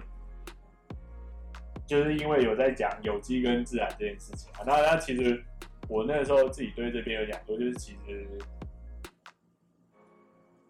[1.86, 4.64] 就是因为有在讲有机跟自然这件事情啊。
[4.66, 5.40] 那那其实
[5.88, 8.26] 我那时候自己对这边有讲过，就是其实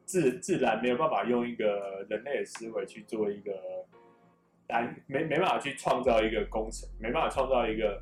[0.05, 3.53] 自自然没有办法用一个人类的思维去做一个
[4.67, 7.99] 单，没没办法去创造一个工程，没办法创造一个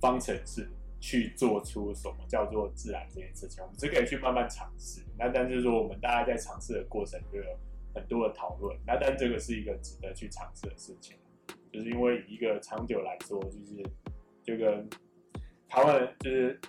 [0.00, 0.68] 方程式。
[1.00, 5.02] 去做出什么叫做自然这件事情，我们只可以去慢慢尝试。
[5.18, 7.58] 那但是说，我们大家在尝试的过程就有
[7.94, 8.78] 很多的讨论。
[8.86, 11.16] 那但这个是一个值得去尝试的事情，
[11.72, 13.82] 就是因为一个长久来说，就是
[14.42, 14.86] 就跟
[15.66, 16.60] 台湾人就是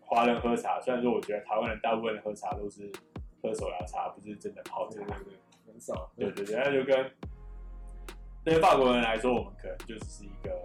[0.00, 2.92] 华人喝茶，虽然说我觉得台湾人大部分人喝茶都是
[3.42, 6.12] 喝手摇茶，不是真的泡茶，对对对，很少。
[6.14, 7.10] 对对对，那就跟
[8.44, 10.62] 对法国人来说，我们可能就只是一个。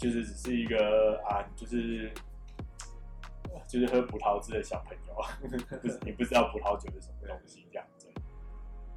[0.00, 2.10] 就是只是一个啊，就是
[3.68, 5.14] 就是喝葡萄汁的小朋友，
[5.82, 8.08] 不是你不知道葡萄酒是什么东西这样子。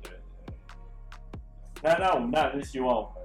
[0.01, 0.11] 对，
[1.83, 3.21] 那那我们当然是希望我们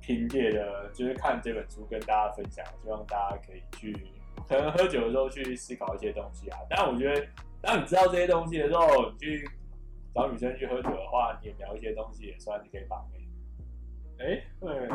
[0.00, 3.92] 凭借的，就是看这本书跟大家分享，希望大家可以去
[4.48, 6.58] 可能喝酒的时候去思考一些东西啊。
[6.70, 7.26] 但我觉得，
[7.60, 9.50] 当你知道这些东西的时候，你去
[10.14, 13.28] 找女生去喝酒的话，你也聊一些东西，也算是可以把妹。
[14.20, 14.88] 哎，对。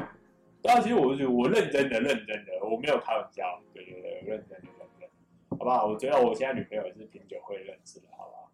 [0.62, 3.62] 对啊，其实我是我认真的，认真的，我没有开玩笑。
[3.74, 5.10] 对对对，认真的，认真的，
[5.52, 5.88] 好不好？
[5.88, 8.52] 我觉得我现在女朋友也是品酒会认识的，好不好？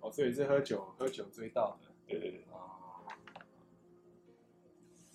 [0.00, 1.88] 哦，所以是喝酒喝酒追到的。
[2.06, 2.40] 对对对。
[2.52, 2.76] 啊。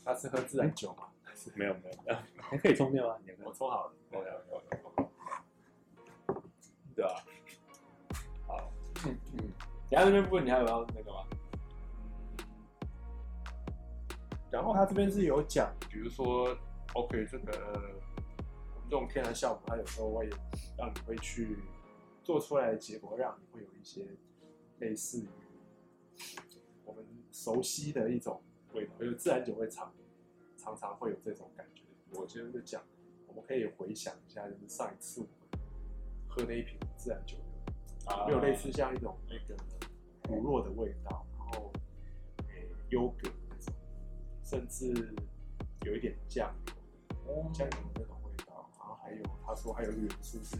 [0.03, 1.07] 他是喝自然酒吗？
[1.55, 2.15] 没有没有。
[2.41, 3.15] 还可以充电吗？
[3.43, 3.93] 我充好了。
[4.11, 4.61] 有有有。
[6.95, 7.13] 对啊。
[8.47, 8.71] 好。
[9.05, 9.51] 嗯嗯。
[9.87, 11.27] 其他这边部分你还有要那个吗？
[14.53, 16.55] 然后他这边是有讲，比如说
[16.93, 17.51] ，OK，这个
[18.75, 20.29] 我们这种天然酵母，它有时候会
[20.77, 21.57] 让你会去
[22.23, 24.05] 做出来的结果，让你会有一些
[24.77, 25.27] 类似于
[26.85, 28.43] 我们熟悉的一种
[28.73, 29.91] 味道，因为自然酒会常
[30.55, 31.81] 常常会有这种感觉。
[32.11, 32.79] 我今天就讲，
[33.25, 35.65] 我们可以回想一下，就是上一次我们
[36.27, 37.37] 喝那一瓶自然酒
[38.07, 39.55] 有没有类似像一种那个
[40.29, 41.73] 乳酪的味道，然后
[42.49, 43.27] 诶优格。
[44.53, 45.15] 甚至
[45.83, 46.53] 有一点酱
[47.25, 50.57] 油，酱油的那种味道，然后还有他说还有一个元素是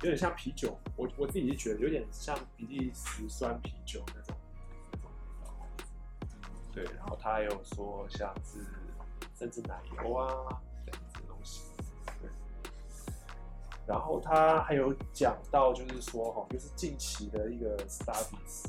[0.00, 4.34] 有点像啤酒，我我自己是觉得有点像比利时酸啤酒那种
[4.90, 5.54] 那种味道。
[6.72, 8.64] 对，然后他还有说像是
[9.38, 10.26] 甚至奶油啊
[10.86, 11.60] 这样子东西。
[12.22, 12.30] 对，
[13.86, 18.64] 然后他还有讲到就是说哈，就是近期的一个 studies，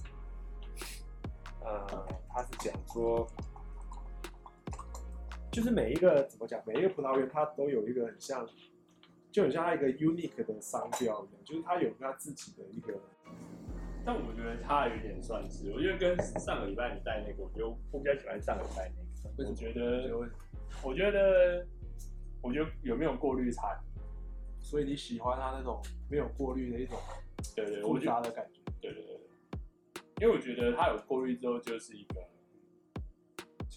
[1.61, 3.26] 呃，他是讲说。
[5.58, 8.48] 就是每一个怎么讲，每一个葡萄园它都有一个很像，
[9.32, 12.94] 就很像它一个 unique 的商标一样，就是它有它自己的一个。
[14.06, 19.50] 但我觉得它有点算是，我觉得跟上个礼拜你带那个，我觉得我比较喜欢上个礼拜那个。
[19.50, 20.16] 我觉得，
[20.84, 21.66] 我觉得，
[22.44, 23.82] 我觉得有没有过滤差？
[24.60, 27.00] 所以你喜欢它那种没有过滤的一种，
[27.56, 28.62] 对对，复杂的感觉。
[28.80, 29.20] 对对对，
[30.22, 32.22] 因为我觉得它有过滤之后就是一个。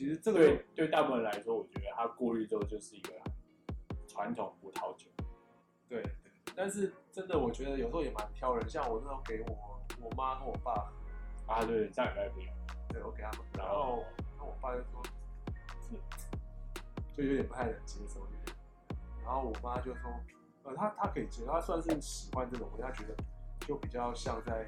[0.01, 3.13] 其实这个对对大部分人来说，我觉得它过滤之后就是一个
[4.09, 5.07] 传统葡萄酒。
[5.91, 6.11] 对对，
[6.57, 10.91] 但是真的我觉得有时候也蛮挑人，像我那时候给我我妈和我爸
[11.47, 12.53] 啊，对，上礼拜没有，
[12.89, 14.03] 对我给他们，然后
[14.39, 15.03] 那我爸就说，
[15.83, 15.95] 是，
[17.15, 18.57] 就有点不太能接受，有点，
[19.23, 20.11] 然后我妈就说，
[20.63, 23.15] 呃，他他可以接受，他算是喜欢这种，他觉得
[23.67, 24.65] 就比较像在，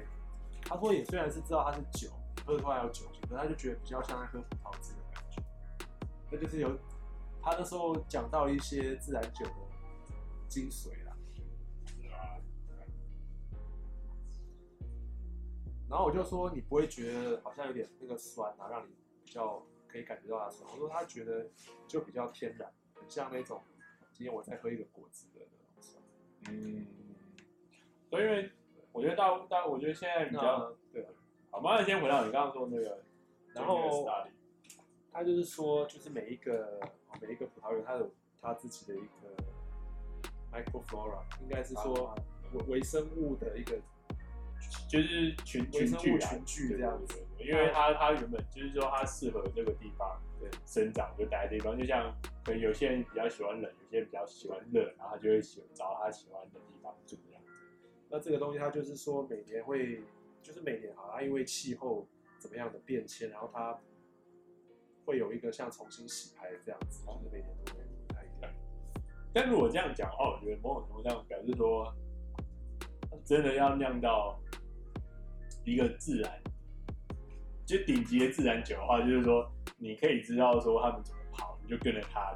[0.61, 2.11] 他说也虽然是知道它是酒，
[2.45, 4.93] 喝出来有酒精，可他就觉得比较像在喝葡萄汁。
[6.33, 6.75] 那就是有，
[7.39, 9.53] 他那时候讲到一些自然酒的
[10.47, 11.15] 精髓啦。
[15.87, 20.67] 然后我就说，你不会觉得好像有点那个酸啊，让你比较可以感觉到它酸。
[20.71, 21.47] 我说他觉得
[21.87, 23.61] 就比较天然，很像那种
[24.11, 26.03] 今天我在喝一个果汁的那种酸。
[26.49, 26.87] 嗯，
[28.09, 28.51] 所以因为
[28.91, 31.07] 我觉得大大，我觉得现在比较对。
[31.51, 33.03] 好，马上先回到你刚刚说那个，
[33.53, 34.03] 然后。
[35.13, 36.79] 他就是说，就是每一个
[37.21, 38.11] 每一个葡萄园，它有
[38.41, 39.35] 它自己的一个
[40.51, 42.15] microflora，应该是说
[42.53, 43.79] 微微生物的一个，
[44.89, 47.23] 就是群群聚群聚这样子。
[47.37, 52.11] 因为它它原本就是说它适合这个地方对生长就待的地方，就像
[52.43, 57.51] 可能有些人比较喜欢冷，有些人比较喜欢热，然后他就会喜找他喜欢的地方住这样子。
[58.09, 60.01] 那这个东西它就是说每年会，
[60.41, 62.07] 就是每年好像因为气候
[62.39, 63.79] 怎么样的变迁，然后它。
[65.05, 68.51] 会有一个像重新洗牌这样子，就是每年都会不太一样。
[69.33, 71.93] 但如果这样讲的话，我觉得某种程度上表示说，
[73.25, 74.39] 真的要酿到
[75.65, 76.31] 一个自然，
[77.65, 82.35] 就顶级的自然酒的话，就是说你可以知道说他们怎么跑，你就跟着他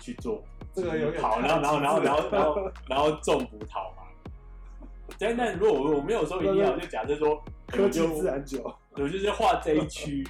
[0.00, 0.44] 去做
[0.74, 4.02] 这个有跑，然后然后然后然后然后然后种葡萄嘛。
[5.18, 8.62] 但但如果我没有说一定要， 就假设说科技自然酒，
[8.92, 10.26] 我就是画这一区。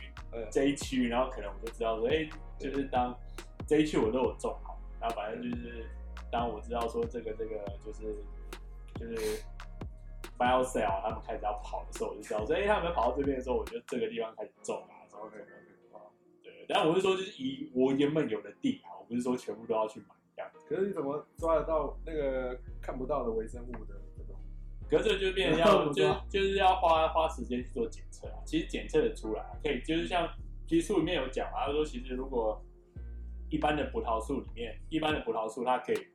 [0.51, 2.28] 这一区，然后可能我就知道说，哎，
[2.59, 3.16] 就是当
[3.66, 5.86] 这一区我都有种好，然后反正就是
[6.31, 8.16] 当我知道说这个这个就是
[8.94, 9.43] 就是
[10.39, 15.47] bio cell 他们开始要跑的时候，我就知道说，哎，他们跑到这边的时候，我就这个地方开始种啊，然后可能
[16.43, 20.51] 对，但我是说就是以我原本有的地啊，我不是说全部都要去买这样。
[20.69, 23.99] 可是你怎么抓得到那个看不到的微生物的这种？
[24.91, 28.35] 可是这就变成要 就就是要花花时间去做检测啊。
[28.45, 30.29] 其实检测的出来，可以就是像
[30.67, 32.61] 其实书里面有讲啊，他说其实如果
[33.49, 36.07] 一般的葡萄树里面，一般的葡萄树它可以，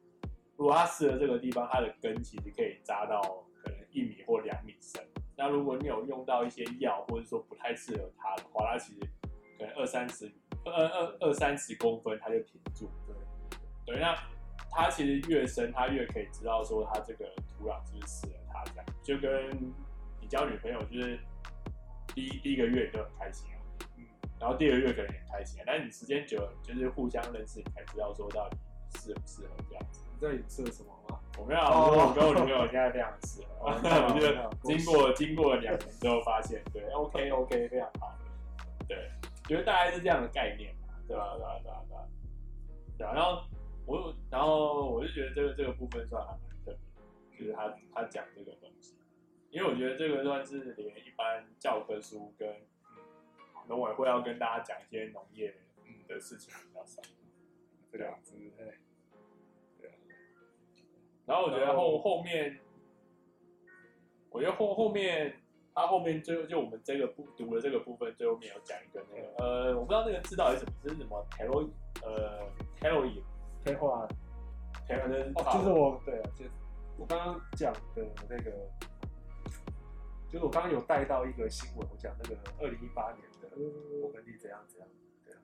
[0.57, 3.21] 如果它适合这个地方，它的根其实可以扎到
[3.61, 5.01] 可能一米或两米深。
[5.37, 8.99] 那如果你有用到一些药，或者说不太适合它的话，它其实
[9.59, 10.33] 可能二三十米
[10.63, 12.89] 二二二三十公分它就停住。
[13.85, 14.15] 对对，那
[14.71, 17.25] 它其实越深，它越可以知道说它这个
[17.57, 18.44] 土壤是不是适合。
[19.01, 19.49] 就跟
[20.21, 21.19] 你交女朋友，就是
[22.13, 23.57] 第一第一个月都很开心啊，
[23.97, 24.05] 嗯，
[24.39, 28.57] 然后第二个月可能也开心啊，但是你时间久了，就是互相认识，你才知道说到底
[28.97, 30.01] 适不适合这样子。
[30.13, 31.19] 你知道你吃了什么吗？
[31.37, 38.17] 我没有，我跟我女朋友现在非常适合， 我觉得经过经过两年之后发现，对，OK OK， 非常好，
[38.87, 39.11] 对，
[39.45, 41.33] 觉得大概是这样的概念嘛，对吧？
[41.35, 41.59] 对吧？
[41.61, 41.81] 对吧？
[41.89, 42.07] 对吧？
[42.97, 43.43] 对啊，然后
[43.85, 46.25] 我然后我就觉得这个这个部分算
[47.37, 48.95] 就是他他讲这个东西。
[49.51, 52.55] 因为我觉得这个算是连一般教科书跟
[53.67, 55.55] 农委会要跟大家讲一些农业
[56.07, 57.01] 的事情比较少，
[57.91, 58.35] 这样子。
[58.57, 58.73] 对。
[61.25, 62.59] 然后我觉得后后面，
[64.29, 65.41] 我觉得后后面
[65.73, 71.69] 他后面最后就我们这个部读的这个部分最后面有讲一个那个呃，我不知道那个字到底是什么，这是什么 telo
[72.03, 72.47] 呃
[72.79, 73.23] teloy
[73.63, 74.07] 退化，
[74.87, 76.51] 可能哦，就是我对啊，就是
[76.97, 78.51] 我刚刚讲的那个。
[80.27, 84.89] 就是我刚刚有带到一个新闻，我讲那个二零一八年的勃艮第怎样怎样，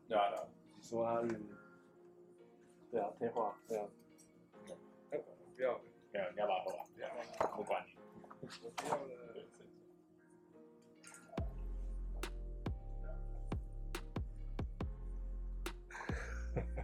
[0.09, 0.43] 对啊，对啊，
[0.75, 1.39] 你说他是，
[2.91, 3.87] 对啊，退化，对啊，
[5.11, 5.19] 哎，
[5.55, 5.79] 不要，
[6.11, 7.07] 不要，你要把它喝完，不要，
[7.55, 7.93] 不管你，
[8.63, 9.01] 我不要了，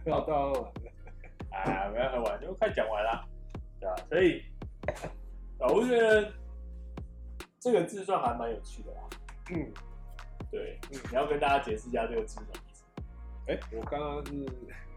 [0.02, 0.72] 不要倒了，
[1.50, 3.28] 啊，不要喝完，就快讲完了，
[3.78, 4.42] 对啊，所以，
[5.60, 6.32] 啊，我觉得。
[7.60, 9.00] 这个字算还蛮有趣的啦，
[9.50, 9.72] 嗯，
[10.48, 12.84] 对，嗯，你要跟大家解释一下这个字什么意思？
[13.48, 14.32] 哎，我刚刚是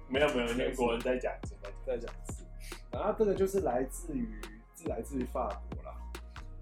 [0.08, 1.56] 没 有没有，英国人在讲一次，
[1.88, 2.46] 在讲一次，
[2.92, 4.40] 然后这个就是来自于
[4.78, 5.98] 是来自于法国啦，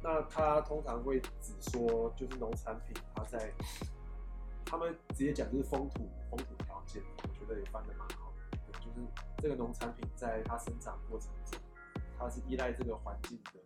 [0.01, 3.51] 那他通常会只说就是农产品，他在
[4.65, 9.06] 他们直接讲就是风土风土条件，我觉得也翻得蛮好的，对，就是
[9.38, 11.60] 这个农产品在它生长过程中，
[12.20, 13.60] 它是依赖这个环境的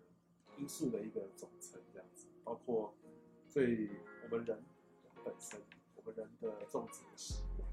[0.59, 1.81] 因素的一个总称。
[2.45, 2.93] 包括
[3.53, 3.89] 对
[4.21, 4.61] 我们人
[5.23, 5.57] 本身，
[5.95, 7.65] 我们人的种植的习惯，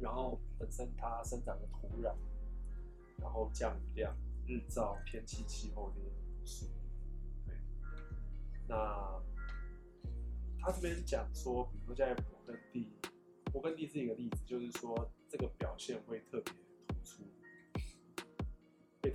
[0.00, 2.14] 然后本身它生长的土壤，
[3.18, 4.16] 然后降雨量、
[4.46, 6.70] 日照、天气、气候这些因素。
[7.46, 7.54] 对，
[8.66, 9.22] 那
[10.58, 12.90] 他这边讲说，比如说在勃艮第，
[13.52, 16.54] 勃艮第是一个例子，就是说这个表现会特别
[16.88, 17.22] 突出，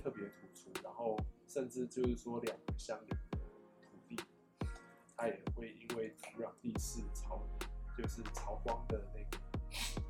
[0.06, 1.18] 特别突出，然后
[1.48, 3.38] 甚至就是说两个相邻的
[3.82, 4.16] 土地。
[5.16, 7.42] 它也会因为土壤地势朝，
[7.98, 9.42] 就是朝光的那个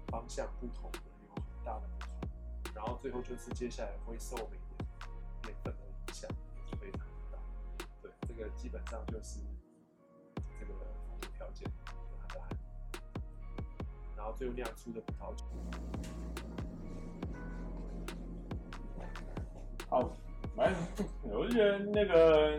[0.09, 2.31] 方向不同的有很大的不同，
[2.75, 4.77] 然后最后就是接下来会受每年
[5.45, 6.31] 年份的影响
[6.79, 7.01] 非常
[7.33, 7.39] 大。
[8.03, 9.41] 对，这个基本上就是
[10.61, 10.75] 这个
[11.09, 12.57] 风土条件跟它的，
[14.15, 15.47] 然后最后酿出的葡萄酒。
[19.97, 20.17] 好，
[20.57, 20.71] 来，
[21.23, 22.59] 我就觉得那个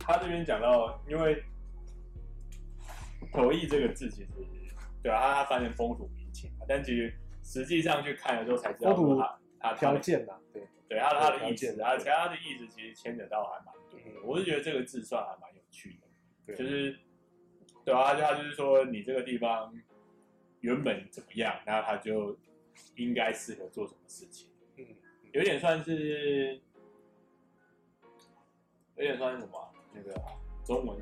[0.00, 1.42] 他这边讲到，因为。
[3.32, 4.28] 头意这个字其实，
[5.02, 13.98] 对啊，他他翻成风土民情，但其实实际上去看的时候才知道他他条件呐，对对，他他的意思，然后其他的意思其实牵扯到还蛮多。
[14.24, 15.98] 我是觉得这个字算还蛮有趣
[16.46, 16.96] 的，就是
[17.84, 19.74] 对啊，他就他就是说你这个地方
[20.60, 22.38] 原本怎么样，那他就
[22.94, 24.53] 应该适合做什么事情，嗯，
[25.34, 26.60] 有点算是
[28.94, 30.14] 有点算是什么那个
[30.64, 30.96] 中文。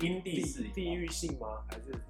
[0.00, 1.64] 因地制宜，地域性吗？
[1.70, 2.04] 还是什么？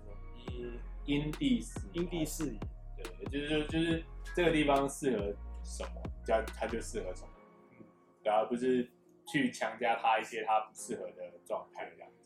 [0.47, 2.59] 因因地适因地适宜，
[2.97, 4.03] 对，就是就是
[4.35, 5.25] 这个地方适合
[5.63, 7.29] 什么，叫它就适合什么，
[7.73, 7.85] 嗯，
[8.23, 8.89] 然后不是
[9.27, 12.17] 去强加它一些它不适合的状态这样子。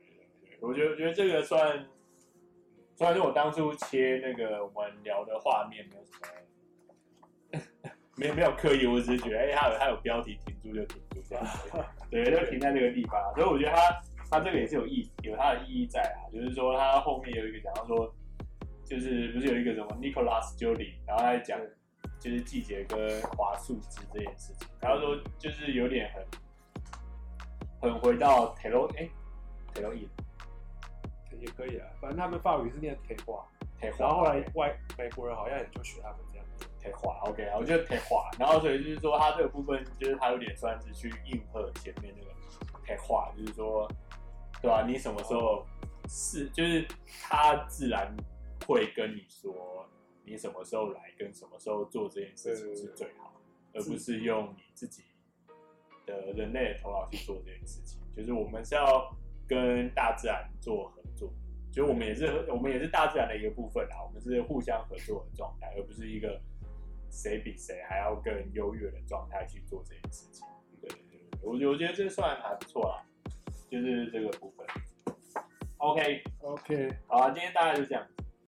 [0.00, 1.86] 对对对，我觉得我觉得这个算，
[2.98, 6.10] 虽然说我当初切那个我们聊的画面没有什
[7.86, 11.46] 么，没有没有刻意，我只是觉得哎，他有他有标题停住就停住这样，
[12.10, 18.12] 对，就停在这个地方，所以我觉得他他这个也是有意有它的意义在啊，就是说他后面有一个讲到说，
[18.84, 21.60] 就是不是有一个什么 Nicholas Joly，然后他在讲
[22.18, 26.10] 就是季节跟华树枝这件事情，然后说就是有点
[27.80, 29.08] 很很回到 Taylor 哎
[29.72, 30.04] Telo 也
[31.40, 33.44] 也可以啊，反正他们法语是念 Terroir，
[33.98, 42.30] 然后后来外美国人好像也就学他们这样子 Terroir OK 啊，我觉得 Terroir，然后所以就是说他这个部分就是他有点算是去应和前面那个
[42.86, 43.88] Terroir，就是说。
[44.60, 44.84] 对吧、啊？
[44.84, 45.64] 你什么时候
[46.08, 46.84] 是就是
[47.22, 48.12] 他自然
[48.66, 49.88] 会跟你说，
[50.24, 53.40] 你什么时候来跟什么时候做这件事情是最好，
[53.72, 55.04] 而不是用你自己
[56.04, 58.00] 的人类的头脑去做这件事情。
[58.16, 59.16] 就是我们是要
[59.48, 61.32] 跟大自然做合作，
[61.72, 66.40] 就我们也是我们也是大自然的一个部分啊，我们是互相合作的状态，而不是一个
[67.10, 70.46] 谁比谁还要更优越的状态去做这件事情。
[70.80, 73.04] 对对对，我我觉得这算还不错啦。
[73.70, 74.66] 就是这个部分。
[75.76, 78.24] OK OK，好啊，今天大概就这样子。